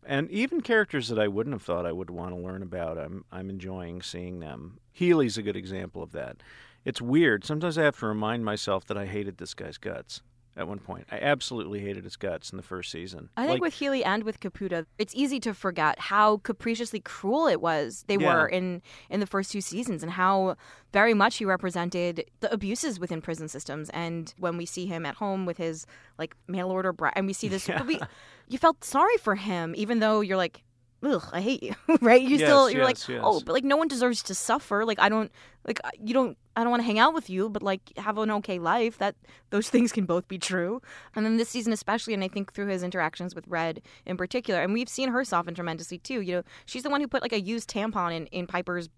And 0.03 0.31
even 0.31 0.61
characters 0.61 1.09
that 1.09 1.19
I 1.19 1.27
wouldn't 1.27 1.53
have 1.53 1.61
thought 1.61 1.85
I 1.85 1.91
would 1.91 2.09
want 2.09 2.33
to 2.33 2.41
learn 2.41 2.63
about, 2.63 2.97
I'm 2.97 3.25
I'm 3.31 3.49
enjoying 3.49 4.01
seeing 4.01 4.39
them. 4.39 4.79
Healy's 4.91 5.37
a 5.37 5.43
good 5.43 5.55
example 5.55 6.01
of 6.01 6.11
that. 6.13 6.37
It's 6.83 7.01
weird. 7.01 7.45
Sometimes 7.45 7.77
I 7.77 7.83
have 7.83 7.99
to 7.99 8.07
remind 8.07 8.43
myself 8.43 8.85
that 8.85 8.97
I 8.97 9.05
hated 9.05 9.37
this 9.37 9.53
guy's 9.53 9.77
guts 9.77 10.21
at 10.57 10.67
one 10.67 10.79
point. 10.79 11.07
I 11.11 11.17
absolutely 11.19 11.79
hated 11.79 12.03
his 12.03 12.17
guts 12.17 12.49
in 12.51 12.57
the 12.57 12.63
first 12.63 12.91
season. 12.91 13.29
I 13.37 13.41
think 13.43 13.53
Like, 13.55 13.61
with 13.61 13.73
Healy 13.75 14.03
and 14.03 14.23
with 14.23 14.39
Caputo, 14.41 14.85
it's 14.97 15.15
easy 15.15 15.39
to 15.41 15.53
forget 15.53 15.97
how 15.99 16.37
capriciously 16.37 16.99
cruel 16.99 17.47
it 17.47 17.61
was 17.61 18.03
they 18.07 18.17
Yeah. 18.17 18.33
were 18.35 18.47
in 18.47 18.81
in 19.09 19.19
the 19.21 19.25
first 19.27 19.51
two 19.51 19.61
seasons 19.61 20.03
and 20.03 20.11
how 20.11 20.55
very 20.91 21.13
much 21.13 21.37
he 21.37 21.45
represented 21.45 22.25
the 22.41 22.51
abuses 22.53 22.99
within 22.99 23.21
prison 23.21 23.47
systems. 23.47 23.89
And 23.91 24.33
when 24.39 24.57
we 24.57 24.65
see 24.65 24.85
him 24.87 25.05
at 25.05 25.15
home 25.15 25.45
with 25.45 25.57
his 25.57 25.85
like 26.19 26.35
mail 26.47 26.69
order 26.69 26.91
bra- 26.91 27.11
and 27.15 27.27
we 27.27 27.33
see 27.33 27.47
this, 27.47 27.67
Yeah. 27.69 27.83
we, 27.83 27.99
you 28.47 28.57
felt 28.57 28.83
sorry 28.83 29.17
for 29.17 29.35
him, 29.35 29.73
even 29.77 29.99
though 29.99 30.21
you're 30.21 30.37
like. 30.37 30.63
Ugh, 31.03 31.23
I 31.31 31.41
hate 31.41 31.63
you, 31.63 31.73
right? 32.01 32.21
You 32.21 32.37
Yes, 32.37 32.47
still, 32.47 32.69
you're 32.69 32.81
yes, 32.81 32.85
like, 32.85 33.09
yes. 33.09 33.21
oh, 33.23 33.41
but 33.43 33.53
like, 33.53 33.63
no 33.63 33.75
one 33.75 33.87
deserves 33.87 34.21
to 34.23 34.35
suffer. 34.35 34.85
Like, 34.85 34.99
I 34.99 35.09
don't, 35.09 35.31
like, 35.65 35.79
uh, 35.83 35.89
you 35.99 36.13
don't, 36.13 36.37
I 36.55 36.61
don't 36.63 36.69
want 36.69 36.81
to 36.81 36.85
hang 36.85 36.99
out 36.99 37.15
with 37.15 37.27
you, 37.27 37.49
but 37.49 37.63
like, 37.63 37.81
have 37.97 38.19
an 38.19 38.29
okay 38.29 38.59
life. 38.59 38.99
That 38.99 39.15
those 39.49 39.67
things 39.71 39.91
can 39.91 40.05
both 40.05 40.27
be 40.27 40.37
true. 40.37 40.79
And 41.15 41.25
then 41.25 41.37
this 41.37 41.49
season, 41.49 41.73
especially, 41.73 42.13
and 42.13 42.23
I 42.23 42.27
think 42.27 42.53
through 42.53 42.67
his 42.67 42.83
interactions 42.83 43.33
with 43.33 43.47
Red 43.47 43.81
in 44.05 44.15
particular, 44.15 44.61
and 44.61 44.73
we've 44.73 44.89
seen 44.89 45.09
her 45.09 45.23
soften 45.23 45.55
tremendously 45.55 45.97
too. 45.97 46.21
You 46.21 46.35
know, 46.35 46.43
she's 46.65 46.83
the 46.83 46.89
one 46.91 47.01
who 47.01 47.07
put 47.07 47.23
like 47.23 47.33
a 47.33 47.41
used 47.41 47.69
tampon 47.69 48.15
in 48.15 48.27
in 48.27 48.45
Piper's 48.45 48.89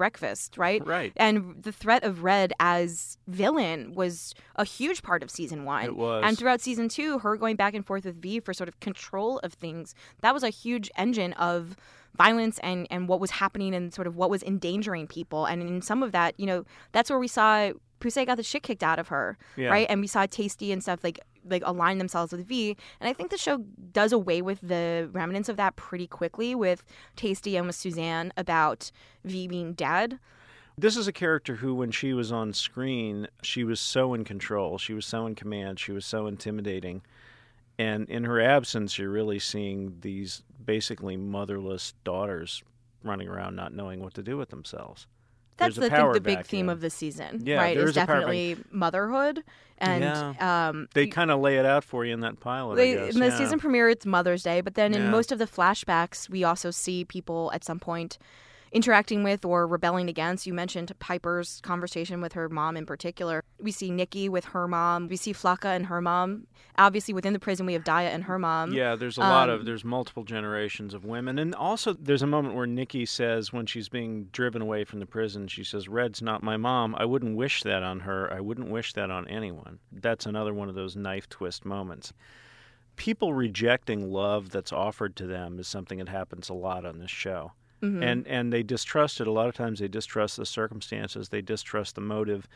breakfast, 0.00 0.56
right? 0.56 0.82
Right. 0.86 1.12
And 1.16 1.62
the 1.62 1.72
threat 1.72 2.02
of 2.04 2.22
Red 2.24 2.52
as 2.58 3.18
villain 3.28 3.94
was 3.94 4.34
a 4.56 4.64
huge 4.64 5.02
part 5.02 5.22
of 5.22 5.30
season 5.30 5.64
one. 5.64 5.84
It 5.84 5.94
was. 5.96 6.22
And 6.26 6.38
throughout 6.38 6.60
season 6.62 6.88
two, 6.88 7.18
her 7.18 7.36
going 7.36 7.56
back 7.56 7.74
and 7.74 7.84
forth 7.86 8.04
with 8.06 8.16
V 8.16 8.40
for 8.40 8.54
sort 8.54 8.68
of 8.68 8.80
control 8.80 9.38
of 9.40 9.52
things, 9.52 9.94
that 10.22 10.32
was 10.32 10.42
a 10.42 10.48
huge 10.48 10.90
engine 10.96 11.34
of 11.34 11.76
violence 12.16 12.58
and, 12.62 12.86
and 12.90 13.08
what 13.08 13.20
was 13.20 13.30
happening 13.42 13.74
and 13.74 13.92
sort 13.92 14.06
of 14.06 14.16
what 14.16 14.30
was 14.30 14.42
endangering 14.42 15.06
people. 15.06 15.44
And 15.44 15.62
in 15.62 15.82
some 15.82 16.02
of 16.02 16.12
that, 16.12 16.34
you 16.40 16.46
know, 16.46 16.64
that's 16.92 17.10
where 17.10 17.18
we 17.18 17.28
saw 17.28 17.72
Poussey 18.00 18.24
got 18.24 18.36
the 18.36 18.42
shit 18.42 18.62
kicked 18.62 18.82
out 18.82 18.98
of 18.98 19.08
her, 19.08 19.36
Yeah. 19.56 19.68
right? 19.68 19.86
And 19.90 20.00
we 20.00 20.06
saw 20.06 20.26
Taystee 20.26 20.72
and 20.72 20.82
stuff 20.82 21.04
like 21.04 21.20
like 21.48 21.62
align 21.64 21.98
themselves 21.98 22.32
with 22.32 22.46
V. 22.46 22.76
And 23.00 23.08
I 23.08 23.12
think 23.12 23.30
the 23.30 23.38
show 23.38 23.64
does 23.92 24.12
away 24.12 24.42
with 24.42 24.60
the 24.60 25.08
remnants 25.12 25.48
of 25.48 25.56
that 25.56 25.76
pretty 25.76 26.06
quickly 26.06 26.54
with 26.54 26.84
Taystee 27.16 27.56
and 27.56 27.66
with 27.66 27.76
Suzanne 27.76 28.32
about 28.36 28.90
V 29.24 29.48
being 29.48 29.72
dead. 29.72 30.18
This 30.78 30.96
is 30.96 31.06
a 31.06 31.12
character 31.12 31.56
who, 31.56 31.74
when 31.74 31.90
she 31.90 32.14
was 32.14 32.32
on 32.32 32.54
screen, 32.54 33.28
she 33.42 33.64
was 33.64 33.80
so 33.80 34.14
in 34.14 34.24
control. 34.24 34.78
She 34.78 34.94
was 34.94 35.04
so 35.04 35.26
in 35.26 35.34
command. 35.34 35.78
She 35.78 35.92
was 35.92 36.06
so 36.06 36.26
intimidating. 36.26 37.02
And 37.78 38.08
in 38.08 38.24
her 38.24 38.40
absence, 38.40 38.98
you're 38.98 39.10
really 39.10 39.38
seeing 39.38 39.96
these 40.00 40.42
basically 40.64 41.16
motherless 41.16 41.94
daughters 42.04 42.62
running 43.02 43.28
around 43.28 43.56
not 43.56 43.74
knowing 43.74 44.02
what 44.02 44.14
to 44.14 44.22
do 44.22 44.36
with 44.36 44.50
themselves. 44.50 45.06
That's 45.60 45.76
the, 45.76 46.10
the 46.14 46.20
big 46.20 46.44
theme 46.44 46.68
of 46.68 46.80
the 46.80 46.90
season, 46.90 47.42
Yeah, 47.44 47.56
right? 47.58 47.76
Is 47.76 47.90
is 47.90 47.96
a 47.96 48.00
power 48.06 48.06
definitely 48.16 48.56
motherhood, 48.72 49.44
and 49.78 50.04
um, 50.40 50.88
They 50.94 51.06
kind 51.06 51.30
of 51.30 51.40
lay 51.40 51.56
it 51.58 51.66
out 51.66 51.84
for 51.84 52.04
you 52.04 52.12
in 52.12 52.20
that 52.20 52.40
pilot. 52.40 52.76
they, 52.76 52.98
I 52.98 53.06
guess. 53.06 53.14
in 53.14 53.20
the 53.20 53.28
yeah. 53.28 53.38
season 53.38 53.58
premiere, 53.58 53.88
it's 53.88 54.04
Mother's 54.06 54.42
Day, 54.42 54.60
but 54.60 54.74
then 54.74 54.92
in 54.94 55.02
Yeah. 55.02 55.10
most 55.10 55.30
of 55.32 55.38
the 55.38 55.46
flashbacks, 55.46 56.28
we 56.28 56.42
also 56.44 56.70
see 56.70 57.04
people 57.04 57.50
at 57.54 57.62
some 57.64 57.78
point 57.78 58.18
interacting 58.72 59.22
with 59.22 59.44
or 59.44 59.66
rebelling 59.66 60.08
against. 60.08 60.46
You 60.46 60.54
mentioned 60.54 60.92
Piper's 60.98 61.60
conversation 61.62 62.20
with 62.20 62.34
her 62.34 62.48
mom 62.48 62.76
in 62.76 62.86
particular. 62.86 63.42
We 63.58 63.72
see 63.72 63.90
Nikki 63.90 64.28
with 64.28 64.46
her 64.46 64.68
mom. 64.68 65.08
We 65.08 65.16
see 65.16 65.32
Flocka 65.32 65.74
and 65.74 65.86
her 65.86 66.00
mom. 66.00 66.46
Obviously, 66.78 67.12
within 67.12 67.32
the 67.32 67.38
prison, 67.38 67.66
we 67.66 67.72
have 67.72 67.84
Daya 67.84 68.08
and 68.08 68.24
her 68.24 68.38
mom. 68.38 68.72
Yeah, 68.72 68.94
there's 68.96 69.18
a 69.18 69.20
lot 69.20 69.50
Um, 69.50 69.56
of 69.56 69.64
there's 69.66 69.84
multiple 69.84 70.24
generations 70.24 70.94
of 70.94 71.04
women, 71.04 71.38
and 71.38 71.54
also 71.54 71.92
there's 71.92 72.22
a 72.22 72.26
moment 72.26 72.54
where 72.54 72.66
Nikki 72.66 73.04
says 73.04 73.52
when 73.52 73.66
she's 73.66 73.88
being 73.88 74.24
driven 74.32 74.62
away 74.62 74.84
from 74.84 75.00
the 75.00 75.06
prison, 75.06 75.48
she 75.48 75.64
says, 75.64 75.88
"Red's 75.88 76.22
not 76.22 76.42
my 76.42 76.56
mom. 76.56 76.94
I 76.96 77.04
wouldn't 77.04 77.36
wish 77.36 77.62
that 77.64 77.82
on 77.82 78.00
her. 78.00 78.32
I 78.32 78.40
wouldn't 78.40 78.70
wish 78.70 78.92
that 78.94 79.10
on 79.10 79.26
anyone." 79.28 79.80
That's 79.92 80.26
another 80.26 80.54
one 80.54 80.68
of 80.68 80.74
those 80.74 80.96
knife 80.96 81.28
twist 81.28 81.64
moments. 81.64 82.12
People 82.96 83.32
rejecting 83.34 84.10
love 84.12 84.50
that's 84.50 84.72
offered 84.72 85.16
to 85.16 85.26
them 85.26 85.58
is 85.58 85.66
something 85.66 85.98
that 85.98 86.08
happens 86.08 86.48
a 86.48 86.54
lot 86.54 86.84
on 86.84 86.98
this 86.98 87.10
show. 87.10 87.52
Mhm. 87.82 88.02
And 88.02 88.26
and 88.26 88.52
they 88.52 88.62
distrust 88.62 89.20
it. 89.20 89.26
A 89.26 89.32
lot 89.32 89.48
of 89.48 89.54
times 89.54 89.78
they 89.80 89.88
distrust 89.88 90.36
the 90.36 90.46
circumstances, 90.46 91.28
they 91.30 91.42
distrust 91.42 91.94
the 91.94 92.00
motive. 92.00 92.46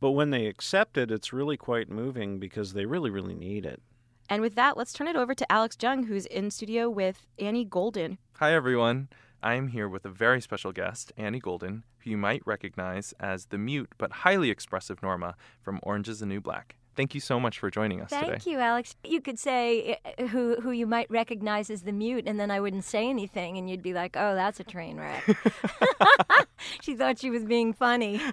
But 0.00 0.12
when 0.12 0.30
they 0.30 0.46
accept 0.46 0.96
it, 0.98 1.10
it's 1.10 1.32
really 1.32 1.56
quite 1.56 1.88
moving 1.90 2.38
because 2.38 2.72
they 2.72 2.84
really, 2.84 3.10
really 3.10 3.34
need 3.34 3.64
it. 3.64 3.80
And 4.28 4.40
with 4.42 4.54
that, 4.54 4.76
let's 4.76 4.92
turn 4.92 5.08
it 5.08 5.16
over 5.16 5.34
to 5.34 5.52
Alex 5.52 5.76
Jung, 5.80 6.04
who's 6.04 6.26
in 6.26 6.50
studio 6.50 6.88
with 6.88 7.26
Annie 7.38 7.64
Golden. 7.64 8.18
Hi, 8.38 8.52
everyone. 8.54 9.08
I'm 9.42 9.68
here 9.68 9.88
with 9.88 10.06
a 10.06 10.10
very 10.10 10.40
special 10.40 10.72
guest, 10.72 11.12
Annie 11.18 11.38
Golden, 11.40 11.84
who 11.98 12.10
you 12.10 12.16
might 12.16 12.42
recognize 12.46 13.12
as 13.20 13.46
the 13.46 13.58
mute 13.58 13.90
but 13.98 14.10
highly 14.12 14.48
expressive 14.50 15.02
Norma 15.02 15.36
from 15.60 15.78
Orange 15.82 16.08
is 16.08 16.20
the 16.20 16.26
New 16.26 16.40
Black. 16.40 16.76
Thank 16.96 17.14
you 17.14 17.20
so 17.20 17.40
much 17.40 17.58
for 17.58 17.70
joining 17.70 18.00
us 18.00 18.10
Thank 18.10 18.24
today. 18.26 18.32
Thank 18.38 18.46
you, 18.46 18.58
Alex. 18.58 18.96
You 19.04 19.20
could 19.20 19.38
say 19.38 19.98
uh, 20.18 20.26
who 20.26 20.60
who 20.60 20.70
you 20.70 20.86
might 20.86 21.10
recognize 21.10 21.70
as 21.70 21.82
the 21.82 21.92
mute, 21.92 22.24
and 22.26 22.38
then 22.38 22.50
I 22.50 22.60
wouldn't 22.60 22.84
say 22.84 23.08
anything, 23.08 23.58
and 23.58 23.68
you'd 23.68 23.82
be 23.82 23.92
like, 23.92 24.16
"Oh, 24.16 24.34
that's 24.34 24.60
a 24.60 24.64
train 24.64 24.98
wreck." 24.98 25.24
she 26.82 26.94
thought 26.94 27.18
she 27.18 27.30
was 27.30 27.44
being 27.44 27.72
funny. 27.72 28.20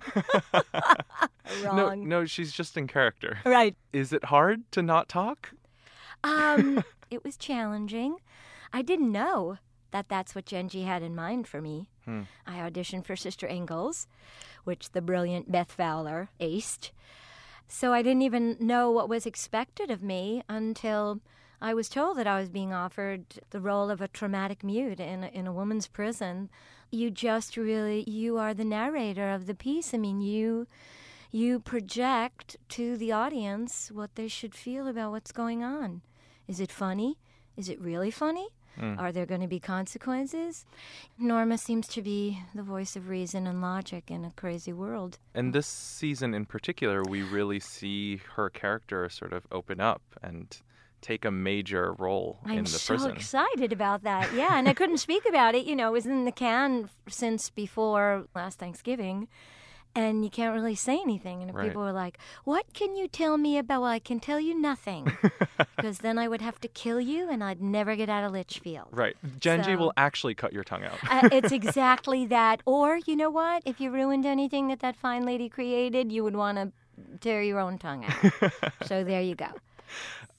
No, 1.64 1.74
Wrong. 1.74 2.08
no, 2.08 2.26
she's 2.26 2.54
just 2.54 2.78
in 2.78 2.88
character. 2.88 3.40
Right. 3.44 3.76
Is 3.92 4.14
it 4.14 4.26
hard 4.26 4.72
to 4.72 4.82
not 4.82 5.10
talk? 5.10 5.52
Um, 6.24 6.84
it 7.10 7.26
was 7.26 7.36
challenging. 7.36 8.18
I 8.72 8.82
didn't 8.82 9.12
know 9.12 9.58
that 9.92 10.08
that's 10.08 10.34
what 10.34 10.46
Jenji 10.46 10.86
had 10.86 11.04
in 11.04 11.14
mind 11.14 11.48
for 11.48 11.62
me. 11.62 11.90
Hmm. 12.06 12.22
I 12.48 12.60
auditioned 12.60 13.06
for 13.06 13.16
Sister 13.18 13.48
Ingalls, 13.48 14.08
which 14.64 14.92
the 14.92 15.02
brilliant 15.02 15.52
Beth 15.52 15.72
Fowler 15.72 16.30
aced. 16.40 16.92
So 17.74 17.94
I 17.94 18.02
didn't 18.02 18.24
even 18.24 18.58
know 18.60 18.92
what 18.92 19.08
was 19.08 19.26
expected 19.26 19.90
of 19.90 20.04
me 20.04 20.44
until 20.50 21.22
I 21.62 21.74
was 21.74 21.88
told 21.88 22.18
that 22.18 22.28
I 22.28 22.38
was 22.38 22.50
being 22.50 22.74
offered 22.74 23.24
the 23.52 23.62
role 23.62 23.90
of 23.90 24.02
a 24.02 24.10
traumatic 24.10 24.62
mute 24.62 25.00
in 25.00 25.24
a, 25.24 25.28
in 25.28 25.48
a 25.48 25.54
woman's 25.54 25.88
prison. 25.88 26.50
You 26.92 27.10
just 27.10 27.56
really 27.56 28.04
you 28.10 28.38
are 28.38 28.54
the 28.54 28.66
narrator 28.66 29.32
of 29.32 29.46
the 29.46 29.56
piece. 29.56 29.94
I 29.94 29.98
mean, 30.00 30.20
you 30.20 30.68
you 31.32 31.62
project 31.62 32.58
to 32.70 32.98
the 32.98 33.14
audience 33.14 33.90
what 33.90 34.16
they 34.16 34.28
should 34.28 34.54
feel 34.54 34.86
about 34.86 35.12
what's 35.12 35.32
going 35.32 35.64
on. 35.64 36.02
Is 36.50 36.60
it 36.60 36.74
funny? 36.74 37.20
Is 37.56 37.70
it 37.70 37.80
really 37.80 38.12
funny? 38.12 38.50
Mm. 38.80 39.00
Are 39.00 39.12
there 39.12 39.26
going 39.26 39.42
to 39.42 39.48
be 39.48 39.60
consequences? 39.60 40.66
Norma 41.18 41.58
seems 41.58 41.88
to 41.90 42.02
be 42.02 42.40
the 42.56 42.64
voice 42.64 42.96
of 42.96 43.10
reason 43.10 43.48
and 43.48 43.62
logic 43.62 44.10
in 44.10 44.26
a 44.26 44.32
crazy 44.32 44.74
world. 44.74 45.20
And 45.34 45.50
mm. 45.50 45.54
this 45.54 45.68
season 45.68 46.34
in 46.34 46.46
particular, 46.46 47.04
we 47.04 47.24
really 47.24 47.60
see 47.60 48.22
her 48.36 48.50
character 48.50 49.08
sort 49.10 49.34
of 49.34 49.46
open 49.52 49.80
up 49.80 50.02
and 50.22 50.62
take 51.02 51.26
a 51.26 51.32
major 51.32 51.94
role 51.94 52.40
I'm 52.46 52.60
in 52.60 52.64
the 52.64 52.70
so 52.70 52.94
prison. 52.94 53.12
excited 53.12 53.74
about 53.74 54.04
that. 54.04 54.34
Yeah, 54.34 54.58
and 54.58 54.70
I 54.70 54.74
couldn't 54.74 54.98
speak 55.10 55.24
about 55.28 55.56
it. 55.56 55.66
You 55.66 55.76
know, 55.76 55.90
it 55.90 55.94
was 55.94 56.06
in 56.06 56.26
the 56.26 56.32
can 56.32 56.90
since 57.08 57.50
before 57.50 58.26
last 58.36 58.60
Thanksgiving. 58.60 59.28
And 59.94 60.24
you 60.24 60.30
can't 60.30 60.54
really 60.54 60.76
say 60.76 61.00
anything. 61.02 61.42
And 61.42 61.54
Right. 61.54 61.68
people 61.68 61.82
were 61.82 61.92
like, 61.92 62.18
What 62.46 62.74
can 62.74 62.96
you 62.96 63.08
tell 63.10 63.38
me 63.38 63.58
about? 63.58 63.82
Well, 63.82 63.90
I 63.92 64.00
can 64.00 64.20
tell 64.20 64.40
you 64.40 64.60
nothing. 64.60 65.12
Because 65.78 66.00
then 66.00 66.18
I 66.20 66.28
would 66.28 66.42
have 66.42 66.60
to 66.62 66.68
kill 66.68 67.00
you 67.02 67.28
and 67.30 67.44
I'd 67.44 67.60
never 67.62 67.96
get 67.96 68.08
out 68.08 68.24
of 68.24 68.32
Litchfield. 68.34 68.88
Right. 68.92 69.16
Jenji 69.40 69.66
So- 69.66 69.78
will 69.78 69.94
actually 69.98 70.36
cut 70.36 70.54
your 70.54 70.64
tongue 70.64 70.84
out. 70.84 70.98
uh, 71.10 71.30
it's 71.32 71.52
exactly 71.52 72.26
that. 72.38 72.62
Or, 72.66 72.98
you 73.06 73.16
know 73.16 73.30
what? 73.32 73.64
If 73.66 73.80
you 73.82 73.90
ruined 73.90 74.26
anything 74.26 74.68
that 74.68 74.80
that 74.82 74.96
fine 74.96 75.26
lady 75.26 75.50
created, 75.50 76.12
you 76.12 76.24
would 76.24 76.36
want 76.36 76.58
to 76.58 76.72
tear 77.20 77.42
your 77.42 77.60
own 77.60 77.80
tongue 77.80 78.06
out. 78.06 78.52
so 78.86 79.04
there 79.04 79.22
you 79.22 79.34
go. 79.36 79.48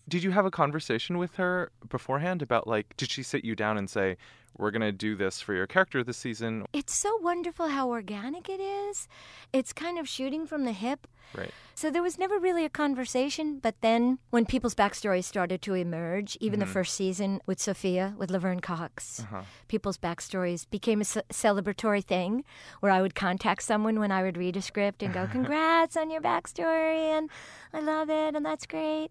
Did 0.08 0.22
you 0.22 0.30
have 0.30 0.44
a 0.46 0.50
conversation 0.50 1.18
with 1.18 1.36
her 1.36 1.70
beforehand 1.88 2.40
about 2.42 2.66
like 2.68 2.96
did 2.96 3.10
she 3.10 3.22
sit 3.22 3.44
you 3.44 3.54
down 3.56 3.76
and 3.78 3.88
say 3.90 4.16
we're 4.56 4.70
going 4.70 4.82
to 4.82 4.92
do 4.92 5.16
this 5.16 5.40
for 5.40 5.54
your 5.54 5.66
character 5.66 6.02
this 6.04 6.18
season? 6.18 6.64
It's 6.72 6.94
so 6.94 7.16
wonderful 7.18 7.68
how 7.68 7.88
organic 7.88 8.48
it 8.48 8.60
is. 8.60 9.08
It's 9.52 9.72
kind 9.72 9.98
of 9.98 10.08
shooting 10.08 10.46
from 10.46 10.64
the 10.64 10.72
hip. 10.72 11.06
Right. 11.34 11.50
So 11.74 11.90
there 11.90 12.02
was 12.02 12.18
never 12.18 12.38
really 12.38 12.66
a 12.66 12.68
conversation, 12.68 13.58
but 13.58 13.74
then 13.80 14.18
when 14.28 14.44
people's 14.44 14.74
backstories 14.74 15.24
started 15.24 15.62
to 15.62 15.72
emerge, 15.72 16.36
even 16.40 16.60
the 16.60 16.66
first 16.66 16.94
season 16.94 17.40
with 17.46 17.58
Sophia, 17.58 18.14
with 18.18 18.30
Laverne 18.30 18.60
Cox, 18.60 19.20
Uh-huh. 19.20 19.42
people's 19.68 19.96
backstories 19.96 20.68
became 20.68 21.00
a 21.00 21.04
ce- 21.06 21.24
celebratory 21.30 22.04
thing 22.04 22.44
where 22.80 22.92
I 22.92 23.00
would 23.00 23.14
contact 23.14 23.62
someone 23.62 23.98
when 23.98 24.12
I 24.12 24.22
would 24.22 24.36
read 24.36 24.58
a 24.58 24.62
script 24.62 25.02
and 25.02 25.14
go, 25.14 25.26
Congrats 25.32 25.96
on 25.96 26.10
your 26.10 26.20
backstory, 26.20 27.16
and 27.16 27.30
I 27.72 27.80
love 27.80 28.10
it, 28.10 28.34
and 28.36 28.44
that's 28.44 28.66
great. 28.66 29.08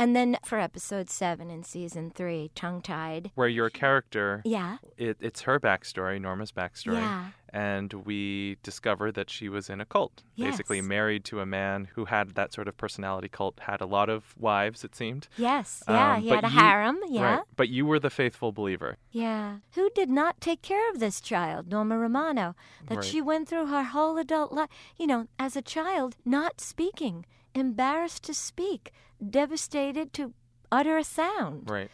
And 0.00 0.16
then 0.16 0.38
for 0.42 0.58
episode 0.58 1.10
seven 1.10 1.50
in 1.50 1.62
season 1.62 2.10
three, 2.10 2.50
Tongue 2.54 2.80
Tied, 2.80 3.30
Where 3.34 3.48
your 3.48 3.68
character 3.68 4.40
yeah, 4.46 4.78
It, 4.96 5.18
it's 5.20 5.42
her 5.42 5.60
backstory, 5.60 6.18
Norma's 6.18 6.52
backstory. 6.52 6.94
Yeah. 6.94 7.26
And 7.52 7.92
we 7.92 8.56
discover 8.62 9.12
that 9.12 9.28
she 9.28 9.50
was 9.50 9.68
in 9.68 9.78
a 9.78 9.84
cult, 9.84 10.22
basically 10.38 10.80
married 10.80 11.24
to 11.26 11.40
a 11.40 11.46
man 11.46 11.88
who 11.94 12.06
had 12.06 12.30
that 12.30 12.54
sort 12.54 12.66
of 12.66 12.78
personality 12.78 13.28
cult, 13.28 13.60
had 13.60 13.80
a 13.82 13.86
lot 13.86 14.08
of 14.08 14.34
wives, 14.38 14.84
it 14.84 14.94
seemed. 14.96 15.28
Yes, 15.36 15.82
yeah, 15.88 16.14
Um, 16.14 16.22
he 16.22 16.28
had 16.30 16.44
a 16.44 16.48
you- 16.48 16.58
harem, 16.58 16.98
yeah. 17.08 17.22
Right. 17.36 17.42
But 17.56 17.68
you 17.68 17.84
were 17.84 17.98
the 17.98 18.08
faithful 18.08 18.52
believer. 18.52 18.96
Yeah. 19.10 19.56
Who 19.74 19.90
did 19.94 20.08
not 20.08 20.40
take 20.40 20.62
care 20.62 20.88
of 20.90 20.98
this 21.00 21.20
child, 21.20 21.68
Norma 21.68 21.98
Romano? 21.98 22.54
That 22.86 22.96
Right. 22.98 23.04
she 23.04 23.20
went 23.20 23.48
through 23.48 23.66
her 23.66 23.82
whole 23.82 24.16
adult 24.16 24.52
life, 24.52 24.70
you 24.96 25.06
know, 25.08 25.26
as 25.38 25.56
a 25.56 25.62
child, 25.62 26.16
not 26.24 26.60
speaking, 26.60 27.26
embarrassed 27.54 28.22
to 28.24 28.34
speak, 28.34 28.92
devastated 29.28 30.12
to 30.14 30.32
utter 30.72 30.96
a 30.96 31.04
sound. 31.04 31.68
Right. 31.70 31.90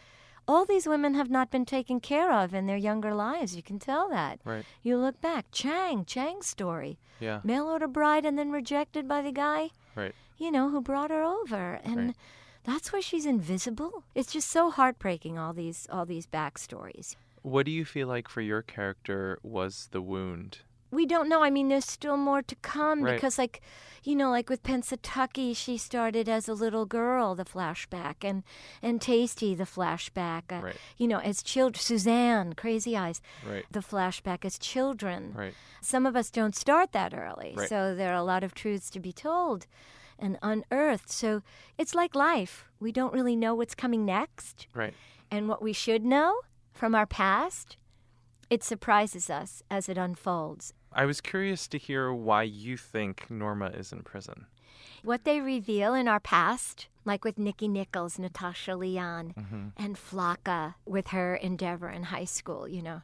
All 0.47 0.65
these 0.65 0.87
women 0.87 1.13
have 1.15 1.29
not 1.29 1.51
been 1.51 1.65
taken 1.65 1.99
care 1.99 2.31
of 2.31 2.53
in 2.53 2.67
their 2.67 2.77
younger 2.77 3.13
lives. 3.13 3.55
You 3.55 3.61
can 3.63 3.79
tell 3.79 4.07
that. 4.09 4.39
Right. 4.45 4.63
You 4.81 4.97
look 4.97 5.19
back, 5.19 5.47
Chang, 5.51 6.05
Chang's 6.05 6.47
story. 6.47 6.99
Yeah. 7.19 7.41
Mail 7.43 7.65
order 7.67 7.87
bride 7.87 8.25
and 8.25 8.37
then 8.37 8.51
rejected 8.51 9.07
by 9.07 9.21
the 9.21 9.31
guy, 9.33 9.71
Right. 9.95 10.15
you 10.37 10.49
know, 10.51 10.69
who 10.69 10.79
brought 10.79 11.09
her 11.11 11.21
over. 11.23 11.81
And 11.83 11.97
Right. 11.97 12.15
that's 12.63 12.93
why 12.93 13.01
she's 13.01 13.25
invisible. 13.25 14.03
It's 14.15 14.31
just 14.31 14.49
so 14.49 14.71
heartbreaking, 14.71 15.37
all 15.37 15.51
these 15.53 15.85
all 15.91 16.05
these 16.05 16.27
backstories. 16.27 17.15
What 17.41 17.65
do 17.65 17.71
you 17.71 17.83
feel 17.85 18.07
like 18.07 18.29
for 18.29 18.41
your 18.41 18.61
character 18.61 19.39
was 19.43 19.89
the 19.91 20.01
wound? 20.01 20.59
We 20.91 21.05
don't 21.05 21.27
know. 21.27 21.43
I 21.43 21.49
mean, 21.49 21.67
there's 21.67 21.85
still 21.85 22.17
more 22.17 22.41
to 22.41 22.55
come 22.61 23.03
Right. 23.03 23.15
because, 23.15 23.37
like, 23.37 23.61
you 24.03 24.15
know, 24.15 24.29
like 24.31 24.49
with 24.49 24.63
Pennsatucky, 24.63 25.53
she 25.55 25.77
started 25.77 26.29
as 26.29 26.47
a 26.47 26.53
little 26.53 26.85
girl, 26.85 27.35
the 27.35 27.43
flashback, 27.43 28.23
and 28.23 28.43
and 28.81 29.01
Taystee, 29.01 29.57
the 29.57 29.65
flashback. 29.65 30.43
Uh, 30.51 30.61
Right. 30.61 30.75
You 30.97 31.07
know, 31.09 31.19
as 31.19 31.43
children, 31.43 31.81
Suzanne, 31.81 32.53
Crazy 32.53 32.95
Eyes, 32.95 33.21
Right. 33.45 33.65
the 33.69 33.81
flashback 33.81 34.45
as 34.45 34.57
children. 34.57 35.33
Right. 35.35 35.53
Some 35.81 36.05
of 36.05 36.15
us 36.15 36.31
don't 36.31 36.55
start 36.55 36.93
that 36.93 37.13
early, 37.13 37.53
Right. 37.57 37.67
so 37.67 37.93
there 37.93 38.11
are 38.13 38.15
a 38.17 38.23
lot 38.23 38.43
of 38.45 38.53
truths 38.53 38.89
to 38.91 38.99
be 39.01 39.11
told 39.11 39.67
and 40.17 40.37
unearthed. 40.41 41.11
So 41.11 41.41
it's 41.77 41.93
like 41.93 42.15
life. 42.15 42.69
We 42.79 42.93
don't 42.93 43.13
really 43.13 43.35
know 43.35 43.53
what's 43.55 43.75
coming 43.75 44.05
next, 44.05 44.67
Right. 44.73 44.93
and 45.29 45.49
what 45.49 45.61
we 45.61 45.73
should 45.73 46.05
know 46.05 46.39
from 46.71 46.95
our 46.95 47.05
past. 47.05 47.75
It 48.49 48.63
surprises 48.63 49.29
us 49.29 49.61
as 49.69 49.89
it 49.89 49.97
unfolds. 49.97 50.73
I 50.93 51.05
was 51.05 51.21
curious 51.21 51.67
to 51.69 51.77
hear 51.77 52.11
why 52.13 52.43
you 52.43 52.77
think 52.77 53.29
Norma 53.29 53.67
is 53.67 53.91
in 53.91 54.01
prison. 54.03 54.45
what 55.03 55.23
they 55.23 55.39
reveal 55.39 55.93
in 55.93 56.07
our 56.07 56.19
past, 56.19 56.87
like 57.05 57.23
with 57.23 57.37
Nikki 57.37 57.67
Nichols, 57.67 58.17
Natasha 58.19 58.75
Lyonne, 58.75 59.71
and 59.77 59.95
Flocka 59.95 60.75
with 60.85 61.07
her 61.09 61.35
endeavor 61.35 61.89
in 61.89 62.03
high 62.03 62.25
school, 62.25 62.67
you 62.67 62.81
know, 62.81 63.01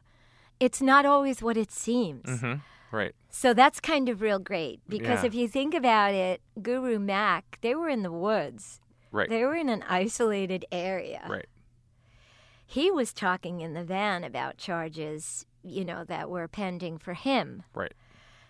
it's 0.60 0.82
not 0.82 1.06
always 1.06 1.40
what 1.40 1.56
it 1.56 1.70
seems. 1.70 2.24
Mm-hmm. 2.24 2.54
Right. 2.96 3.14
So 3.30 3.54
that's 3.54 3.80
kind 3.80 4.08
of 4.08 4.20
real 4.20 4.38
great 4.38 4.80
because 4.88 5.22
Yeah. 5.22 5.26
if 5.26 5.34
you 5.34 5.48
think 5.48 5.72
about 5.74 6.12
it, 6.14 6.40
Guru 6.62 6.98
Mac, 6.98 7.58
they 7.60 7.74
were 7.74 7.88
in 7.88 8.02
the 8.02 8.12
woods. 8.12 8.80
Right. 9.10 9.28
They 9.28 9.44
were 9.44 9.54
in 9.56 9.68
an 9.68 9.82
isolated 9.88 10.64
area. 10.72 11.24
Right. 11.28 11.46
He 12.66 12.90
was 12.90 13.12
talking 13.12 13.60
in 13.60 13.74
the 13.74 13.84
van 13.84 14.24
about 14.24 14.58
charges, 14.58 15.46
you 15.64 15.84
know, 15.84 16.04
that 16.04 16.30
were 16.30 16.46
pending 16.48 16.98
for 16.98 17.14
him. 17.14 17.62
Right. 17.74 17.92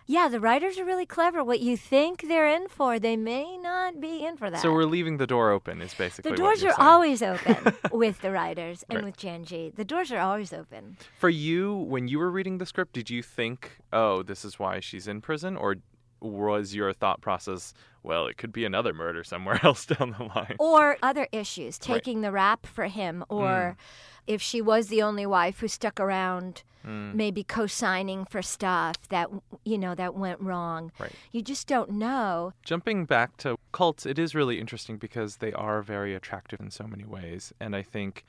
Yeah, 0.07 0.27
the 0.27 0.39
writers 0.39 0.77
are 0.77 0.85
really 0.85 1.07
clever. 1.07 1.43
What 1.43 1.61
you 1.61 1.75
think 1.75 2.27
they're 2.27 2.47
in 2.47 2.67
for, 2.67 2.99
they 2.99 3.17
may 3.17 3.57
not 3.57 3.99
be 3.99 4.23
in 4.23 4.37
for 4.37 4.51
that. 4.51 4.61
So 4.61 4.71
we're 4.71 4.83
leaving 4.83 5.17
the 5.17 5.25
door 5.25 5.49
open 5.49 5.81
is 5.81 5.95
basically 5.95 6.29
The 6.29 6.37
doors 6.37 6.63
are 6.63 6.69
saying. 6.73 6.75
always 6.79 7.23
open 7.23 7.73
with 7.91 8.21
the 8.21 8.29
writers 8.31 8.83
and 8.87 8.97
Right. 8.97 9.05
with 9.05 9.17
Jenji. 9.17 9.73
The 9.75 9.83
doors 9.85 10.11
are 10.11 10.19
always 10.19 10.53
open. 10.53 10.97
For 11.17 11.29
you, 11.29 11.73
when 11.75 12.07
you 12.07 12.19
were 12.19 12.29
reading 12.29 12.59
the 12.59 12.67
script, 12.67 12.93
did 12.93 13.09
you 13.09 13.23
think, 13.23 13.79
"Oh, 13.91 14.21
this 14.21 14.45
is 14.45 14.59
why 14.59 14.79
she's 14.79 15.07
in 15.07 15.21
prison," 15.21 15.57
or 15.57 15.77
was 16.21 16.75
your 16.75 16.93
thought 16.93 17.21
process, 17.21 17.73
"Well, 18.03 18.27
it 18.27 18.37
could 18.37 18.51
be 18.53 18.63
another 18.63 18.93
murder 18.93 19.23
somewhere 19.23 19.59
else 19.63 19.87
down 19.87 20.15
the 20.19 20.25
line"? 20.25 20.55
Or 20.59 20.97
other 21.01 21.27
issues, 21.31 21.79
Right. 21.81 21.95
taking 21.95 22.21
the 22.21 22.31
rap 22.31 22.67
for 22.67 22.85
him, 22.85 23.25
or 23.27 23.75
mm. 23.75 24.14
If 24.27 24.41
she 24.41 24.61
was 24.61 24.87
the 24.87 25.01
only 25.01 25.25
wife 25.25 25.59
who 25.59 25.67
stuck 25.67 25.99
around, 25.99 26.63
Mm. 26.85 27.15
maybe 27.15 27.43
co-signing 27.43 28.25
for 28.25 28.43
stuff 28.43 28.95
that 29.09 29.31
you 29.63 29.75
know 29.75 29.95
that 29.95 30.13
went 30.13 30.39
wrong. 30.39 30.91
Right. 30.99 31.11
You 31.31 31.41
just 31.41 31.67
don't 31.67 31.89
know. 31.89 32.53
Jumping 32.63 33.05
back 33.05 33.37
to 33.37 33.57
cults, 33.71 34.05
it 34.05 34.19
is 34.19 34.35
really 34.35 34.59
interesting 34.59 34.97
because 34.97 35.37
they 35.37 35.51
are 35.53 35.81
very 35.81 36.13
attractive 36.13 36.59
in 36.59 36.69
so 36.69 36.85
many 36.85 37.03
ways. 37.03 37.51
And 37.59 37.75
I 37.75 37.81
think 37.81 38.23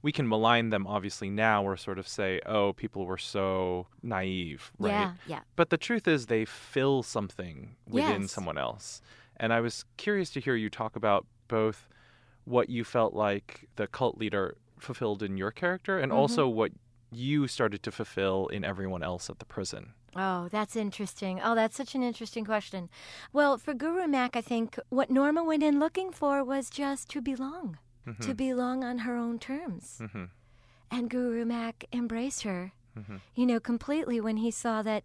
we 0.00 0.10
can 0.10 0.26
malign 0.26 0.70
them 0.70 0.86
obviously 0.86 1.28
now 1.28 1.62
or 1.62 1.76
sort 1.76 1.98
of 1.98 2.08
say, 2.08 2.40
oh, 2.46 2.72
people 2.72 3.04
were 3.04 3.18
so 3.18 3.88
naive, 4.02 4.72
right? 4.78 4.90
Yeah, 4.90 5.12
yeah. 5.26 5.40
But 5.54 5.68
the 5.68 5.76
truth 5.76 6.08
is, 6.08 6.26
they 6.26 6.46
fill 6.46 7.02
something 7.02 7.76
within 7.86 8.22
Yes. 8.22 8.32
someone 8.32 8.56
else. 8.56 9.02
And 9.36 9.52
I 9.52 9.60
was 9.60 9.84
curious 9.98 10.30
to 10.30 10.40
hear 10.40 10.54
you 10.56 10.70
talk 10.70 10.96
about 10.96 11.26
both 11.46 11.90
what 12.46 12.70
you 12.70 12.84
felt 12.84 13.12
like 13.12 13.68
the 13.76 13.86
cult 13.86 14.16
leader 14.16 14.56
fulfilled 14.82 15.22
in 15.22 15.36
your 15.36 15.50
character 15.50 15.98
and 15.98 16.10
Mm-hmm. 16.12 16.18
also 16.20 16.48
what 16.48 16.72
you 17.10 17.46
started 17.48 17.82
to 17.82 17.90
fulfill 17.90 18.48
in 18.48 18.64
everyone 18.64 19.02
else 19.02 19.30
at 19.30 19.38
the 19.38 19.44
prison. 19.46 19.92
Oh, 20.16 20.48
that's 20.50 20.76
interesting. 20.76 21.40
Oh, 21.42 21.54
that's 21.54 21.76
such 21.76 21.94
an 21.94 22.02
interesting 22.02 22.44
question. 22.44 22.88
Well, 23.32 23.56
for 23.58 23.72
Guru 23.74 24.06
Mac, 24.08 24.36
I 24.36 24.40
think 24.40 24.78
what 24.88 25.10
Norma 25.10 25.44
went 25.44 25.62
in 25.62 25.78
looking 25.78 26.10
for 26.12 26.42
was 26.44 26.68
just 26.70 27.08
to 27.10 27.20
belong, 27.20 27.78
to 28.22 28.34
belong 28.34 28.84
on 28.84 28.98
her 28.98 29.16
own 29.16 29.38
terms. 29.38 29.98
Mm-hmm. 30.00 30.24
And 30.90 31.10
Guru 31.10 31.44
Mac 31.44 31.84
embraced 31.92 32.42
her, 32.42 32.72
Mm-hmm. 32.98 33.16
you 33.36 33.46
know, 33.46 33.60
completely 33.60 34.20
when 34.20 34.38
he 34.38 34.50
saw 34.50 34.82
that 34.82 35.04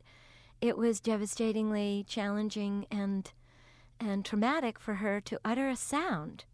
it 0.62 0.78
was 0.78 1.00
devastatingly 1.00 2.06
challenging 2.08 2.86
and 2.90 3.32
and 4.00 4.26
traumatic 4.26 4.80
for 4.80 4.96
her 4.96 5.22
to 5.22 5.40
utter 5.46 5.70
a 5.70 5.76
sound. 5.76 6.46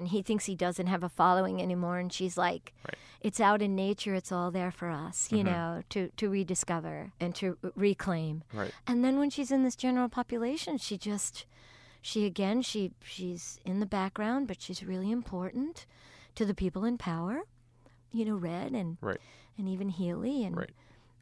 And 0.00 0.08
he 0.08 0.22
thinks 0.22 0.46
he 0.46 0.56
doesn't 0.56 0.86
have 0.86 1.04
a 1.04 1.10
following 1.10 1.60
anymore, 1.60 1.98
and 1.98 2.10
she's 2.10 2.38
like, 2.38 2.72
Right. 2.86 2.96
"It's 3.20 3.38
out 3.38 3.60
in 3.60 3.76
nature. 3.76 4.14
It's 4.14 4.32
all 4.32 4.50
there 4.50 4.70
for 4.70 4.88
us, 4.90 5.30
you 5.30 5.44
mm-hmm. 5.44 5.46
know, 5.52 5.82
to 5.90 6.08
to 6.16 6.30
rediscover 6.30 7.12
and 7.20 7.34
to 7.36 7.58
reclaim." 7.76 8.42
Right. 8.52 8.72
And 8.86 9.04
then 9.04 9.18
when 9.18 9.28
she's 9.28 9.52
in 9.52 9.62
this 9.62 9.76
general 9.76 10.08
population, 10.08 10.78
she 10.78 10.96
just 10.96 11.44
she 12.00 12.24
again 12.24 12.62
she 12.62 12.92
she's 13.04 13.60
in 13.66 13.80
the 13.80 13.86
background, 13.86 14.48
but 14.48 14.62
she's 14.62 14.82
really 14.82 15.10
important 15.10 15.84
to 16.34 16.46
the 16.46 16.54
people 16.54 16.84
in 16.86 16.96
power. 16.96 17.42
You 18.10 18.24
know, 18.24 18.36
Red 18.36 18.72
and 18.72 18.96
Right. 19.02 19.20
and 19.58 19.68
even 19.68 19.90
Healy 19.90 20.44
and 20.44 20.56
Right. 20.56 20.70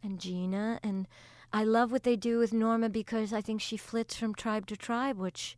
and 0.04 0.20
Gina 0.20 0.78
and 0.84 1.08
I 1.52 1.64
love 1.64 1.90
what 1.90 2.04
they 2.04 2.14
do 2.16 2.38
with 2.38 2.52
Norma 2.52 2.88
because 2.88 3.32
I 3.32 3.40
think 3.40 3.60
she 3.60 3.76
flits 3.76 4.14
from 4.14 4.34
tribe 4.34 4.66
to 4.66 4.76
tribe, 4.76 5.16
which 5.18 5.56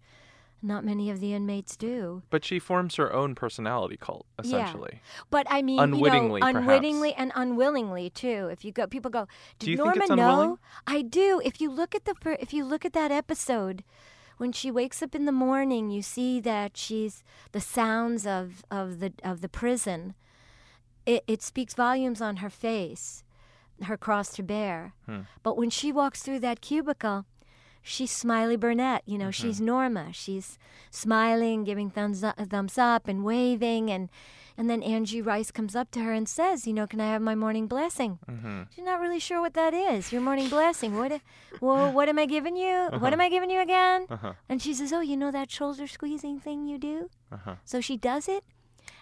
not 0.62 0.84
many 0.84 1.10
of 1.10 1.20
the 1.20 1.32
inmates 1.34 1.76
do. 1.76 2.22
But 2.30 2.44
she 2.44 2.58
forms 2.58 2.96
her 2.96 3.12
own 3.12 3.34
personality 3.34 3.96
cult, 3.96 4.26
essentially. 4.38 4.90
Yeah. 4.94 4.98
But 5.30 5.46
I 5.50 5.62
mean, 5.62 5.80
Unwittingly, 5.80 6.40
you 6.40 6.46
know, 6.46 6.52
perhaps. 6.52 6.58
unwittingly 6.58 7.14
and 7.14 7.32
unwillingly 7.34 8.10
too. 8.10 8.48
If 8.52 8.64
you 8.64 8.72
go, 8.72 8.86
people 8.86 9.10
go, 9.10 9.26
"Did 9.58 9.66
Do 9.66 9.70
you 9.72 9.76
think 9.78 9.86
Norma 9.96 10.02
it's 10.02 10.10
know?" 10.10 10.58
I 10.86 11.02
do. 11.02 11.40
If 11.44 11.60
you 11.60 11.70
look 11.70 11.94
at 11.94 12.04
the 12.04 12.14
fir- 12.14 12.36
if 12.40 12.52
you 12.52 12.64
look 12.64 12.84
at 12.84 12.92
that 12.92 13.10
episode, 13.10 13.84
when 14.36 14.52
she 14.52 14.70
wakes 14.70 15.02
up 15.02 15.14
in 15.14 15.24
the 15.24 15.32
morning, 15.32 15.90
you 15.90 16.02
see 16.02 16.40
that 16.40 16.76
she's 16.76 17.22
the 17.52 17.60
sounds 17.60 18.26
of 18.26 18.62
of 18.70 19.00
the 19.00 19.12
of 19.24 19.40
the 19.40 19.48
prison. 19.48 20.14
It, 21.06 21.24
it 21.26 21.42
speaks 21.42 21.72
volumes 21.74 22.20
on 22.20 22.36
her 22.36 22.50
face, 22.50 23.24
her 23.84 23.96
cross 23.96 24.30
to 24.34 24.42
bear. 24.42 24.92
Hmm. 25.06 25.20
But 25.42 25.56
when 25.56 25.70
she 25.70 25.90
walks 25.90 26.22
through 26.22 26.40
that 26.40 26.60
cubicle, 26.60 27.24
she's 27.82 28.10
Smiley 28.10 28.56
Burnette. 28.56 29.00
You 29.06 29.18
know, 29.18 29.26
Mm-hmm. 29.26 29.46
she's 29.48 29.60
Norma. 29.60 30.12
She's 30.12 30.58
smiling, 30.90 31.64
giving 31.64 31.90
thumbs 31.90 32.22
up, 32.24 32.36
thumbs 32.38 32.78
up 32.78 33.08
and 33.08 33.24
waving. 33.24 33.90
And, 33.90 34.08
and 34.58 34.68
then 34.68 34.82
Angie 34.82 35.22
Rice 35.22 35.50
comes 35.50 35.74
up 35.76 35.90
to 35.92 36.00
her 36.00 36.12
and 36.12 36.28
says, 36.28 36.66
You 36.66 36.72
know, 36.74 36.86
can 36.86 37.00
I 37.00 37.06
have 37.12 37.22
my 37.22 37.34
morning 37.34 37.66
blessing? 37.66 38.18
Mm-hmm. 38.30 38.62
She's 38.74 38.84
not 38.84 39.00
really 39.00 39.18
sure 39.18 39.40
what 39.40 39.54
that 39.54 39.72
is. 39.74 40.12
Your 40.12 40.20
morning 40.22 40.48
blessing. 40.48 40.96
What? 40.96 41.20
Well, 41.60 41.92
what 41.96 42.08
am 42.08 42.18
I 42.18 42.26
giving 42.26 42.56
you? 42.56 42.88
What 42.98 43.12
am 43.12 43.20
I 43.20 43.28
giving 43.28 43.50
you 43.50 43.60
again? 43.60 44.06
Uh-huh. 44.10 44.32
And 44.48 44.60
she 44.60 44.74
says, 44.74 44.92
Oh, 44.92 45.00
you 45.00 45.16
know 45.16 45.30
that 45.30 45.50
shoulder 45.50 45.86
squeezing 45.86 46.40
thing 46.40 46.66
you 46.66 46.78
do? 46.78 47.08
Uh-huh. 47.32 47.54
So 47.64 47.80
she 47.80 47.96
does 47.96 48.28
it. 48.28 48.44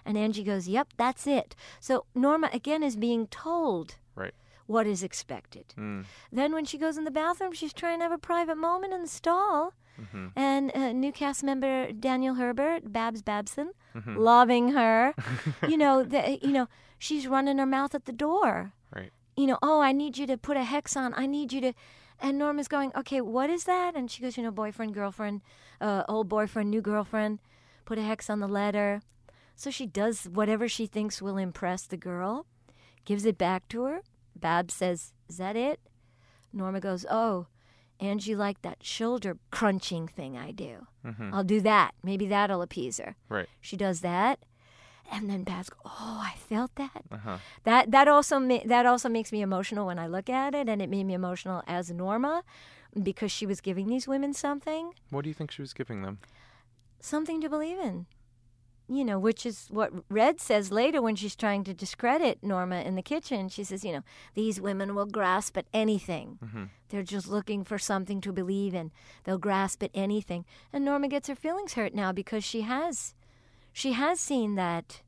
And 0.05 0.17
Angie 0.17 0.45
goes, 0.45 0.69
Yep, 0.69 0.89
that's 0.97 1.27
it. 1.27 1.57
So 1.81 2.05
Norma 2.15 2.51
again 2.53 2.83
is 2.83 2.97
being 2.97 3.27
told 3.27 3.97
Right. 4.15 4.35
What 4.69 4.87
is 4.87 5.03
expected. 5.03 5.75
Mm. 5.77 6.05
Then 6.31 6.53
when 6.53 6.65
she 6.65 6.79
goes 6.79 6.97
in 6.97 7.05
the 7.05 7.11
bathroom, 7.11 7.53
she's 7.53 7.73
trying 7.73 7.99
to 7.99 8.05
have 8.05 8.13
a 8.13 8.19
private 8.19 8.57
moment 8.57 8.93
in 8.93 9.03
the 9.03 9.09
stall. 9.09 9.73
Mm-hmm. 10.01 10.27
And 10.37 10.71
uh, 10.77 10.93
new 10.93 11.11
cast 11.11 11.43
member 11.43 11.91
Daniel 11.91 12.37
Herbert, 12.37 12.93
Babs 12.93 13.23
Babson, 13.23 13.73
Mm-hmm. 13.97 14.17
loving 14.17 14.69
her. 14.73 15.13
you 15.69 15.77
know, 15.77 16.05
the, 16.05 16.39
you 16.41 16.53
know, 16.53 16.69
she's 16.99 17.27
running 17.27 17.59
her 17.59 17.67
mouth 17.67 17.97
at 17.97 18.05
the 18.05 18.13
door. 18.13 18.73
Right. 18.95 19.11
You 19.37 19.47
know, 19.49 19.59
oh, 19.61 19.81
I 19.81 19.91
need 19.91 20.17
you 20.19 20.27
to 20.29 20.37
put 20.37 20.57
a 20.57 20.63
hex 20.63 20.97
on. 20.97 21.15
I 21.17 21.27
need 21.27 21.53
you 21.53 21.61
to. 21.63 21.73
And 22.21 22.39
Norma's 22.39 22.69
going, 22.69 22.93
okay, 22.95 23.21
what 23.21 23.51
is 23.51 23.65
that? 23.65 23.97
And 23.97 24.09
she 24.09 24.23
goes, 24.23 24.37
you 24.37 24.45
know, 24.45 24.53
boyfriend, 24.53 24.95
girlfriend, 24.95 25.41
uh, 25.81 26.05
old 26.09 26.29
boyfriend, 26.29 26.71
new 26.71 26.81
girlfriend. 26.83 27.41
Put 27.87 27.99
a 27.99 28.03
hex 28.03 28.31
on 28.31 28.39
the 28.39 28.47
letter. 28.47 29.03
So 29.57 29.71
she 29.71 29.87
does 29.87 30.29
whatever 30.29 30.69
she 30.69 30.87
thinks 30.87 31.21
will 31.21 31.39
impress 31.39 31.83
the 31.87 31.97
girl, 31.97 32.47
gives 33.05 33.25
it 33.25 33.39
back 33.39 33.67
to 33.71 33.83
her. 33.85 34.03
Babs 34.41 34.75
says, 34.75 35.13
Is 35.29 35.37
that 35.39 35.57
it? 35.57 35.81
Norma 36.53 36.81
goes, 36.81 37.05
Oh, 37.11 37.47
Angie 38.01 38.35
liked 38.37 38.63
that 38.63 38.85
shoulder 38.85 39.37
crunching 39.51 40.07
thing 40.09 40.37
I 40.37 40.51
do. 40.53 40.87
Mhm. 41.05 41.33
I'll 41.33 41.45
do 41.45 41.61
that. 41.63 41.95
Maybe 42.03 42.27
that'll 42.27 42.63
appease 42.63 42.99
her. 42.99 43.17
Right. 43.29 43.49
She 43.61 43.77
does 43.77 44.01
that. 44.03 44.39
And 45.11 45.29
then 45.31 45.43
Babs 45.43 45.71
goes, 45.71 45.81
Oh, 45.85 46.23
I 46.25 46.35
felt 46.37 46.75
that. 46.77 47.03
Uh-huh. 47.11 47.39
That 47.65 47.91
that 47.91 48.09
also 48.09 48.39
ma- 48.39 48.61
that 48.67 48.87
also 48.87 49.09
makes 49.09 49.33
me 49.33 49.41
emotional 49.43 49.87
when 49.87 49.99
I 49.99 50.07
look 50.07 50.29
at 50.31 50.55
it, 50.55 50.69
and 50.69 50.81
it 50.83 50.89
made 50.91 51.05
me 51.05 51.15
emotional 51.15 51.63
as 51.67 51.91
Norma 51.91 52.43
because 53.03 53.31
she 53.33 53.47
was 53.47 53.61
giving 53.61 53.87
these 53.89 54.07
women 54.09 54.33
something, 54.33 54.93
What 55.11 55.23
do 55.23 55.29
you 55.31 55.35
think 55.35 55.51
she 55.51 55.63
was 55.63 55.73
giving 55.73 56.03
them? 56.03 56.19
something 57.01 57.41
to 57.41 57.49
believe 57.49 57.79
in. 57.79 58.07
You 58.91 59.05
know, 59.05 59.19
which 59.19 59.45
is 59.45 59.67
what 59.71 59.93
Red 60.09 60.41
says 60.41 60.73
later 60.73 61.03
when 61.03 61.15
she's 61.15 61.37
trying 61.37 61.63
to 61.65 61.75
discredit 61.75 62.43
Norma 62.43 62.81
in 62.81 62.95
the 62.95 63.03
kitchen. 63.03 63.51
She 63.51 63.63
says, 63.63 63.85
you 63.85 63.93
know, 63.93 64.03
these 64.35 64.63
women 64.63 64.95
will 64.95 65.05
grasp 65.05 65.59
at 65.59 65.67
anything. 65.75 66.39
Mm-hmm. 66.43 66.65
They're 66.89 67.03
just 67.03 67.29
looking 67.29 67.65
for 67.65 67.79
something 67.79 68.23
to 68.23 68.33
believe 68.33 68.75
in. 68.75 68.91
They'll 69.25 69.37
grasp 69.37 69.83
at 69.83 69.91
anything. 69.93 70.47
And 70.73 70.87
Norma 70.87 71.09
gets 71.09 71.29
her 71.29 71.35
feelings 71.35 71.75
hurt 71.75 71.95
now 71.95 72.13
because 72.13 72.45
she 72.45 72.63
has 72.63 73.15
she 73.73 73.93
has 73.93 74.19
seen 74.19 74.55
that 74.55 75.03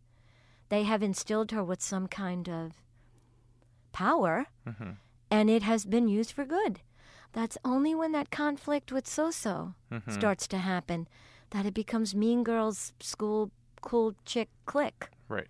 they 0.69 0.83
have 0.83 1.03
instilled 1.03 1.51
her 1.53 1.65
with 1.65 1.81
some 1.81 2.07
kind 2.07 2.49
of 2.49 2.85
power 3.93 4.47
Mhm. 4.67 4.97
and 5.31 5.51
it 5.51 5.63
has 5.63 5.85
been 5.85 6.07
used 6.09 6.33
for 6.33 6.45
good. 6.45 6.81
That's 7.33 7.57
only 7.65 7.95
when 7.95 8.13
that 8.13 8.31
conflict 8.31 8.93
with 8.93 9.07
Soso 9.07 9.75
Mhm. 9.91 10.13
starts 10.13 10.47
to 10.49 10.59
happen 10.59 11.09
that 11.51 11.67
it 11.67 11.75
becomes 11.75 12.15
Mean 12.15 12.45
Girls 12.45 12.93
school 13.01 13.51
cool 13.81 14.15
chick 14.25 14.49
clique, 14.67 15.09
Right. 15.29 15.49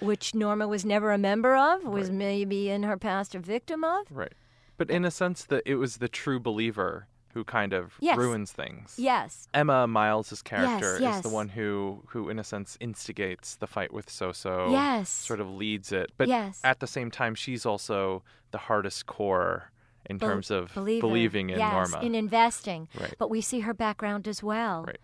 which 0.00 0.34
Norma 0.34 0.66
was 0.68 0.84
never 0.84 1.12
a 1.12 1.18
member 1.18 1.56
of, 1.56 1.84
was 1.84 2.08
Right. 2.08 2.18
maybe 2.18 2.70
in 2.70 2.82
her 2.82 2.96
past 2.96 3.34
a 3.34 3.38
victim 3.38 3.84
of. 3.84 4.06
Right. 4.10 4.32
But 4.76 4.90
in 4.90 5.04
a 5.04 5.10
sense 5.10 5.44
that 5.44 5.62
it 5.66 5.76
was 5.76 5.98
the 5.98 6.08
true 6.08 6.40
believer 6.40 7.06
who 7.34 7.44
kind 7.44 7.72
of 7.72 7.94
Yes. 8.00 8.18
ruins 8.18 8.52
things. 8.52 8.96
Yes. 8.98 9.48
Emma 9.54 9.86
Miles's 9.86 10.42
character 10.42 10.98
yes. 11.00 11.16
is 11.16 11.22
the 11.22 11.28
one 11.30 11.50
who 11.50 12.02
who 12.08 12.28
in 12.28 12.38
a 12.38 12.44
sense 12.44 12.76
instigates 12.80 13.56
the 13.56 13.66
fight 13.66 13.92
with 13.92 14.06
Soso. 14.08 14.70
Yes. 14.70 15.08
Sort 15.08 15.40
of 15.40 15.48
leads 15.48 15.92
it. 15.92 16.12
But 16.18 16.28
Yes. 16.28 16.60
at 16.62 16.80
the 16.80 16.86
same 16.86 17.10
time 17.10 17.34
she's 17.34 17.64
also 17.64 18.22
the 18.50 18.58
hardest 18.58 19.06
core 19.06 19.70
in 20.04 20.18
Bel- 20.18 20.28
terms 20.30 20.50
of 20.50 20.74
believer. 20.74 21.00
believing 21.06 21.48
in 21.50 21.58
yes, 21.58 21.72
Norma. 21.72 22.04
in 22.04 22.14
investing. 22.14 22.88
Right. 23.00 23.14
But 23.18 23.30
we 23.30 23.40
see 23.40 23.60
her 23.60 23.72
background 23.72 24.26
as 24.28 24.42
well. 24.42 24.84
Right. 24.84 24.98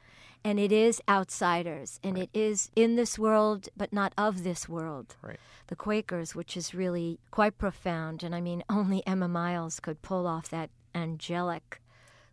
And 0.45 0.59
it 0.61 0.73
is 0.73 1.03
outsiders, 1.09 1.99
and 2.03 2.17
it 2.17 2.31
is 2.33 2.71
in 2.77 2.97
this 2.97 3.19
world, 3.19 3.69
but 3.77 3.93
not 3.93 4.13
of 4.17 4.45
this 4.45 4.69
world. 4.69 5.17
Right. 5.21 5.39
The 5.67 5.77
Quakers, 5.77 6.35
which 6.35 6.57
is 6.57 6.75
really 6.75 7.19
quite 7.31 7.59
profound. 7.59 8.23
And 8.23 8.35
I 8.35 8.41
mean, 8.41 8.63
only 8.71 9.07
Emma 9.07 9.29
Miles 9.29 9.81
could 9.81 10.01
pull 10.01 10.27
off 10.27 10.49
that 10.51 10.71
angelic, 10.95 11.81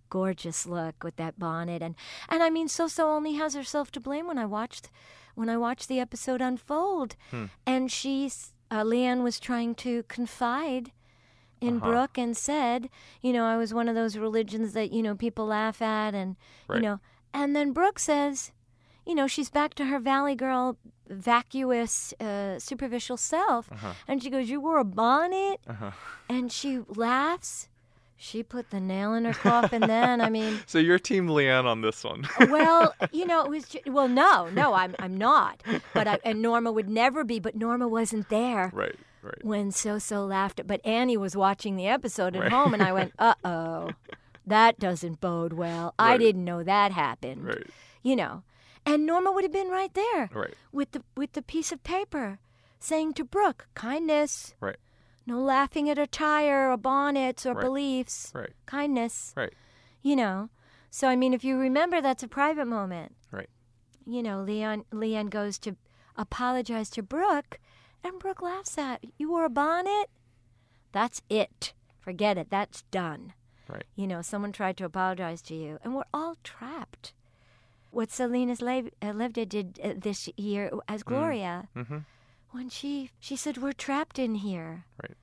gorgeous 0.09 0.65
look 0.65 1.03
with 1.03 1.15
that 1.17 1.37
bonnet. 1.39 1.81
And, 1.81 1.95
and 2.29 2.43
I 2.43 2.49
mean, 2.49 2.67
Soso 2.67 3.03
only 3.05 3.33
has 3.33 3.55
herself 3.55 3.91
to 3.91 3.99
blame 3.99 4.27
when 4.27 4.37
I 4.37 4.45
watched, 4.45 4.89
when 5.33 5.49
I 5.49 5.57
watched 5.57 5.87
the 5.89 5.99
episode 5.99 6.41
unfold. 6.41 7.15
Hmm. 7.31 7.45
And 7.65 7.91
she's, 7.91 8.53
uh, 8.71 8.83
Leanne 8.83 9.23
was 9.23 9.39
trying 9.39 9.75
to 9.75 10.03
confide 10.03 10.91
in 11.59 11.77
Uh-huh. 11.77 11.87
Brooke 11.89 12.17
and 12.17 12.37
said, 12.37 12.89
you 13.21 13.33
know, 13.33 13.45
I 13.45 13.57
was 13.57 13.73
one 13.73 13.89
of 13.89 13.95
those 13.95 14.15
religions 14.17 14.73
that, 14.73 14.91
you 14.91 15.01
know, 15.01 15.15
people 15.15 15.47
laugh 15.47 15.81
at 15.81 16.13
and, 16.13 16.35
Right. 16.67 16.77
you 16.77 16.81
know, 16.83 16.99
and 17.35 17.55
then 17.55 17.71
Brooke 17.73 17.99
says, 17.99 18.51
you 19.05 19.13
know, 19.13 19.27
she's 19.27 19.49
back 19.51 19.73
to 19.75 19.85
her 19.85 19.99
Valley 19.99 20.33
Girl 20.35 20.77
vacuous, 21.07 22.13
uh, 22.19 22.57
superficial 22.59 23.17
self. 23.17 23.71
Uh-huh. 23.71 23.93
And 24.07 24.23
she 24.23 24.29
goes, 24.29 24.49
You 24.49 24.59
wore 24.61 24.79
a 24.79 24.83
bonnet? 24.83 25.59
Uh-huh. 25.67 25.91
And 26.29 26.51
she 26.51 26.79
laughs. 26.95 27.69
She 28.17 28.41
put 28.43 28.69
the 28.71 28.79
nail 28.79 29.13
in 29.13 29.25
her 29.25 29.33
coffin 29.33 29.81
then. 29.95 30.21
I 30.21 30.29
mean, 30.29 30.59
So 30.65 30.79
you're 30.79 30.97
team 30.97 31.27
Leanne 31.27 31.65
on 31.65 31.81
this 31.81 32.03
one. 32.03 32.25
well, 32.49 32.95
you 33.11 33.25
know, 33.27 33.43
it 33.43 33.49
was 33.49 33.65
ju- 33.67 33.79
well, 33.87 34.07
no, 34.07 34.49
no, 34.49 34.73
I'm 34.73 34.95
I'm 34.99 35.17
not. 35.17 35.61
But 35.93 36.07
I, 36.07 36.19
and 36.23 36.41
Norma 36.41 36.71
would 36.71 36.89
never 36.89 37.23
be. 37.23 37.39
But 37.39 37.55
Norma 37.55 37.87
wasn't 37.87 38.29
there 38.29 38.71
right. 38.73 38.95
Right. 39.21 39.43
when 39.43 39.71
So 39.71 39.99
So 39.99 40.25
laughed. 40.25 40.61
But 40.65 40.79
Annie 40.85 41.17
was 41.17 41.35
watching 41.35 41.75
the 41.75 41.87
episode 41.87 42.35
at 42.35 42.43
Right. 42.43 42.51
home, 42.51 42.73
and 42.73 42.81
I 42.81 42.93
went, 42.93 43.11
"Uh 43.19 43.35
oh, 43.43 43.89
that 44.45 44.79
doesn't 44.79 45.19
bode 45.21 45.53
well. 45.53 45.93
I 45.97 46.17
didn't 46.17 46.45
know 46.45 46.63
that 46.63 46.91
happened." 46.91 47.45
Right. 47.45 47.67
You 48.03 48.15
know, 48.15 48.43
and 48.85 49.05
Norma 49.05 49.31
would 49.31 49.43
have 49.43 49.51
been 49.53 49.69
right 49.69 49.93
there 49.93 50.29
Right. 50.33 50.53
with 50.71 50.91
the 50.91 51.03
with 51.15 51.33
the 51.33 51.41
piece 51.41 51.71
of 51.71 51.83
paper, 51.83 52.39
saying 52.79 53.13
to 53.15 53.23
Brooke, 53.23 53.67
"Kindness, 53.73 54.55
Right. 54.59 54.77
no 55.25 55.39
laughing 55.39 55.89
at 55.89 55.97
attire 55.97 56.71
or 56.71 56.77
bonnets 56.77 57.45
or 57.45 57.53
Right. 57.53 57.63
beliefs, 57.63 58.31
Right. 58.35 58.53
kindness." 58.65 59.33
Right. 59.35 59.53
You 60.01 60.15
know, 60.15 60.49
so 60.91 61.07
I 61.07 61.15
mean, 61.15 61.33
if 61.33 61.43
you 61.43 61.57
remember, 61.57 61.99
that's 62.01 62.23
a 62.23 62.27
private 62.27 62.65
moment. 62.67 63.15
Right. 63.31 63.49
You 64.05 64.21
know, 64.21 64.41
Leon 64.43 64.85
Leon 64.91 65.27
goes 65.27 65.57
to 65.59 65.75
apologize 66.15 66.89
to 66.91 67.01
Brooke, 67.01 67.59
and 68.03 68.19
Brooke 68.19 68.41
laughs 68.43 68.77
at 68.77 69.03
you 69.17 69.29
wore 69.29 69.45
a 69.45 69.49
bonnet. 69.49 70.09
That's 70.91 71.21
it. 71.27 71.73
Forget 71.99 72.37
it. 72.37 72.49
That's 72.51 72.83
done. 72.83 73.33
Right. 73.69 73.83
You 73.95 74.07
know, 74.07 74.21
someone 74.21 74.51
tried 74.51 74.77
to 74.77 74.85
apologize 74.85 75.41
to 75.43 75.55
you, 75.55 75.79
and 75.83 75.95
we're 75.95 76.03
all 76.13 76.35
trapped. 76.43 77.13
What 77.91 78.09
Selenis 78.09 78.61
Le- 78.61 78.91
uh, 79.01 79.13
Leyva 79.13 79.47
did 79.47 79.79
uh, 79.83 79.93
this 79.97 80.29
year 80.37 80.71
as 80.87 81.03
Gloria, 81.03 81.67
Mm-hmm. 81.75 81.97
when 82.51 82.69
she 82.69 83.11
she 83.19 83.35
said 83.35 83.57
we're 83.57 83.73
trapped 83.73 84.19
in 84.19 84.35
here. 84.35 84.85
Right. 85.01 85.17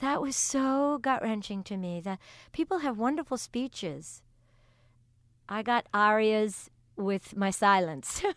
That 0.00 0.22
was 0.22 0.36
so 0.36 0.98
gut 1.02 1.22
wrenching 1.22 1.62
to 1.64 1.76
me. 1.76 2.00
That 2.00 2.18
people 2.52 2.78
have 2.78 2.98
wonderful 2.98 3.36
speeches. 3.38 4.22
I 5.48 5.62
got 5.62 5.86
arias 5.92 6.70
with 6.96 7.36
my 7.36 7.50
silence. 7.50 8.22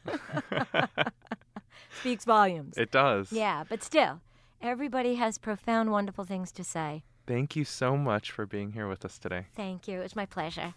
Speaks 1.99 2.25
volumes. 2.25 2.77
It 2.77 2.91
does. 2.91 3.31
Yeah, 3.31 3.63
but 3.69 3.83
still, 3.83 4.21
everybody 4.61 5.15
has 5.15 5.37
profound, 5.37 5.91
wonderful 5.91 6.23
things 6.23 6.51
to 6.53 6.63
say. 6.63 7.03
Thank 7.25 7.55
you 7.55 7.63
so 7.63 7.95
much 7.95 8.31
for 8.31 8.45
being 8.45 8.71
here 8.71 8.87
with 8.87 9.05
us 9.05 9.17
today. 9.17 9.45
Thank 9.55 9.87
you. 9.87 10.01
It's 10.01 10.15
my 10.15 10.25
pleasure. 10.25 10.73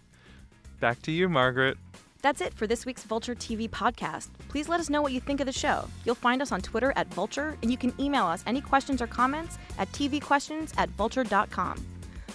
Back 0.81 1.03
to 1.03 1.11
you, 1.13 1.29
Margaret. 1.29 1.77
That's 2.23 2.41
it 2.41 2.55
for 2.55 2.67
this 2.67 2.87
week's 2.87 3.05
Vulture 3.05 3.35
TV 3.35 3.69
podcast. 3.69 4.29
Please 4.49 4.69
let 4.69 4.81
us 4.81 4.91
know 4.91 5.03
what 5.03 5.13
you 5.13 5.21
think 5.21 5.41
of 5.41 5.47
the 5.47 5.53
show. 5.53 5.87
You'll 6.05 6.15
find 6.15 6.43
us 6.43 6.53
on 6.53 6.61
Twitter 6.61 6.93
at 6.97 7.13
Vulture, 7.15 7.57
and 7.63 7.71
you 7.71 7.77
can 7.77 7.93
email 8.01 8.25
us 8.25 8.43
any 8.47 8.61
questions 8.61 9.01
or 9.03 9.07
comments 9.07 9.59
at 9.79 9.91
tvquestions 9.93 10.73
at 10.77 10.89
vulture.com. 10.91 11.85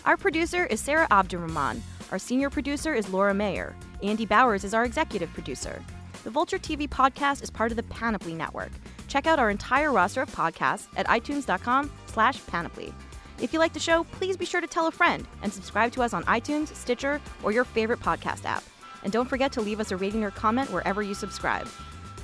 Our 0.06 0.18
producer 0.18 0.66
is 0.66 0.80
Sarah 0.80 1.08
Abdurrahman. 1.12 1.82
Our 2.12 2.20
senior 2.20 2.50
producer 2.50 2.94
is 2.94 3.10
Laura 3.10 3.34
Mayer. 3.34 3.76
Andy 4.02 4.26
Bowers 4.26 4.64
is 4.64 4.74
our 4.74 4.86
executive 4.86 5.32
producer. 5.34 5.84
The 6.24 6.30
Vulture 6.30 6.60
TV 6.60 6.88
podcast 6.88 7.44
is 7.44 7.50
part 7.50 7.72
of 7.72 7.76
the 7.76 7.84
Panoply 7.84 8.34
Network. 8.34 8.72
Check 9.08 9.28
out 9.28 9.40
our 9.40 9.50
entire 9.50 9.92
roster 9.92 10.22
of 10.22 10.32
podcasts 10.32 10.88
at 10.96 11.08
itunes.com 11.08 11.92
slash 12.08 12.46
panoply. 12.48 12.94
If 13.42 13.54
you 13.54 13.60
like 13.60 13.74
the 13.74 13.80
show, 13.80 14.04
please 14.04 14.38
be 14.38 14.46
sure 14.46 14.62
to 14.62 14.68
tell 14.68 14.86
a 14.86 14.92
friend 14.92 15.28
and 15.42 15.52
subscribe 15.52 15.92
to 15.94 16.04
us 16.04 16.14
on 16.14 16.24
iTunes, 16.26 16.68
Stitcher, 16.76 17.20
or 17.42 17.52
your 17.52 17.64
favorite 17.64 18.00
podcast 18.00 18.46
app. 18.46 18.64
And 19.04 19.12
don't 19.12 19.28
forget 19.28 19.52
to 19.54 19.62
leave 19.62 19.80
us 19.80 19.92
a 19.92 19.98
rating 19.98 20.24
or 20.24 20.30
comment 20.30 20.72
wherever 20.72 21.02
you 21.02 21.16
subscribe. 21.16 21.68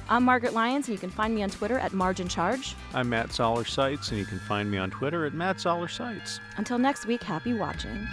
I'm 0.10 0.24
Margaret 0.24 0.54
Lyons, 0.54 0.88
and 0.88 0.94
you 0.94 1.00
can 1.00 1.10
find 1.10 1.34
me 1.34 1.42
on 1.42 1.50
Twitter 1.50 1.80
at 1.80 1.92
Margin 1.92 2.28
Charge. 2.28 2.76
I'm 2.94 3.10
Matt 3.10 3.34
Zoller 3.34 3.66
Seitz, 3.66 4.10
and 4.10 4.20
you 4.20 4.26
can 4.26 4.40
find 4.40 4.70
me 4.70 4.78
on 4.78 4.92
Twitter 4.92 5.26
at 5.26 5.34
Matt 5.34 5.60
Zoller 5.60 5.88
Seitz. 5.88 6.40
Until 6.58 6.78
next 6.78 7.08
week, 7.08 7.24
happy 7.24 7.54
watching. 7.54 8.08